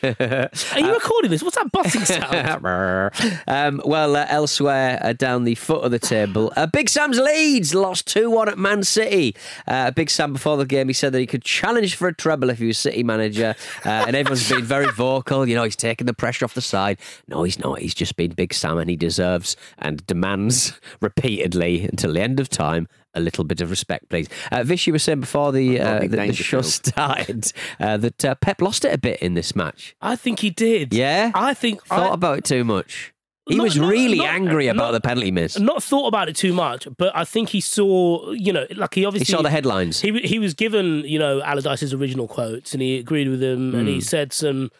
Are 0.04 0.78
you 0.78 0.92
recording 0.94 1.32
this? 1.32 1.42
What's 1.42 1.56
that 1.56 1.72
buzzing 1.72 2.04
sound? 2.04 3.42
um, 3.48 3.82
well, 3.84 4.14
uh, 4.14 4.24
elsewhere 4.28 5.00
uh, 5.02 5.14
down 5.14 5.42
the 5.42 5.56
foot 5.56 5.82
of 5.82 5.90
the 5.90 5.98
table, 5.98 6.52
uh, 6.56 6.66
Big 6.66 6.88
Sam's 6.88 7.18
Leeds 7.18 7.74
lost 7.74 8.06
2 8.06 8.30
1 8.30 8.50
at 8.50 8.56
Man 8.58 8.84
City. 8.84 9.34
Uh, 9.66 9.90
Big 9.90 10.10
Sam, 10.10 10.32
before 10.32 10.56
the 10.56 10.64
game, 10.64 10.86
he 10.86 10.94
said 10.94 11.12
that 11.12 11.18
he 11.18 11.26
could 11.26 11.42
challenge 11.42 11.96
for 11.96 12.06
a 12.06 12.14
treble 12.14 12.50
if 12.50 12.60
he 12.60 12.66
was 12.66 12.78
City 12.78 13.02
manager. 13.02 13.56
Uh, 13.84 14.04
and 14.06 14.14
everyone's 14.14 14.48
been 14.48 14.62
very 14.62 14.92
vocal. 14.92 15.48
You 15.48 15.56
know, 15.56 15.64
he's 15.64 15.74
taking 15.74 16.06
the 16.06 16.14
pressure 16.14 16.44
off 16.44 16.54
the 16.54 16.60
side. 16.60 17.00
No, 17.26 17.42
he's 17.42 17.58
not. 17.58 17.80
He's 17.80 17.94
just 17.94 18.14
been 18.16 18.30
Big 18.30 18.53
Sam 18.54 18.78
and 18.78 18.88
he 18.90 18.96
deserves 18.96 19.56
and 19.78 20.06
demands 20.06 20.78
repeatedly 21.00 21.84
until 21.84 22.12
the 22.12 22.20
end 22.22 22.40
of 22.40 22.48
time. 22.48 22.88
A 23.16 23.20
little 23.20 23.44
bit 23.44 23.60
of 23.60 23.70
respect, 23.70 24.08
please. 24.08 24.28
Uh, 24.50 24.64
Vish, 24.64 24.88
you 24.88 24.92
were 24.92 24.98
saying 24.98 25.20
before 25.20 25.52
the, 25.52 25.80
uh, 25.80 25.92
Rodney 26.00 26.08
the, 26.08 26.16
the 26.16 26.32
show 26.32 26.62
started 26.62 27.52
uh, 27.78 27.96
that 27.98 28.24
uh, 28.24 28.34
Pep 28.34 28.60
lost 28.60 28.84
it 28.84 28.92
a 28.92 28.98
bit 28.98 29.20
in 29.20 29.34
this 29.34 29.54
match. 29.54 29.94
I 30.00 30.16
think 30.16 30.40
he 30.40 30.50
did. 30.50 30.92
Yeah? 30.92 31.30
I 31.32 31.54
think 31.54 31.84
Thought 31.86 32.10
I, 32.10 32.14
about 32.14 32.38
it 32.38 32.44
too 32.44 32.64
much. 32.64 33.12
He 33.46 33.54
Not- 33.56 33.62
was 33.64 33.76
not- 33.76 33.88
really 33.90 34.18
not- 34.18 34.26
angry 34.28 34.66
about 34.68 34.86
not- 34.86 34.92
the 34.92 35.00
penalty 35.00 35.30
miss. 35.30 35.56
not 35.60 35.80
thought 35.82 36.08
about 36.08 36.28
it 36.28 36.34
too 36.34 36.52
much, 36.52 36.88
but 36.96 37.14
I 37.14 37.24
think 37.24 37.50
he 37.50 37.60
saw, 37.60 38.32
you 38.32 38.52
know, 38.52 38.66
like 38.74 38.94
he 38.94 39.02
He 39.02 39.06
obviously 39.06 39.32
saw 39.32 39.42
the 39.42 39.50
headlines. 39.50 40.00
He 40.00 40.18
he 40.20 40.38
was 40.40 40.54
given, 40.54 41.04
you 41.04 41.18
know, 41.20 41.40
Allardyce's 41.42 41.92
original 41.94 42.26
quotes, 42.26 42.72
and 42.72 42.82
he 42.82 42.96
agreed 42.98 43.28
with 43.28 43.40
them, 43.40 43.74
and 43.76 43.86
he 43.86 44.00
said 44.00 44.32
some 44.32 44.70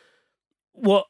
what 0.73 1.07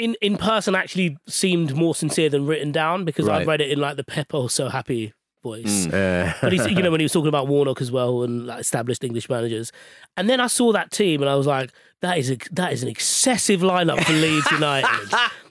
in 0.00 0.16
in 0.20 0.36
person 0.36 0.74
actually 0.74 1.16
seemed 1.28 1.74
more 1.76 1.94
sincere 1.94 2.28
than 2.30 2.46
written 2.46 2.72
down 2.72 3.04
because 3.04 3.26
Right. 3.26 3.42
I've 3.42 3.46
read 3.46 3.60
it 3.60 3.70
in 3.70 3.78
like 3.80 3.96
the 3.96 4.04
Peppo 4.04 4.48
so 4.50 4.68
happy 4.68 5.12
voice. 5.42 5.86
Uh, 5.86 6.34
But 6.42 6.52
he's, 6.52 6.66
you 6.66 6.82
know, 6.82 6.90
when 6.90 7.00
he 7.00 7.04
was 7.04 7.12
talking 7.12 7.28
about 7.28 7.48
Warnock 7.48 7.80
as 7.80 7.90
well 7.90 8.22
and 8.22 8.46
like 8.46 8.60
established 8.60 9.02
English 9.04 9.28
managers, 9.30 9.72
and 10.16 10.28
then 10.28 10.38
I 10.40 10.48
saw 10.48 10.72
that 10.72 10.90
team 10.90 11.22
and 11.22 11.30
I 11.30 11.34
was 11.34 11.46
like, 11.46 11.70
that 12.02 12.18
is 12.18 12.30
a, 12.30 12.36
that 12.52 12.72
is 12.72 12.82
an 12.82 12.88
excessive 12.90 13.60
lineup 13.60 14.02
for 14.04 14.12
Leeds 14.12 14.50
United, 14.52 14.88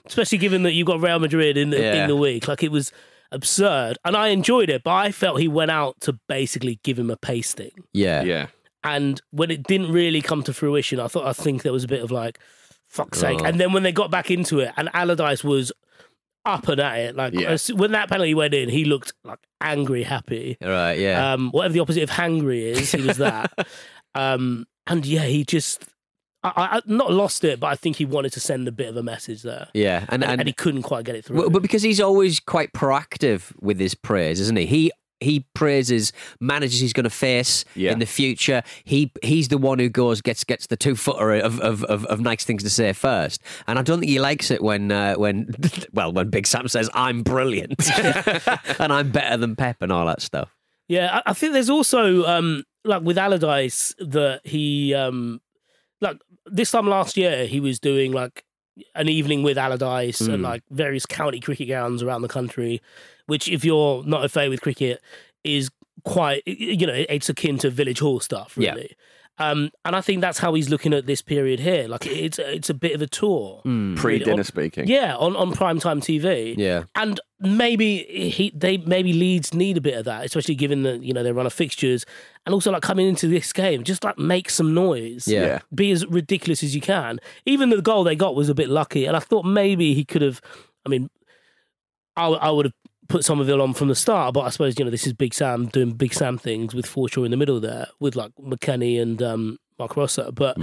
especially 0.06 0.38
given 0.38 0.62
that 0.64 0.72
you 0.74 0.84
got 0.84 1.00
Real 1.00 1.18
Madrid 1.18 1.56
in 1.56 1.70
the, 1.70 1.78
Yeah. 1.80 2.02
in 2.02 2.08
the 2.08 2.16
week. 2.16 2.46
Like 2.48 2.62
it 2.62 2.70
was 2.70 2.92
absurd, 3.32 3.98
and 4.04 4.16
I 4.16 4.28
enjoyed 4.28 4.70
it, 4.70 4.82
but 4.84 4.92
I 4.94 5.12
felt 5.12 5.40
he 5.40 5.48
went 5.48 5.70
out 5.70 6.00
to 6.02 6.18
basically 6.28 6.78
give 6.84 6.98
him 6.98 7.10
a 7.10 7.16
pasting. 7.16 7.72
yeah. 7.92 8.22
yeah. 8.22 8.46
And 8.82 9.20
when 9.30 9.50
it 9.50 9.62
didn't 9.64 9.92
really 9.92 10.22
come 10.22 10.42
to 10.44 10.54
fruition, 10.54 11.00
I 11.00 11.06
thought 11.08 11.26
I 11.26 11.34
think 11.34 11.62
there 11.62 11.72
was 11.72 11.84
a 11.84 11.88
bit 11.88 12.02
of 12.02 12.10
like, 12.10 12.38
fuck's 12.90 13.18
sake. 13.20 13.38
Oh. 13.40 13.44
And 13.46 13.58
then 13.58 13.72
when 13.72 13.82
they 13.82 13.92
got 13.92 14.10
back 14.10 14.30
into 14.30 14.58
it, 14.60 14.72
and 14.76 14.90
Allardyce 14.92 15.42
was 15.42 15.72
up 16.44 16.68
and 16.68 16.80
at 16.80 16.98
it, 16.98 17.16
like 17.16 17.32
Yeah. 17.34 17.56
when 17.74 17.92
that 17.92 18.08
penalty 18.10 18.34
went 18.34 18.52
in, 18.54 18.68
he 18.68 18.84
looked 18.84 19.12
like 19.24 19.38
angry, 19.60 20.02
happy. 20.02 20.56
Right, 20.60 20.98
yeah. 20.98 21.32
Um, 21.32 21.50
whatever 21.52 21.72
the 21.74 21.80
opposite 21.80 22.02
of 22.02 22.10
hangry 22.10 22.62
is, 22.62 22.92
he 22.92 23.02
was 23.02 23.16
that. 23.18 23.52
um, 24.14 24.66
and 24.86 25.04
yeah, 25.06 25.22
he 25.24 25.44
just, 25.44 25.84
I, 26.42 26.48
I 26.56 26.76
I- 26.78 26.82
not 26.86 27.12
lost 27.12 27.44
it, 27.44 27.60
but 27.60 27.66
I 27.68 27.74
think 27.76 27.96
he 27.96 28.04
wanted 28.06 28.32
to 28.32 28.40
send 28.40 28.66
a 28.66 28.72
bit 28.72 28.88
of 28.88 28.96
a 28.96 29.02
message 29.02 29.42
there. 29.42 29.68
yeah. 29.74 30.06
And, 30.08 30.24
And, 30.24 30.40
and, 30.40 30.48
he 30.48 30.52
couldn't 30.54 30.82
quite 30.82 31.04
get 31.04 31.14
it 31.14 31.26
through. 31.26 31.36
well, 31.36 31.50
but 31.50 31.62
because 31.62 31.82
he's 31.82 32.00
always 32.00 32.40
quite 32.40 32.72
proactive 32.72 33.52
with 33.60 33.78
his 33.78 33.94
praise, 33.94 34.40
isn't 34.40 34.56
he? 34.56 34.66
He 34.66 34.92
he 35.20 35.44
praises 35.54 36.12
managers 36.40 36.80
he's 36.80 36.92
going 36.92 37.04
to 37.04 37.10
face 37.10 37.64
Yeah. 37.74 37.92
in 37.92 37.98
the 37.98 38.06
future. 38.06 38.62
He 38.84 39.12
he's 39.22 39.48
the 39.48 39.58
one 39.58 39.78
who 39.78 39.88
goes 39.88 40.20
gets 40.22 40.44
gets 40.44 40.66
the 40.68 40.76
two 40.76 40.96
footer 40.96 41.32
of, 41.34 41.60
of, 41.60 41.84
of, 41.84 42.04
of 42.06 42.20
nice 42.20 42.44
things 42.44 42.62
to 42.62 42.70
say 42.70 42.92
first. 42.92 43.42
And 43.66 43.78
I 43.78 43.82
don't 43.82 44.00
think 44.00 44.10
he 44.10 44.18
likes 44.20 44.50
it 44.50 44.62
when 44.62 44.90
uh, 44.90 45.14
when 45.16 45.50
well 45.92 46.12
when 46.12 46.30
Big 46.30 46.46
Sam 46.46 46.68
says 46.68 46.88
I'm 46.94 47.22
brilliant 47.22 47.74
and 48.80 48.92
I'm 48.92 49.10
better 49.10 49.36
than 49.36 49.56
Pep 49.56 49.82
and 49.82 49.92
all 49.92 50.06
that 50.06 50.22
stuff. 50.22 50.54
Yeah, 50.88 51.20
I, 51.24 51.30
I 51.30 51.32
think 51.34 51.52
there's 51.52 51.70
also 51.70 52.24
um 52.24 52.64
like 52.84 53.02
with 53.02 53.18
Allardyce 53.18 53.94
that 53.98 54.40
he 54.44 54.94
um 54.94 55.40
like 56.00 56.18
this 56.46 56.70
time 56.70 56.88
last 56.88 57.16
year 57.16 57.46
he 57.46 57.60
was 57.60 57.78
doing 57.78 58.12
like 58.12 58.44
an 58.94 59.08
evening 59.08 59.42
with 59.42 59.58
Allardyce 59.58 60.20
Hmm. 60.26 60.30
and 60.32 60.42
like 60.42 60.62
various 60.70 61.04
county 61.04 61.38
cricket 61.40 61.68
grounds 61.68 62.02
around 62.02 62.22
the 62.22 62.28
country, 62.28 62.80
which 63.30 63.48
if 63.48 63.64
you're 63.64 64.02
not 64.04 64.24
afraid 64.24 64.48
with 64.50 64.60
cricket 64.60 65.00
is 65.44 65.70
quite 66.04 66.42
you 66.46 66.86
know 66.86 67.04
it's 67.08 67.28
akin 67.28 67.56
to 67.58 67.70
village 67.70 68.00
hall 68.00 68.20
stuff 68.20 68.54
Yeah. 68.58 68.74
really. 68.74 68.96
Um, 69.38 69.70
and 69.86 69.96
I 69.96 70.02
think 70.02 70.20
that's 70.20 70.38
how 70.38 70.52
he's 70.52 70.68
looking 70.68 70.92
at 70.92 71.06
this 71.06 71.22
period 71.22 71.60
here. 71.60 71.88
Like 71.88 72.04
it's 72.06 72.38
it's 72.38 72.68
a 72.68 72.74
bit 72.74 72.92
of 72.94 73.00
a 73.00 73.06
tour. 73.06 73.62
Pre 73.96 74.18
dinner 74.18 74.32
on- 74.40 74.44
speaking. 74.44 74.86
Yeah, 74.86 75.16
on, 75.16 75.34
on 75.34 75.54
primetime 75.54 76.00
TV. 76.02 76.54
Yeah. 76.58 76.84
And 76.94 77.18
maybe 77.38 78.02
he 78.36 78.52
they 78.54 78.76
maybe 78.76 79.14
Leeds 79.14 79.54
need 79.54 79.78
a 79.78 79.80
bit 79.80 79.94
of 79.94 80.04
that, 80.04 80.26
especially 80.26 80.56
given 80.56 80.82
that, 80.82 81.02
you 81.02 81.14
know, 81.14 81.22
they 81.22 81.32
run 81.32 81.46
of 81.46 81.54
fixtures 81.54 82.04
and 82.44 82.52
also 82.52 82.70
like 82.70 82.82
coming 82.82 83.08
into 83.08 83.28
this 83.28 83.50
game, 83.54 83.82
just 83.82 84.04
like 84.04 84.18
make 84.18 84.50
some 84.50 84.74
noise. 84.74 85.26
Yeah. 85.26 85.40
Yeah. 85.46 85.58
Be 85.74 85.90
as 85.90 86.04
ridiculous 86.04 86.62
as 86.62 86.74
you 86.74 86.82
can. 86.82 87.18
Even 87.46 87.70
the 87.70 87.80
goal 87.80 88.04
they 88.04 88.16
got 88.16 88.34
was 88.34 88.50
a 88.50 88.54
bit 88.54 88.68
lucky. 88.68 89.06
And 89.06 89.16
I 89.16 89.20
thought 89.20 89.46
maybe 89.46 89.94
he 89.94 90.04
could 90.04 90.20
have 90.20 90.42
I 90.84 90.90
mean 90.90 91.08
I, 92.14 92.26
I 92.26 92.50
would 92.50 92.66
have 92.66 92.74
put 93.10 93.24
Summerville 93.24 93.60
on 93.60 93.74
from 93.74 93.88
the 93.88 93.94
start, 93.94 94.32
but 94.32 94.42
I 94.42 94.48
suppose, 94.48 94.78
you 94.78 94.84
know, 94.84 94.90
this 94.90 95.06
is 95.06 95.12
Big 95.12 95.34
Sam 95.34 95.66
doing 95.66 95.92
Big 95.92 96.14
Sam 96.14 96.38
things 96.38 96.74
with 96.74 96.86
Forshaw 96.86 97.24
in 97.24 97.30
the 97.30 97.36
middle 97.36 97.60
there, 97.60 97.88
with 97.98 98.16
like 98.16 98.32
McKennie 98.40 99.02
and 99.02 99.20
um, 99.22 99.58
Marc 99.78 99.96
Roca. 99.96 100.32
But 100.32 100.56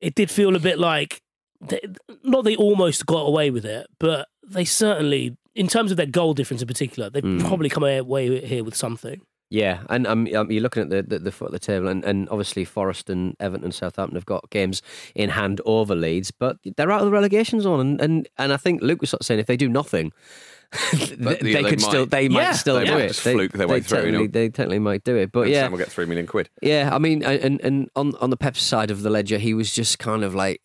it 0.00 0.14
did 0.14 0.30
feel 0.30 0.54
a 0.56 0.58
bit 0.58 0.78
like, 0.78 1.22
they, 1.60 1.80
not 2.22 2.44
they 2.44 2.56
almost 2.56 3.06
got 3.06 3.20
away 3.20 3.50
with 3.50 3.64
it, 3.64 3.86
but 3.98 4.28
they 4.46 4.64
certainly, 4.64 5.36
in 5.54 5.68
terms 5.68 5.90
of 5.90 5.96
their 5.96 6.06
goal 6.06 6.34
difference 6.34 6.60
in 6.60 6.68
particular, 6.68 7.08
they've 7.08 7.40
probably 7.40 7.68
come 7.68 7.84
away 7.84 8.44
here 8.44 8.64
with 8.64 8.76
something. 8.76 9.22
Yeah, 9.50 9.80
and 9.88 10.06
um, 10.06 10.28
um, 10.34 10.50
you're 10.50 10.62
looking 10.62 10.82
at 10.82 10.90
the, 10.90 11.02
the, 11.02 11.20
the 11.20 11.32
foot 11.32 11.46
of 11.46 11.52
the 11.52 11.58
table, 11.58 11.88
and, 11.88 12.04
and 12.04 12.28
obviously 12.28 12.66
Forest 12.66 13.08
and 13.08 13.34
Everton 13.40 13.64
and 13.64 13.74
Southampton 13.74 14.16
have 14.16 14.26
got 14.26 14.50
games 14.50 14.82
in 15.14 15.30
hand 15.30 15.62
over 15.64 15.94
Leeds, 15.94 16.30
but 16.30 16.58
they're 16.76 16.92
out 16.92 17.00
of 17.00 17.06
the 17.06 17.12
relegation 17.12 17.60
zone. 17.60 17.80
And, 17.80 18.00
and, 18.00 18.28
and 18.36 18.52
I 18.52 18.58
think 18.58 18.82
Luke 18.82 19.00
was 19.00 19.08
sort 19.10 19.22
of 19.22 19.26
saying 19.26 19.40
if 19.40 19.46
they 19.46 19.56
do 19.56 19.68
nothing, 19.68 20.12
But, 21.20 21.40
they 21.40 21.52
yeah, 21.52 21.62
they 21.62 21.70
could 21.70 21.80
still 21.80 22.00
might. 22.02 22.10
they 22.10 22.28
might 22.28 22.40
Yeah. 22.42 22.52
still 22.52 22.76
They 22.76 22.84
do 22.84 22.92
might 22.92 23.00
it. 23.04 23.08
just 23.08 23.24
they, 23.24 23.32
fluke 23.32 23.52
their 23.52 23.66
way 23.68 23.80
they 23.80 23.84
through, 23.86 23.98
you 23.98 24.04
Totally, 24.06 24.24
know. 24.26 24.30
They 24.32 24.48
totally 24.50 24.78
might 24.78 25.02
do 25.04 25.16
it, 25.16 25.32
but 25.32 25.42
And 25.42 25.50
yeah, 25.50 25.62
Sam 25.62 25.72
will 25.72 25.78
get 25.78 25.90
three 25.90 26.04
million 26.06 26.26
quid. 26.26 26.50
yeah, 26.62 26.90
I 26.92 26.98
mean, 26.98 27.22
and 27.24 27.60
and 27.62 27.88
on 27.96 28.14
on 28.16 28.30
the 28.30 28.36
Pep's 28.36 28.62
side 28.62 28.90
of 28.90 29.02
the 29.02 29.10
ledger, 29.10 29.38
he 29.38 29.54
was 29.54 29.72
just 29.72 29.98
kind 29.98 30.22
of 30.24 30.34
like 30.34 30.60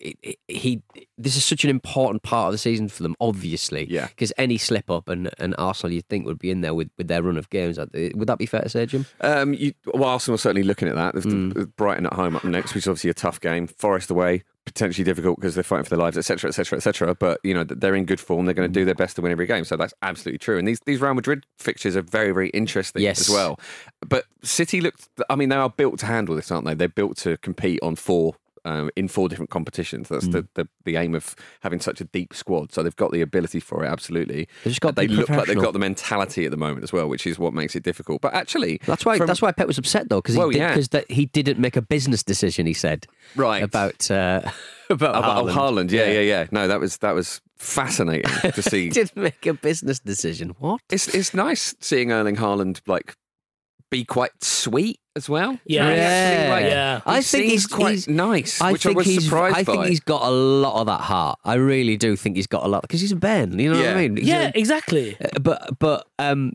he. 0.47 0.81
This 1.17 1.37
is 1.37 1.45
such 1.45 1.63
an 1.63 1.69
important 1.69 2.23
part 2.23 2.47
of 2.47 2.51
the 2.53 2.57
season 2.57 2.89
for 2.89 3.03
them, 3.03 3.15
obviously. 3.21 3.87
Yeah. 3.89 4.07
Because 4.07 4.33
any 4.37 4.57
slip 4.57 4.89
up 4.89 5.07
and, 5.07 5.29
and 5.37 5.53
Arsenal, 5.59 5.93
you'd 5.93 6.07
think 6.09 6.25
would 6.25 6.39
be 6.39 6.49
in 6.49 6.61
there 6.61 6.73
with, 6.73 6.89
with 6.97 7.07
their 7.07 7.21
run 7.21 7.37
of 7.37 7.49
games. 7.51 7.77
Would 7.77 8.27
that 8.27 8.39
be 8.39 8.47
fair 8.47 8.61
to 8.61 8.69
say, 8.69 8.85
Jim? 8.87 9.05
Um, 9.21 9.53
you, 9.53 9.73
well, 9.93 10.05
Arsenal 10.09 10.35
are 10.35 10.39
certainly 10.39 10.63
looking 10.63 10.87
at 10.87 10.95
that. 10.95 11.13
There's 11.13 11.25
Mm. 11.25 11.71
Brighton 11.77 12.07
at 12.07 12.13
home 12.13 12.35
up 12.35 12.43
next, 12.43 12.73
which 12.73 12.83
is 12.83 12.87
obviously 12.87 13.11
a 13.11 13.13
tough 13.13 13.39
game. 13.39 13.67
Forest 13.67 14.09
away, 14.09 14.43
potentially 14.65 15.03
difficult 15.03 15.37
because 15.37 15.55
they're 15.55 15.63
fighting 15.63 15.83
for 15.83 15.89
their 15.91 15.99
lives, 15.99 16.17
etc., 16.17 16.47
etc., 16.49 16.77
etc. 16.77 17.15
But 17.15 17.39
you 17.43 17.53
know 17.53 17.63
they're 17.63 17.95
in 17.95 18.05
good 18.05 18.19
form. 18.19 18.45
They're 18.45 18.53
going 18.53 18.71
to 18.71 18.79
do 18.79 18.85
their 18.85 18.95
best 18.95 19.15
to 19.17 19.21
win 19.21 19.31
every 19.31 19.45
game. 19.47 19.63
So 19.65 19.75
that's 19.77 19.93
absolutely 20.01 20.39
true. 20.39 20.57
And 20.57 20.67
these 20.67 20.79
these 20.85 21.01
Real 21.01 21.13
Madrid 21.13 21.45
fixtures 21.59 21.95
are 21.95 22.01
very 22.01 22.31
very 22.31 22.49
interesting 22.49 23.01
Yes. 23.01 23.21
as 23.21 23.29
well. 23.29 23.59
But 24.07 24.25
City 24.43 24.81
looked. 24.81 25.09
I 25.29 25.35
mean, 25.35 25.49
they 25.49 25.55
are 25.55 25.69
built 25.69 25.99
to 25.99 26.05
handle 26.05 26.35
this, 26.35 26.51
aren't 26.51 26.65
they? 26.65 26.73
They're 26.73 26.87
built 26.87 27.17
to 27.17 27.37
compete 27.37 27.79
on 27.83 27.95
four. 27.95 28.35
Um, 28.65 28.89
in 28.95 29.09
four 29.09 29.27
different 29.27 29.49
competitions, 29.49 30.07
that's 30.07 30.25
Mm. 30.25 30.31
the, 30.31 30.47
the 30.55 30.67
the 30.85 30.95
aim 30.95 31.15
of 31.15 31.35
having 31.61 31.81
such 31.81 31.99
a 31.99 32.05
deep 32.05 32.33
squad. 32.33 32.71
So 32.71 32.81
they've 32.81 32.95
got 32.95 33.11
the 33.11 33.19
ability 33.19 33.59
for 33.59 33.83
it, 33.83 33.87
absolutely. 33.89 34.47
They've 34.63 34.71
just 34.71 34.79
got 34.79 34.95
they 34.95 35.07
look 35.07 35.27
like 35.29 35.47
they've 35.47 35.57
got 35.59 35.73
the 35.73 35.79
mentality 35.79 36.45
at 36.45 36.51
the 36.51 36.57
moment 36.57 36.83
as 36.83 36.93
well, 36.93 37.09
which 37.09 37.27
is 37.27 37.37
what 37.37 37.53
makes 37.53 37.75
it 37.75 37.83
difficult. 37.83 38.21
But 38.21 38.33
actually, 38.33 38.79
That's 38.85 39.03
why. 39.05 39.17
from- 39.17 39.27
that's 39.27 39.41
why 39.41 39.51
Pep 39.51 39.67
was 39.67 39.77
upset 39.77 40.07
though, 40.07 40.21
because 40.21 40.37
Well, 40.37 40.47
he, 40.47 40.59
did, 40.59 40.87
yeah. 40.93 41.01
he 41.09 41.25
didn't 41.25 41.59
make 41.59 41.75
a 41.75 41.81
business 41.81 42.23
decision. 42.23 42.65
He 42.65 42.73
said 42.73 43.05
Right. 43.35 43.61
about 43.61 44.09
uh, 44.09 44.41
about 44.89 45.15
Oh, 45.15 45.43
Haaland. 45.45 45.51
Haaland, 45.51 45.91
yeah, 45.91 46.05
yeah, 46.09 46.21
yeah. 46.21 46.47
No, 46.51 46.69
that 46.69 46.79
was 46.79 46.97
that 46.99 47.13
was 47.15 47.41
fascinating 47.57 48.51
to 48.51 48.61
see. 48.69 48.85
He 48.85 48.89
didn't 48.91 49.17
make 49.17 49.45
a 49.45 49.53
business 49.53 49.99
decision. 49.99 50.49
What? 50.59 50.79
it's 50.89 51.07
it's 51.13 51.33
nice 51.33 51.75
seeing 51.81 52.11
Erling 52.13 52.37
Haaland 52.37 52.79
like 52.87 53.15
be 53.93 54.03
quite 54.05 54.31
sweet 54.43 54.99
as 55.15 55.29
well. 55.29 55.59
Yeah. 55.65 55.89
He 55.89 55.95
Yeah. 55.97 56.47
like, 56.49 56.65
Yeah. 56.65 56.95
he 57.05 57.17
I 57.17 57.21
think 57.21 57.45
he's 57.45 57.67
quite 57.67 57.91
he's- 57.91 58.07
nice, 58.07 58.59
I 58.61 58.71
which 58.71 58.85
I 58.85 58.89
think 58.89 58.97
was 58.97 59.05
he's. 59.07 59.23
surprised 59.25 59.55
I 59.57 59.63
think 59.63 59.77
by. 59.83 59.87
he's 59.89 59.99
got 59.99 60.23
a 60.23 60.31
lot 60.31 60.79
of 60.81 60.87
that 60.87 61.01
heart. 61.01 61.37
I 61.45 61.55
really 61.55 61.97
do 61.97 62.15
think 62.15 62.35
he's 62.35 62.47
got 62.47 62.63
a 62.65 62.67
lot 62.67 62.81
because 62.81 62.99
he's 63.01 63.11
a 63.11 63.15
Ben. 63.15 63.57
You 63.59 63.71
know 63.71 63.79
what 63.79 63.89
I 63.89 63.95
mean? 64.07 64.17
He's 64.17 64.27
Yeah, 64.27 64.51
a- 64.53 64.59
exactly. 64.59 65.15
But 65.41 65.77
but 65.79 66.07
um 66.19 66.53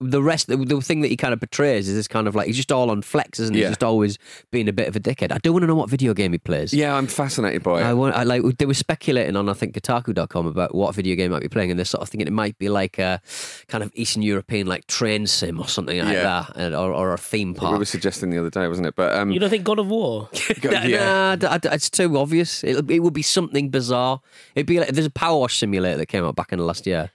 the 0.00 0.22
rest 0.22 0.46
the, 0.48 0.56
the 0.58 0.80
thing 0.80 1.00
that 1.00 1.08
he 1.08 1.16
kind 1.16 1.32
of 1.32 1.40
portrays 1.40 1.88
is 1.88 1.94
this 1.94 2.06
kind 2.08 2.28
of 2.28 2.34
like 2.34 2.46
he's 2.46 2.56
just 2.56 2.70
all 2.70 2.90
on 2.90 3.00
flex 3.00 3.40
isn't 3.40 3.54
he 3.54 3.60
Yeah. 3.62 3.68
He's 3.68 3.72
just 3.76 3.84
always 3.84 4.18
being 4.50 4.68
a 4.68 4.72
bit 4.72 4.88
of 4.88 4.96
a 4.96 5.00
dickhead 5.00 5.32
i 5.32 5.38
do 5.38 5.52
want 5.52 5.62
to 5.62 5.66
know 5.66 5.74
what 5.74 5.88
video 5.88 6.12
game 6.12 6.32
he 6.32 6.38
plays 6.38 6.72
yeah, 6.74 6.94
I'm 6.94 7.06
fascinated 7.06 7.62
by 7.62 7.80
it. 7.80 7.84
I 7.84 7.94
want. 7.94 8.14
I 8.14 8.22
like. 8.24 8.42
They 8.58 8.66
were 8.66 8.74
speculating 8.74 9.36
on, 9.36 9.48
I 9.48 9.52
think, 9.54 9.74
Kotaku.com 9.74 10.46
about 10.46 10.74
what 10.74 10.94
video 10.94 11.14
game 11.16 11.30
might 11.30 11.42
be 11.42 11.48
playing, 11.48 11.70
and 11.70 11.78
they're 11.78 11.84
sort 11.84 12.02
of 12.02 12.08
thinking 12.08 12.26
it 12.26 12.32
might 12.32 12.58
be 12.58 12.68
like 12.68 12.98
a 12.98 13.20
kind 13.68 13.82
of 13.84 13.90
Eastern 13.94 14.22
European, 14.22 14.66
like 14.66 14.86
train 14.86 15.26
sim 15.26 15.58
or 15.60 15.68
something 15.68 15.98
like 15.98 16.12
Yeah. 16.12 16.46
that, 16.56 16.72
or, 16.74 16.92
or 16.92 17.12
a 17.14 17.18
theme 17.18 17.54
park. 17.54 17.62
we 17.62 17.66
park. 17.70 17.78
were 17.80 17.84
suggesting 17.84 18.30
the 18.30 18.38
other 18.38 18.50
day, 18.50 18.66
wasn't 18.68 18.86
it? 18.88 18.94
But 18.96 19.14
um, 19.14 19.30
You 19.30 19.38
don't 19.40 19.50
think 19.50 19.64
God 19.64 19.78
of 19.78 19.88
War? 19.88 20.28
go- 20.60 20.70
Nah, 20.70 20.82
yeah. 20.82 21.04
nah, 21.04 21.36
d- 21.36 21.58
d- 21.62 21.68
it's 21.72 21.88
too 21.90 22.16
obvious. 22.18 22.62
It, 22.64 22.90
it 22.90 23.00
would 23.00 23.14
be 23.14 23.22
something 23.22 23.70
bizarre. 23.70 24.20
It'd 24.54 24.66
be 24.66 24.78
like 24.80 24.88
there's 24.90 25.06
a 25.06 25.10
power 25.10 25.38
wash 25.38 25.58
simulator 25.58 25.96
that 25.98 26.06
came 26.06 26.24
out 26.24 26.36
back 26.36 26.52
in 26.52 26.58
the 26.58 26.64
last 26.64 26.86
year. 26.86 27.10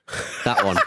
That 0.46 0.64
one. 0.66 0.78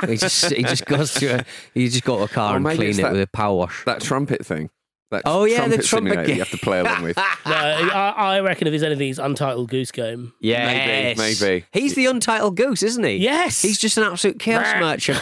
he 0.08 0.16
just 0.16 0.50
he 0.52 0.62
just 0.62 0.86
goes 0.86 1.14
to 1.14 1.39
a 1.40 1.44
he 1.74 1.88
just 1.88 2.04
go 2.04 2.18
to 2.18 2.24
a 2.24 2.28
car 2.28 2.52
Or 2.52 2.56
and 2.56 2.64
maybe 2.64 2.76
clean 2.76 2.90
it's 2.90 2.98
it 2.98 3.02
that- 3.02 3.12
with 3.12 3.20
a 3.22 3.26
power 3.26 3.56
wash. 3.56 3.84
that 3.84 4.00
trumpet 4.00 4.44
thing. 4.46 4.70
That 5.10 5.22
Oh, 5.24 5.42
yeah, 5.44 5.66
the 5.66 5.78
trumpet 5.78 5.86
trumpet 5.86 5.86
simulator 5.86 6.24
game. 6.26 6.36
you 6.36 6.40
have 6.42 6.50
to 6.52 6.58
play 6.58 6.78
along 6.78 7.02
with. 7.02 7.16
no, 7.16 7.22
I, 7.44 8.14
I 8.36 8.40
reckon 8.42 8.68
if 8.68 8.74
it's 8.74 8.84
anything, 8.84 9.10
it's 9.10 9.18
Untitled 9.18 9.68
Goose 9.68 9.90
Game. 9.90 10.32
Yes. 10.40 11.18
maybe. 11.18 11.64
He's 11.72 11.96
the 11.96 12.06
untitled 12.06 12.56
goose, 12.56 12.84
isn't 12.84 13.02
he? 13.02 13.16
Yes. 13.16 13.60
He's 13.60 13.76
just 13.80 13.98
an 13.98 14.04
absolute 14.04 14.38
chaos 14.38 14.66
merchant. 14.78 15.18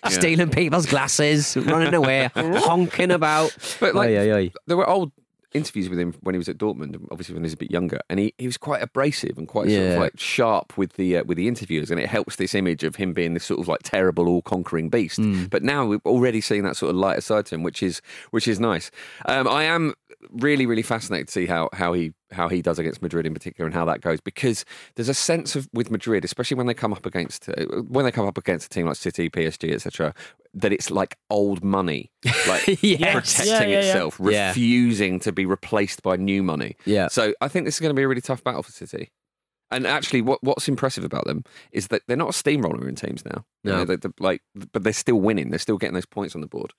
Stealing 0.08 0.48
people's 0.48 0.86
glasses, 0.86 1.58
running 1.58 1.92
away, 1.92 2.30
honking 2.34 3.10
about. 3.10 3.54
But 3.80 3.94
like, 3.94 4.08
Oi, 4.08 4.18
oi, 4.30 4.32
oi. 4.34 4.50
there 4.66 4.78
were 4.78 4.88
old 4.88 5.12
interviews 5.54 5.88
with 5.88 5.98
him 5.98 6.14
when 6.20 6.34
he 6.34 6.38
was 6.38 6.48
at 6.48 6.58
Dortmund, 6.58 6.96
obviously 7.10 7.34
when 7.34 7.42
he 7.42 7.46
was 7.46 7.52
a 7.52 7.58
bit 7.58 7.70
younger, 7.70 8.00
and 8.08 8.18
he, 8.18 8.34
he 8.38 8.46
was 8.46 8.56
quite 8.56 8.82
abrasive 8.82 9.38
and 9.38 9.48
quite 9.48 9.68
sort 9.70 9.92
of 9.92 9.98
like 9.98 10.12
sharp 10.18 10.76
with 10.76 10.94
the 10.94 11.18
uh, 11.18 11.24
with 11.24 11.36
the 11.36 11.48
interviewers, 11.48 11.90
and 11.90 12.00
it 12.00 12.08
helps 12.08 12.36
this 12.36 12.54
image 12.54 12.84
of 12.84 12.96
him 12.96 13.12
being 13.12 13.34
this 13.34 13.44
sort 13.44 13.60
of 13.60 13.68
like 13.68 13.80
terrible, 13.82 14.28
all 14.28 14.42
conquering 14.42 14.88
beast. 14.88 15.16
Hmm. 15.16 15.44
But 15.46 15.62
now 15.62 15.86
we're 15.86 16.00
already 16.04 16.40
seeing 16.40 16.62
that 16.64 16.76
sort 16.76 16.90
of 16.90 16.96
lighter 16.96 17.20
side 17.20 17.46
to 17.46 17.54
him, 17.54 17.62
which 17.62 17.82
is 17.82 18.00
which 18.30 18.48
is 18.48 18.58
nice. 18.60 18.90
Um, 19.26 19.48
I 19.48 19.64
am 19.64 19.94
really 20.30 20.66
really 20.66 20.82
fascinated 20.82 21.28
to 21.28 21.32
see 21.32 21.46
how 21.46 21.68
how 21.72 21.92
he 21.92 22.12
how 22.32 22.48
he 22.48 22.62
does 22.62 22.78
against 22.78 23.02
Madrid 23.02 23.26
in 23.26 23.34
particular 23.34 23.66
and 23.66 23.74
how 23.74 23.84
that 23.84 24.00
goes 24.00 24.20
because 24.20 24.64
there's 24.96 25.08
a 25.08 25.14
sense 25.14 25.54
of 25.56 25.68
with 25.72 25.90
Madrid, 25.90 26.24
especially 26.24 26.56
when 26.56 26.66
they 26.66 26.74
come 26.74 26.92
up 26.92 27.06
against 27.06 27.48
uh, 27.48 27.64
when 27.88 28.04
they 28.04 28.10
come 28.12 28.26
up 28.26 28.38
against 28.38 28.66
a 28.66 28.68
team 28.70 28.86
like 28.86 28.96
City, 28.96 29.28
PSG, 29.30 29.72
etc., 29.72 30.14
that 30.54 30.72
it's 30.72 30.90
like 30.90 31.16
old 31.30 31.64
money, 31.64 32.10
like 32.48 32.82
Yes. 32.82 33.12
protecting 33.14 33.46
Yeah, 33.48 33.60
yeah, 33.62 33.66
yeah. 33.68 33.78
itself, 33.88 34.20
Yeah. 34.22 34.48
refusing 34.48 35.18
to 35.20 35.32
be 35.32 35.46
replaced 35.46 36.02
by 36.02 36.16
new 36.16 36.42
money. 36.42 36.76
Yeah. 36.84 37.08
So 37.08 37.32
I 37.40 37.48
think 37.48 37.64
this 37.64 37.74
is 37.76 37.80
going 37.80 37.90
to 37.90 37.94
be 37.94 38.02
a 38.02 38.08
really 38.08 38.20
tough 38.20 38.44
battle 38.44 38.62
for 38.62 38.72
City. 38.72 39.10
And 39.72 39.86
actually, 39.86 40.22
what 40.22 40.42
what's 40.42 40.68
impressive 40.68 41.04
about 41.04 41.24
them 41.26 41.44
is 41.72 41.88
that 41.88 42.02
they're 42.06 42.16
not 42.16 42.30
a 42.30 42.32
steamroller 42.32 42.88
in 42.88 42.94
teams 42.94 43.24
now. 43.24 43.44
You 43.64 43.72
know, 43.72 43.84
they- 43.84 43.96
they're 43.96 44.12
like, 44.20 44.42
but 44.72 44.82
they're 44.84 44.92
still 44.92 45.20
winning. 45.20 45.50
They're 45.50 45.58
still 45.58 45.78
getting 45.78 45.94
those 45.94 46.06
points 46.06 46.34
on 46.34 46.40
the 46.40 46.46
board. 46.46 46.72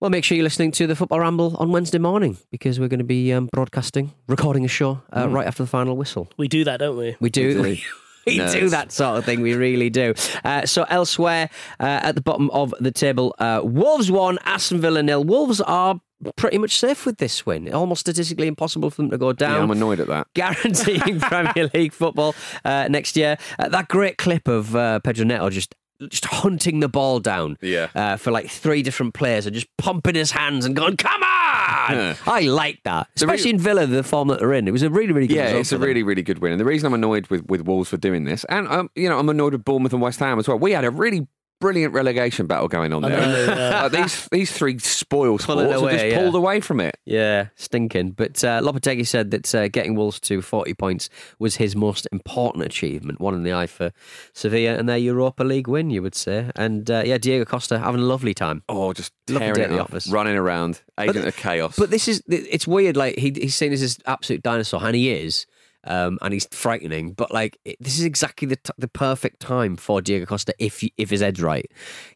Well, 0.00 0.10
make 0.10 0.24
sure 0.24 0.36
you're 0.36 0.42
listening 0.44 0.72
to 0.72 0.86
the 0.88 0.96
Football 0.96 1.20
Ramble 1.20 1.56
on 1.58 1.70
Wednesday 1.70 1.98
morning 1.98 2.36
because 2.50 2.80
we're 2.80 2.88
going 2.88 2.98
to 2.98 3.04
be 3.04 3.32
um, 3.32 3.48
broadcasting, 3.52 4.12
recording 4.26 4.64
a 4.64 4.68
show 4.68 5.00
uh, 5.16 5.28
right 5.28 5.46
after 5.46 5.62
the 5.62 5.68
final 5.68 5.96
whistle. 5.96 6.28
We 6.36 6.48
do 6.48 6.64
that, 6.64 6.78
don't 6.80 6.96
we? 6.96 7.16
We 7.20 7.30
do. 7.30 7.62
We 7.62 7.76
do. 7.76 7.82
We, 8.24 8.36
do 8.36 8.68
that 8.68 8.92
sort 8.92 9.18
of 9.18 9.24
thing. 9.24 9.40
We 9.40 9.54
really 9.54 9.90
do. 9.90 10.14
Uh, 10.44 10.64
so 10.64 10.84
elsewhere 10.88 11.50
uh, 11.80 11.98
at 12.04 12.14
the 12.14 12.20
bottom 12.20 12.50
of 12.50 12.72
the 12.78 12.92
table, 12.92 13.34
uh, 13.40 13.62
Wolves 13.64 14.12
won, 14.12 14.38
Aston 14.44 14.80
Villa 14.80 15.02
nil. 15.02 15.24
Wolves 15.24 15.60
are 15.60 16.00
pretty 16.36 16.58
much 16.58 16.78
safe 16.78 17.04
with 17.06 17.18
this 17.18 17.44
win. 17.46 17.72
Almost 17.72 18.00
statistically 18.02 18.46
impossible 18.46 18.90
for 18.90 19.02
them 19.02 19.10
to 19.10 19.18
go 19.18 19.32
down. 19.32 19.52
Yeah, 19.56 19.62
I'm 19.62 19.70
annoyed 19.70 20.00
at 20.00 20.08
that. 20.08 20.26
guaranteeing 20.34 21.20
Premier 21.20 21.70
League 21.74 21.92
football 21.92 22.34
uh, 22.64 22.88
next 22.88 23.16
year. 23.16 23.36
Uh, 23.58 23.68
that 23.68 23.88
great 23.88 24.18
clip 24.18 24.48
of 24.48 24.74
uh, 24.76 25.00
Pedro 25.00 25.24
Neto 25.24 25.50
just 25.50 25.74
just 26.08 26.24
hunting 26.24 26.80
the 26.80 26.88
ball 26.88 27.20
down 27.20 27.56
Yeah. 27.60 27.86
uh, 27.94 28.16
for 28.16 28.32
like 28.32 28.48
three 28.50 28.82
different 28.82 29.14
players 29.14 29.46
and 29.46 29.54
just 29.54 29.68
pumping 29.78 30.16
his 30.16 30.32
hands 30.32 30.64
and 30.64 30.74
going, 30.74 30.96
come 30.96 31.22
on! 31.22 31.92
Yeah. 31.94 32.16
I 32.26 32.40
like 32.40 32.80
that. 32.82 33.06
The 33.14 33.26
re- 33.28 33.34
Especially 33.34 33.50
in 33.50 33.58
Villa, 33.60 33.86
the 33.86 34.02
form 34.02 34.26
that 34.26 34.40
they're 34.40 34.52
in. 34.54 34.66
It 34.66 34.72
was 34.72 34.82
a 34.82 34.90
really, 34.90 35.12
really 35.12 35.28
good 35.28 35.36
Yeah, 35.36 35.50
it's 35.50 35.70
a 35.70 35.76
them. 35.78 35.86
really, 35.86 36.02
really 36.02 36.22
good 36.22 36.40
win. 36.40 36.50
And 36.50 36.60
the 36.60 36.64
reason 36.64 36.88
I'm 36.88 36.94
annoyed 36.94 37.28
with, 37.28 37.46
with 37.48 37.60
Wolves 37.68 37.88
for 37.90 37.98
doing 37.98 38.24
this, 38.24 38.42
and 38.48 38.66
um, 38.66 38.90
you 38.96 39.08
know, 39.08 39.16
I'm 39.16 39.28
annoyed 39.28 39.52
with 39.52 39.64
Bournemouth 39.64 39.92
and 39.92 40.02
West 40.02 40.18
Ham 40.18 40.40
as 40.40 40.48
well. 40.48 40.58
We 40.58 40.72
had 40.72 40.84
a 40.84 40.90
really 40.90 41.28
brilliant 41.62 41.94
relegation 41.94 42.48
battle 42.48 42.66
going 42.66 42.92
on 42.92 43.02
there. 43.02 43.20
know, 43.20 43.44
yeah. 43.44 43.82
Like, 43.82 43.92
these 43.92 44.28
these 44.32 44.52
three 44.52 44.78
spoil 44.78 45.38
Pulling 45.38 45.66
sports 45.66 45.80
away, 45.80 45.92
have 45.92 46.00
just 46.00 46.12
yeah. 46.12 46.18
pulled 46.18 46.34
away 46.34 46.60
from 46.60 46.80
it. 46.80 46.98
Yeah, 47.06 47.48
stinking. 47.54 48.10
But 48.10 48.42
uh, 48.44 48.60
Lopetegui 48.60 49.06
said 49.06 49.30
that 49.30 49.54
uh, 49.54 49.68
getting 49.68 49.94
Wolves 49.94 50.18
to 50.20 50.42
40 50.42 50.74
points 50.74 51.08
was 51.38 51.56
his 51.56 51.76
most 51.76 52.08
important 52.10 52.64
achievement, 52.64 53.20
one 53.20 53.34
in 53.34 53.44
the 53.44 53.52
eye 53.52 53.68
for 53.68 53.92
Sevilla 54.34 54.76
and 54.76 54.88
their 54.88 54.98
Europa 54.98 55.44
League 55.44 55.68
win, 55.68 55.90
you 55.90 56.02
would 56.02 56.16
say. 56.16 56.50
And 56.56 56.90
uh, 56.90 57.04
yeah, 57.06 57.16
Diego 57.16 57.44
Costa 57.44 57.78
having 57.78 58.00
a 58.00 58.04
lovely 58.04 58.34
time. 58.34 58.64
Oh, 58.68 58.92
just 58.92 59.12
tearing 59.26 59.50
it 59.50 59.58
at 59.60 59.70
the 59.70 59.80
office. 59.80 60.08
running 60.08 60.36
around, 60.36 60.82
agent 60.98 61.26
of 61.26 61.36
chaos. 61.36 61.76
But 61.78 61.90
this 61.90 62.08
is, 62.08 62.22
it's 62.26 62.66
weird. 62.66 62.96
Like, 62.96 63.16
he, 63.16 63.30
he's 63.30 63.54
seen 63.54 63.72
as 63.72 63.80
this 63.80 63.98
absolute 64.06 64.42
dinosaur, 64.42 64.84
and 64.84 64.96
he 64.96 65.12
is. 65.12 65.46
Um, 65.84 66.18
and 66.22 66.32
he's 66.32 66.46
frightening, 66.52 67.12
but 67.12 67.32
like 67.32 67.58
it, 67.64 67.76
this 67.80 67.98
is 67.98 68.04
exactly 68.04 68.46
the 68.46 68.56
t- 68.56 68.72
the 68.78 68.86
perfect 68.88 69.40
time 69.40 69.76
for 69.76 70.00
Diego 70.00 70.26
Costa 70.26 70.54
if 70.58 70.84
if 70.96 71.10
his 71.10 71.20
head's 71.20 71.42
right. 71.42 71.68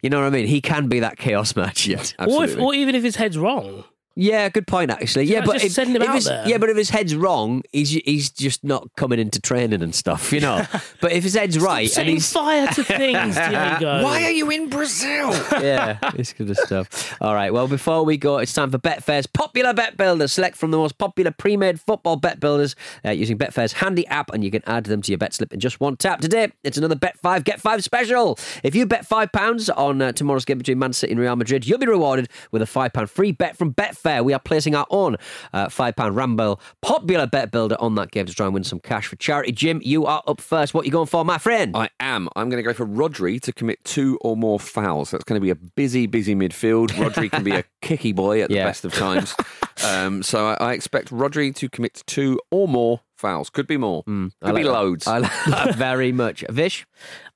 You 0.03 0.11
know 0.11 0.21
what 0.21 0.27
I 0.27 0.31
mean? 0.31 0.47
He 0.47 0.61
can 0.61 0.87
be 0.89 1.01
that 1.01 1.19
chaos 1.19 1.57
merchant. 1.57 2.15
yeah, 2.19 2.27
Or, 2.27 2.45
if, 2.45 2.57
or 2.59 2.75
even 2.75 2.95
if 2.95 3.03
his 3.03 3.17
head's 3.17 3.37
wrong. 3.37 3.83
Yeah, 4.19 4.49
good 4.49 4.67
point. 4.67 4.91
Actually, 4.91 5.27
yeah, 5.27 5.45
but 5.45 5.55
just 5.55 5.67
if, 5.67 5.73
send 5.73 5.95
him 5.95 6.01
if 6.01 6.09
out 6.09 6.15
his, 6.15 6.25
there? 6.25 6.49
yeah, 6.49 6.57
but 6.57 6.71
if 6.71 6.77
his 6.79 6.89
head's 6.89 7.15
wrong, 7.15 7.63
he's 7.71 7.91
he's 7.91 8.31
just 8.31 8.65
not 8.65 8.89
coming 8.97 9.19
into 9.19 9.39
training 9.39 9.83
and 9.83 9.95
stuff, 9.95 10.33
you 10.33 10.41
know. 10.41 10.65
but 11.03 11.13
if 11.13 11.23
his 11.23 11.35
head's 11.35 11.59
right 11.59 11.95
and 11.99 12.09
he's 12.09 12.33
fire 12.33 12.67
to 12.69 12.83
things, 12.85 13.35
Diego. 13.35 14.03
Why 14.03 14.25
are 14.25 14.31
you 14.31 14.51
in 14.51 14.71
Brazil? 14.71 15.33
yeah, 15.61 15.99
it's 16.15 16.33
good 16.33 16.57
stuff. 16.57 17.15
All 17.21 17.35
right, 17.35 17.53
well, 17.53 17.69
before 17.69 18.07
we 18.07 18.17
go, 18.17 18.39
it's 18.39 18.55
time 18.55 18.71
for 18.71 18.79
Betfair's 18.79 19.27
popular 19.27 19.75
bet 19.75 19.99
builder. 19.99 20.29
Select 20.29 20.57
from 20.57 20.71
the 20.71 20.79
most 20.79 20.97
popular 20.97 21.31
pre-made 21.31 21.79
football 21.79 22.17
bet 22.17 22.41
builders 22.41 22.75
uh, 23.05 23.11
using 23.11 23.37
Betfair's 23.37 23.75
handy 23.75 24.07
app, 24.07 24.33
and 24.33 24.43
you 24.43 24.51
can 24.51 24.63
add 24.67 24.85
them 24.85 25.03
to 25.03 25.13
your 25.13 25.19
bet 25.19 25.35
slip 25.35 25.53
in 25.53 25.61
just 25.61 25.79
one 25.79 25.95
tap. 25.95 26.23
Today, 26.23 26.51
it's 26.65 26.79
another 26.79 26.97
Bet 26.97 27.19
Five 27.19 27.45
Get 27.45 27.61
Five 27.61 27.85
special. 27.85 28.39
If 28.63 28.75
you 28.75 28.87
bet 28.87 29.05
five 29.05 29.31
pounds 29.31 29.69
on 29.69 30.01
uh, 30.01 30.13
tomorrow's 30.13 30.47
game 30.47 30.57
between 30.57 30.79
Man 30.79 30.95
City 30.95 31.13
and 31.13 31.21
Real 31.21 31.37
Madrid, 31.37 31.67
you'll 31.67 31.79
be 31.79 31.87
rewarded 31.87 32.31
with 32.51 32.63
a 32.63 32.67
five 32.67 32.95
pound 32.95 33.11
free 33.11 33.33
bet 33.33 33.59
from 33.59 33.75
Betfair. 33.75 34.06
We 34.07 34.33
are 34.33 34.39
placing 34.39 34.75
our 34.75 34.87
own 34.91 35.17
uh, 35.53 35.69
five 35.69 35.97
pound 35.97 36.15
Ramble 36.15 36.61
popular 36.81 37.27
bet 37.27 37.51
builder 37.51 37.77
on 37.81 37.97
that 37.97 38.13
game 38.13 38.27
to 38.27 38.33
try 38.33 38.47
and 38.47 38.55
win 38.55 38.65
some 38.65 38.79
cash 38.79 39.09
for 39.09 39.17
charity. 39.17 39.53
Jim, 39.53 39.81
you 39.85 40.07
are 40.07 40.23
up 40.27 40.41
first. 40.41 40.75
What 40.75 40.83
are 40.83 40.87
you 40.87 40.93
going 40.93 41.07
for, 41.07 41.25
my 41.25 41.39
friend? 41.39 41.77
I 41.77 41.91
am. 41.99 42.29
I'm 42.37 42.49
going 42.49 42.63
to 42.63 42.69
go 42.69 42.73
for 42.73 42.87
Rodri 42.87 43.41
to 43.41 43.53
commit 43.53 43.83
two 43.85 44.19
or 44.21 44.37
more 44.37 44.61
fouls. 44.61 45.11
That's 45.11 45.25
going 45.25 45.41
to 45.41 45.45
be 45.45 45.51
a 45.51 45.57
busy, 45.57 46.07
busy 46.07 46.35
midfield. 46.37 46.91
Rodri 46.91 47.31
can 47.31 47.43
be 47.43 47.53
a 47.53 47.65
kicky 47.87 48.13
boy 48.13 48.43
at 48.43 48.49
the 48.49 48.57
Yeah. 48.57 48.65
best 48.65 48.85
of 48.85 48.93
times. 48.95 49.35
um, 49.87 50.23
so 50.23 50.47
I, 50.49 50.55
I 50.61 50.73
expect 50.73 51.11
Rodri 51.11 51.55
to 51.57 51.69
commit 51.69 52.03
two 52.07 52.41
or 52.51 52.67
more 52.69 53.01
fouls. 53.17 53.49
Could 53.51 53.67
be 53.67 53.77
more. 53.77 54.03
Could 54.05 54.11
Hmm, 54.11 54.27
I 54.43 54.53
be 54.53 54.63
that. 54.63 54.73
loads. 54.73 55.07
I 55.07 55.19
like 55.19 55.45
that 55.47 55.75
very 55.87 56.13
much. 56.13 56.45
Vish? 56.51 56.87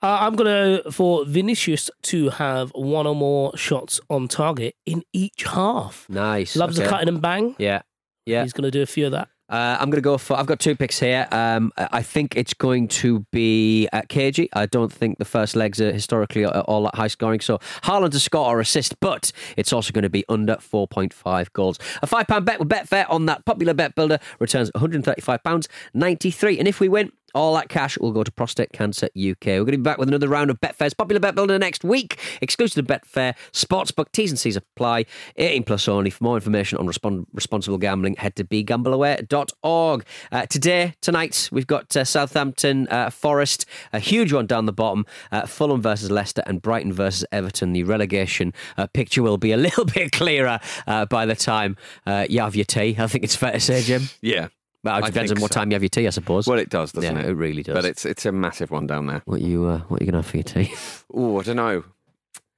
Uh, 0.03 0.18
I'm 0.20 0.34
going 0.36 0.82
to 0.82 0.90
for 0.92 1.24
Vinicius 1.24 1.90
to 2.03 2.30
have 2.30 2.70
one 2.74 3.07
or 3.07 3.14
more 3.14 3.57
shots 3.57 4.01
on 4.11 4.28
target 4.28 4.74
in 4.86 5.03
each 5.12 5.44
half. 5.44 6.07
Nice. 6.09 6.57
Loves 6.57 6.78
okay. 6.78 6.86
a 6.86 6.90
cut 6.90 7.09
and 7.09 7.20
bang. 7.22 7.55
Yeah. 7.59 7.82
Yeah. 8.26 8.42
He's 8.42 8.53
going 8.53 8.64
to 8.64 8.70
do 8.70 8.82
a 8.82 8.86
few 8.86 9.07
of 9.07 9.12
that. 9.12 9.28
Uh, 9.51 9.76
I'm 9.80 9.90
going 9.90 9.96
to 9.96 10.01
go 10.01 10.16
for. 10.16 10.38
I've 10.38 10.46
got 10.46 10.61
two 10.61 10.76
picks 10.76 11.01
here. 11.01 11.26
Um, 11.32 11.72
I 11.76 12.03
think 12.03 12.36
it's 12.36 12.55
going 12.55 12.86
to 12.88 13.26
be 13.32 13.88
uh, 13.92 14.03
cagey. 14.09 14.48
I 14.53 14.66
don't 14.66 14.92
think 14.92 15.18
the 15.18 15.24
first 15.24 15.57
legs 15.57 15.80
are 15.80 15.92
historically 15.92 16.46
all 16.46 16.84
that 16.84 16.94
high 16.94 17.09
scoring. 17.09 17.40
So 17.40 17.59
Haaland 17.82 18.12
to 18.12 18.20
score 18.20 18.46
or 18.46 18.61
assist, 18.61 18.98
but 19.01 19.32
it's 19.57 19.72
also 19.72 19.92
going 19.92 20.03
to 20.03 20.11
be 20.11 20.24
under 20.28 20.55
4.5 20.57 21.53
goals. 21.53 21.78
A 22.01 22.07
five 22.07 22.28
pound 22.28 22.46
bet 22.46 22.61
with 22.61 22.68
Betfair 22.68 23.07
on 23.11 23.26
that 23.26 23.44
popular 23.44 23.74
bet 23.74 23.96
builder 23.96 24.20
returns 24.38 24.70
135 24.74 25.42
pounds 25.42 25.68
93. 25.94 26.59
And 26.59 26.68
if 26.68 26.78
we 26.78 26.88
win. 26.88 27.11
All 27.35 27.55
that 27.55 27.68
cash 27.68 27.99
will 27.99 28.12
go 28.12 28.22
to 28.24 28.31
Prostate 28.33 28.72
Cancer 28.72 29.07
UK. 29.07 29.47
We're 29.47 29.59
going 29.59 29.72
to 29.72 29.78
be 29.78 29.83
back 29.83 29.99
with 29.99 30.09
another 30.09 30.28
round 30.28 30.51
of 30.51 30.61
Betfair's 30.61 30.95
popular 30.95 31.20
bet 31.20 31.35
builder 31.35 31.59
next 31.59 31.85
week. 31.85 32.18
Exclusive 32.41 32.87
to 32.87 32.93
Betfair 32.93 33.35
Sportsbook. 33.53 34.12
T's 34.12 34.31
and 34.31 34.39
C's 34.39 34.57
apply. 34.57 35.07
18 35.37 35.62
plus 35.64 35.89
only. 35.89 36.11
For 36.11 36.24
more 36.24 36.37
information 36.37 36.78
on 36.78 36.87
respon- 36.87 37.26
responsible 37.33 37.78
gambling, 37.78 38.16
head 38.16 38.37
to 38.37 38.45
begambleaware.org. 38.45 40.05
Uh, 40.33 40.47
today, 40.47 40.95
tonight, 41.01 41.49
we've 41.53 41.66
got 41.66 41.97
uh, 41.97 42.05
Southampton 42.05 42.89
uh, 42.89 43.11
Forest, 43.11 43.66
a 43.93 43.99
huge 43.99 44.33
one 44.33 44.47
down 44.47 44.66
the 44.66 44.72
bottom. 44.72 45.07
Uh, 45.33 45.47
Fulham 45.47 45.83
versus 45.83 46.11
Leicester 46.11 46.43
and 46.47 46.62
Brighton 46.62 46.93
versus 46.93 47.24
Everton. 47.33 47.72
The 47.72 47.85
relegation 47.85 48.53
uh, 48.76 48.87
picture 48.87 49.22
will 49.22 49.39
be 49.39 49.53
a 49.53 49.57
little 49.70 49.85
bit 49.85 50.12
clearer 50.12 50.61
uh, 50.87 51.07
by 51.07 51.26
the 51.26 51.37
time 51.37 51.76
uh, 52.07 52.26
you 52.28 52.41
have 52.41 52.57
your 52.57 52.64
tea. 52.64 52.97
I 52.99 53.07
think 53.07 53.24
it's 53.24 53.37
fair 53.37 53.53
to 53.53 53.61
say, 53.61 53.83
Jim. 53.83 54.03
yeah. 54.20 54.49
Well, 54.83 54.99
it 54.99 55.07
depends 55.07 55.31
on 55.33 55.41
what 55.41 55.53
so. 55.53 55.61
time 55.61 55.70
you 55.70 55.74
have 55.74 55.83
your 55.83 55.91
tea, 55.91 56.07
I 56.07 56.11
suppose. 56.11 56.47
Well, 56.47 56.59
it 56.59 56.70
does, 56.70 56.93
doesn't 56.93 57.14
Yeah, 57.16 57.22
it? 57.22 57.28
it 57.28 57.35
really 57.35 57.62
does. 57.62 57.74
But 57.74 57.85
it's 57.85 58.07
it's 58.07 58.24
a 58.24 58.33
massive 58.33 58.70
one 58.70 58.87
down 58.87 59.07
there. 59.07 59.22
what 59.26 59.41
you 59.43 59.66
uh, 59.66 59.81
what 59.89 60.01
are 60.01 60.05
you 60.05 60.11
gonna 60.11 60.22
have 60.22 60.26
for 60.31 60.37
your 60.39 60.45
tea? 60.45 60.72
Oh, 61.14 61.39
I 61.41 61.43
don't 61.43 61.57
know. 61.57 61.85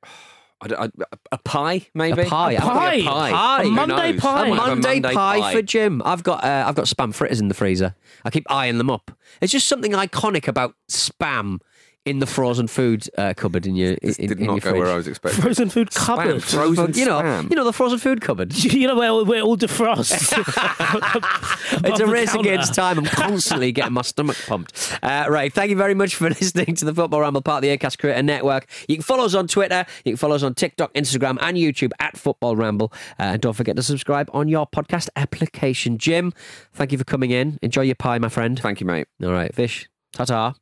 I 0.60 0.68
don't- 0.68 0.80
I- 0.80 1.16
a 1.32 1.38
pie, 1.38 1.86
maybe. 1.94 2.22
A 2.22 2.24
pie, 2.26 2.52
A 2.52 2.60
pie. 2.60 2.94
A 2.94 3.02
pie. 3.04 3.30
Pie. 3.32 3.62
A 3.62 3.66
Monday 3.66 4.12
pie. 4.18 4.46
A 4.46 4.50
might 4.50 4.56
have 4.58 4.68
Monday, 4.68 5.00
Monday 5.00 5.14
pie, 5.14 5.52
for 5.52 5.62
Jim. 5.62 6.00
I've 6.04 6.22
got 6.22 6.44
uh, 6.44 6.64
I've 6.68 6.74
got 6.76 6.84
spam 6.84 7.12
fritters 7.12 7.40
in 7.40 7.48
the 7.48 7.54
freezer. 7.54 7.94
I 8.24 8.30
keep 8.30 8.44
eyeing 8.50 8.78
them 8.78 8.90
up. 8.90 9.10
It's 9.40 9.50
just 9.50 9.66
something 9.66 9.92
iconic 9.92 10.46
about 10.46 10.74
spam 10.90 11.58
in 12.04 12.18
the 12.18 12.26
frozen 12.26 12.66
food 12.66 13.08
uh, 13.16 13.32
cupboard 13.36 13.64
in 13.66 13.76
your 13.76 13.92
in, 13.92 14.12
did 14.12 14.40
in 14.40 14.46
not 14.46 14.52
your 14.54 14.60
go 14.60 14.70
fridge. 14.70 14.82
where 14.82 14.90
I 14.90 14.96
was 14.96 15.06
expecting. 15.06 15.40
Frozen 15.42 15.70
food 15.70 15.90
cupboard. 15.94 16.42
Spam, 16.42 16.74
frozen 16.74 16.94
you 16.94 17.06
know, 17.06 17.20
spam. 17.20 17.48
you 17.50 17.56
know 17.56 17.64
the 17.64 17.72
frozen 17.72 17.98
food 17.98 18.20
cupboard. 18.20 18.52
You 18.72 18.88
know 18.88 18.96
where, 18.96 19.24
where 19.24 19.38
it 19.38 19.44
all 19.44 19.56
defrosts. 19.56 20.32
It's 21.84 22.00
a 22.00 22.06
race 22.06 22.32
counter. 22.32 22.50
against 22.50 22.74
time. 22.74 22.98
I'm 22.98 23.04
constantly 23.04 23.72
getting 23.72 23.92
my 23.92 24.02
stomach 24.02 24.36
pumped. 24.46 24.98
Uh, 25.02 25.26
right. 25.28 25.52
Thank 25.52 25.70
you 25.70 25.76
very 25.76 25.94
much 25.94 26.14
for 26.16 26.28
listening 26.28 26.74
to 26.76 26.84
the 26.84 26.94
Football 26.94 27.20
Ramble, 27.20 27.42
part 27.42 27.64
of 27.64 27.68
the 27.70 27.76
Acast 27.76 27.98
Creator 27.98 28.22
Network. 28.22 28.66
You 28.88 28.96
can 28.96 29.02
follow 29.02 29.24
us 29.24 29.34
on 29.34 29.46
Twitter. 29.46 29.84
You 30.04 30.12
can 30.12 30.16
follow 30.16 30.34
us 30.34 30.42
on 30.42 30.54
TikTok, 30.54 30.92
Instagram, 30.94 31.38
and 31.40 31.56
YouTube 31.56 31.92
at 32.00 32.16
Football 32.16 32.56
Ramble. 32.56 32.92
Uh, 33.18 33.34
and 33.34 33.40
don't 33.40 33.54
forget 33.54 33.76
to 33.76 33.82
subscribe 33.82 34.28
on 34.32 34.48
your 34.48 34.66
podcast 34.66 35.08
application. 35.16 35.98
Jim, 35.98 36.32
thank 36.72 36.92
you 36.92 36.98
for 36.98 37.04
coming 37.04 37.30
in. 37.30 37.58
Enjoy 37.62 37.82
your 37.82 37.94
pie, 37.94 38.18
my 38.18 38.28
friend. 38.28 38.58
Thank 38.58 38.80
you, 38.80 38.86
mate. 38.86 39.06
All 39.22 39.32
right, 39.32 39.54
Vish. 39.54 39.88
Ta 40.12 40.24
ta. 40.24 40.54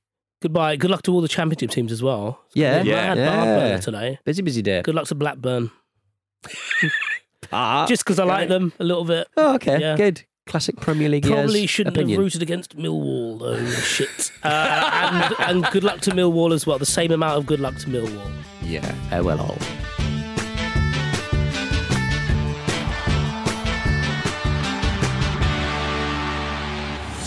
Goodbye. 0.42 0.76
Good 0.76 0.90
luck 0.90 1.02
to 1.02 1.12
all 1.12 1.20
the 1.20 1.28
championship 1.28 1.70
teams 1.70 1.92
as 1.92 2.02
well. 2.02 2.40
Yeah. 2.54 2.82
Mad 2.82 3.16
Yeah. 3.18 3.76
today. 3.78 4.18
Busy, 4.24 4.42
busy 4.42 4.62
day. 4.62 4.82
Good 4.82 4.94
luck 4.94 5.06
to 5.08 5.14
Blackburn. 5.14 5.70
Ah. 7.52 7.84
Just 7.88 8.04
because 8.04 8.20
I 8.20 8.24
like 8.24 8.48
them 8.48 8.72
a 8.78 8.84
little 8.84 9.04
bit. 9.04 9.26
Oh, 9.36 9.54
okay. 9.56 9.80
Yeah. 9.80 9.96
Good. 9.96 10.22
Classic 10.46 10.76
Premier 10.76 11.08
League 11.08 11.24
Probably 11.26 11.60
years 11.60 11.70
shouldn't 11.70 11.96
opinion. 11.96 12.16
have 12.18 12.24
rooted 12.24 12.42
against 12.42 12.76
Millwall 12.76 13.40
though. 13.40 13.66
Shit. 13.80 14.30
Uh, 14.44 14.90
and, 14.92 15.34
and 15.64 15.72
good 15.72 15.82
luck 15.82 16.00
to 16.02 16.10
Millwall 16.12 16.52
as 16.52 16.64
well. 16.66 16.78
The 16.78 16.86
same 16.86 17.10
amount 17.10 17.38
of 17.38 17.46
good 17.46 17.58
luck 17.58 17.74
to 17.78 17.86
Millwall. 17.88 18.30
Yeah. 18.62 18.94
Uh, 19.10 19.24
well, 19.24 19.40
all. 19.40 19.58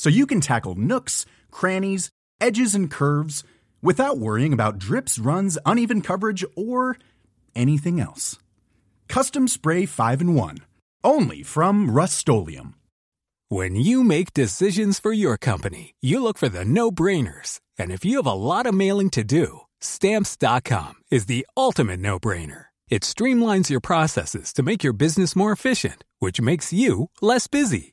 So 0.00 0.08
you 0.08 0.24
can 0.24 0.40
tackle 0.40 0.76
nooks, 0.76 1.26
crannies, 1.50 2.08
edges, 2.40 2.74
and 2.74 2.90
curves 2.90 3.44
without 3.82 4.16
worrying 4.16 4.54
about 4.54 4.78
drips, 4.78 5.18
runs, 5.18 5.58
uneven 5.66 6.00
coverage, 6.00 6.42
or 6.56 6.96
anything 7.54 8.00
else. 8.00 8.38
Custom 9.08 9.46
Spray 9.46 9.84
5 9.84 10.22
in 10.22 10.34
1. 10.34 10.56
Only 11.04 11.42
from 11.42 11.90
Rust 11.90 12.26
When 13.50 13.76
you 13.76 14.02
make 14.02 14.32
decisions 14.32 14.98
for 14.98 15.12
your 15.12 15.36
company, 15.36 15.92
you 16.00 16.22
look 16.22 16.38
for 16.38 16.48
the 16.48 16.64
no 16.64 16.90
brainers. 16.90 17.60
And 17.76 17.92
if 17.92 18.02
you 18.02 18.16
have 18.16 18.32
a 18.32 18.32
lot 18.32 18.64
of 18.64 18.72
mailing 18.72 19.10
to 19.10 19.22
do, 19.22 19.60
stamps.com 19.82 20.94
is 21.10 21.26
the 21.26 21.46
ultimate 21.58 22.00
no 22.00 22.18
brainer. 22.18 22.64
It 22.88 23.02
streamlines 23.02 23.68
your 23.68 23.80
processes 23.80 24.54
to 24.54 24.62
make 24.62 24.82
your 24.82 24.94
business 24.94 25.36
more 25.36 25.52
efficient, 25.52 26.04
which 26.20 26.40
makes 26.40 26.72
you 26.72 27.10
less 27.20 27.46
busy. 27.48 27.92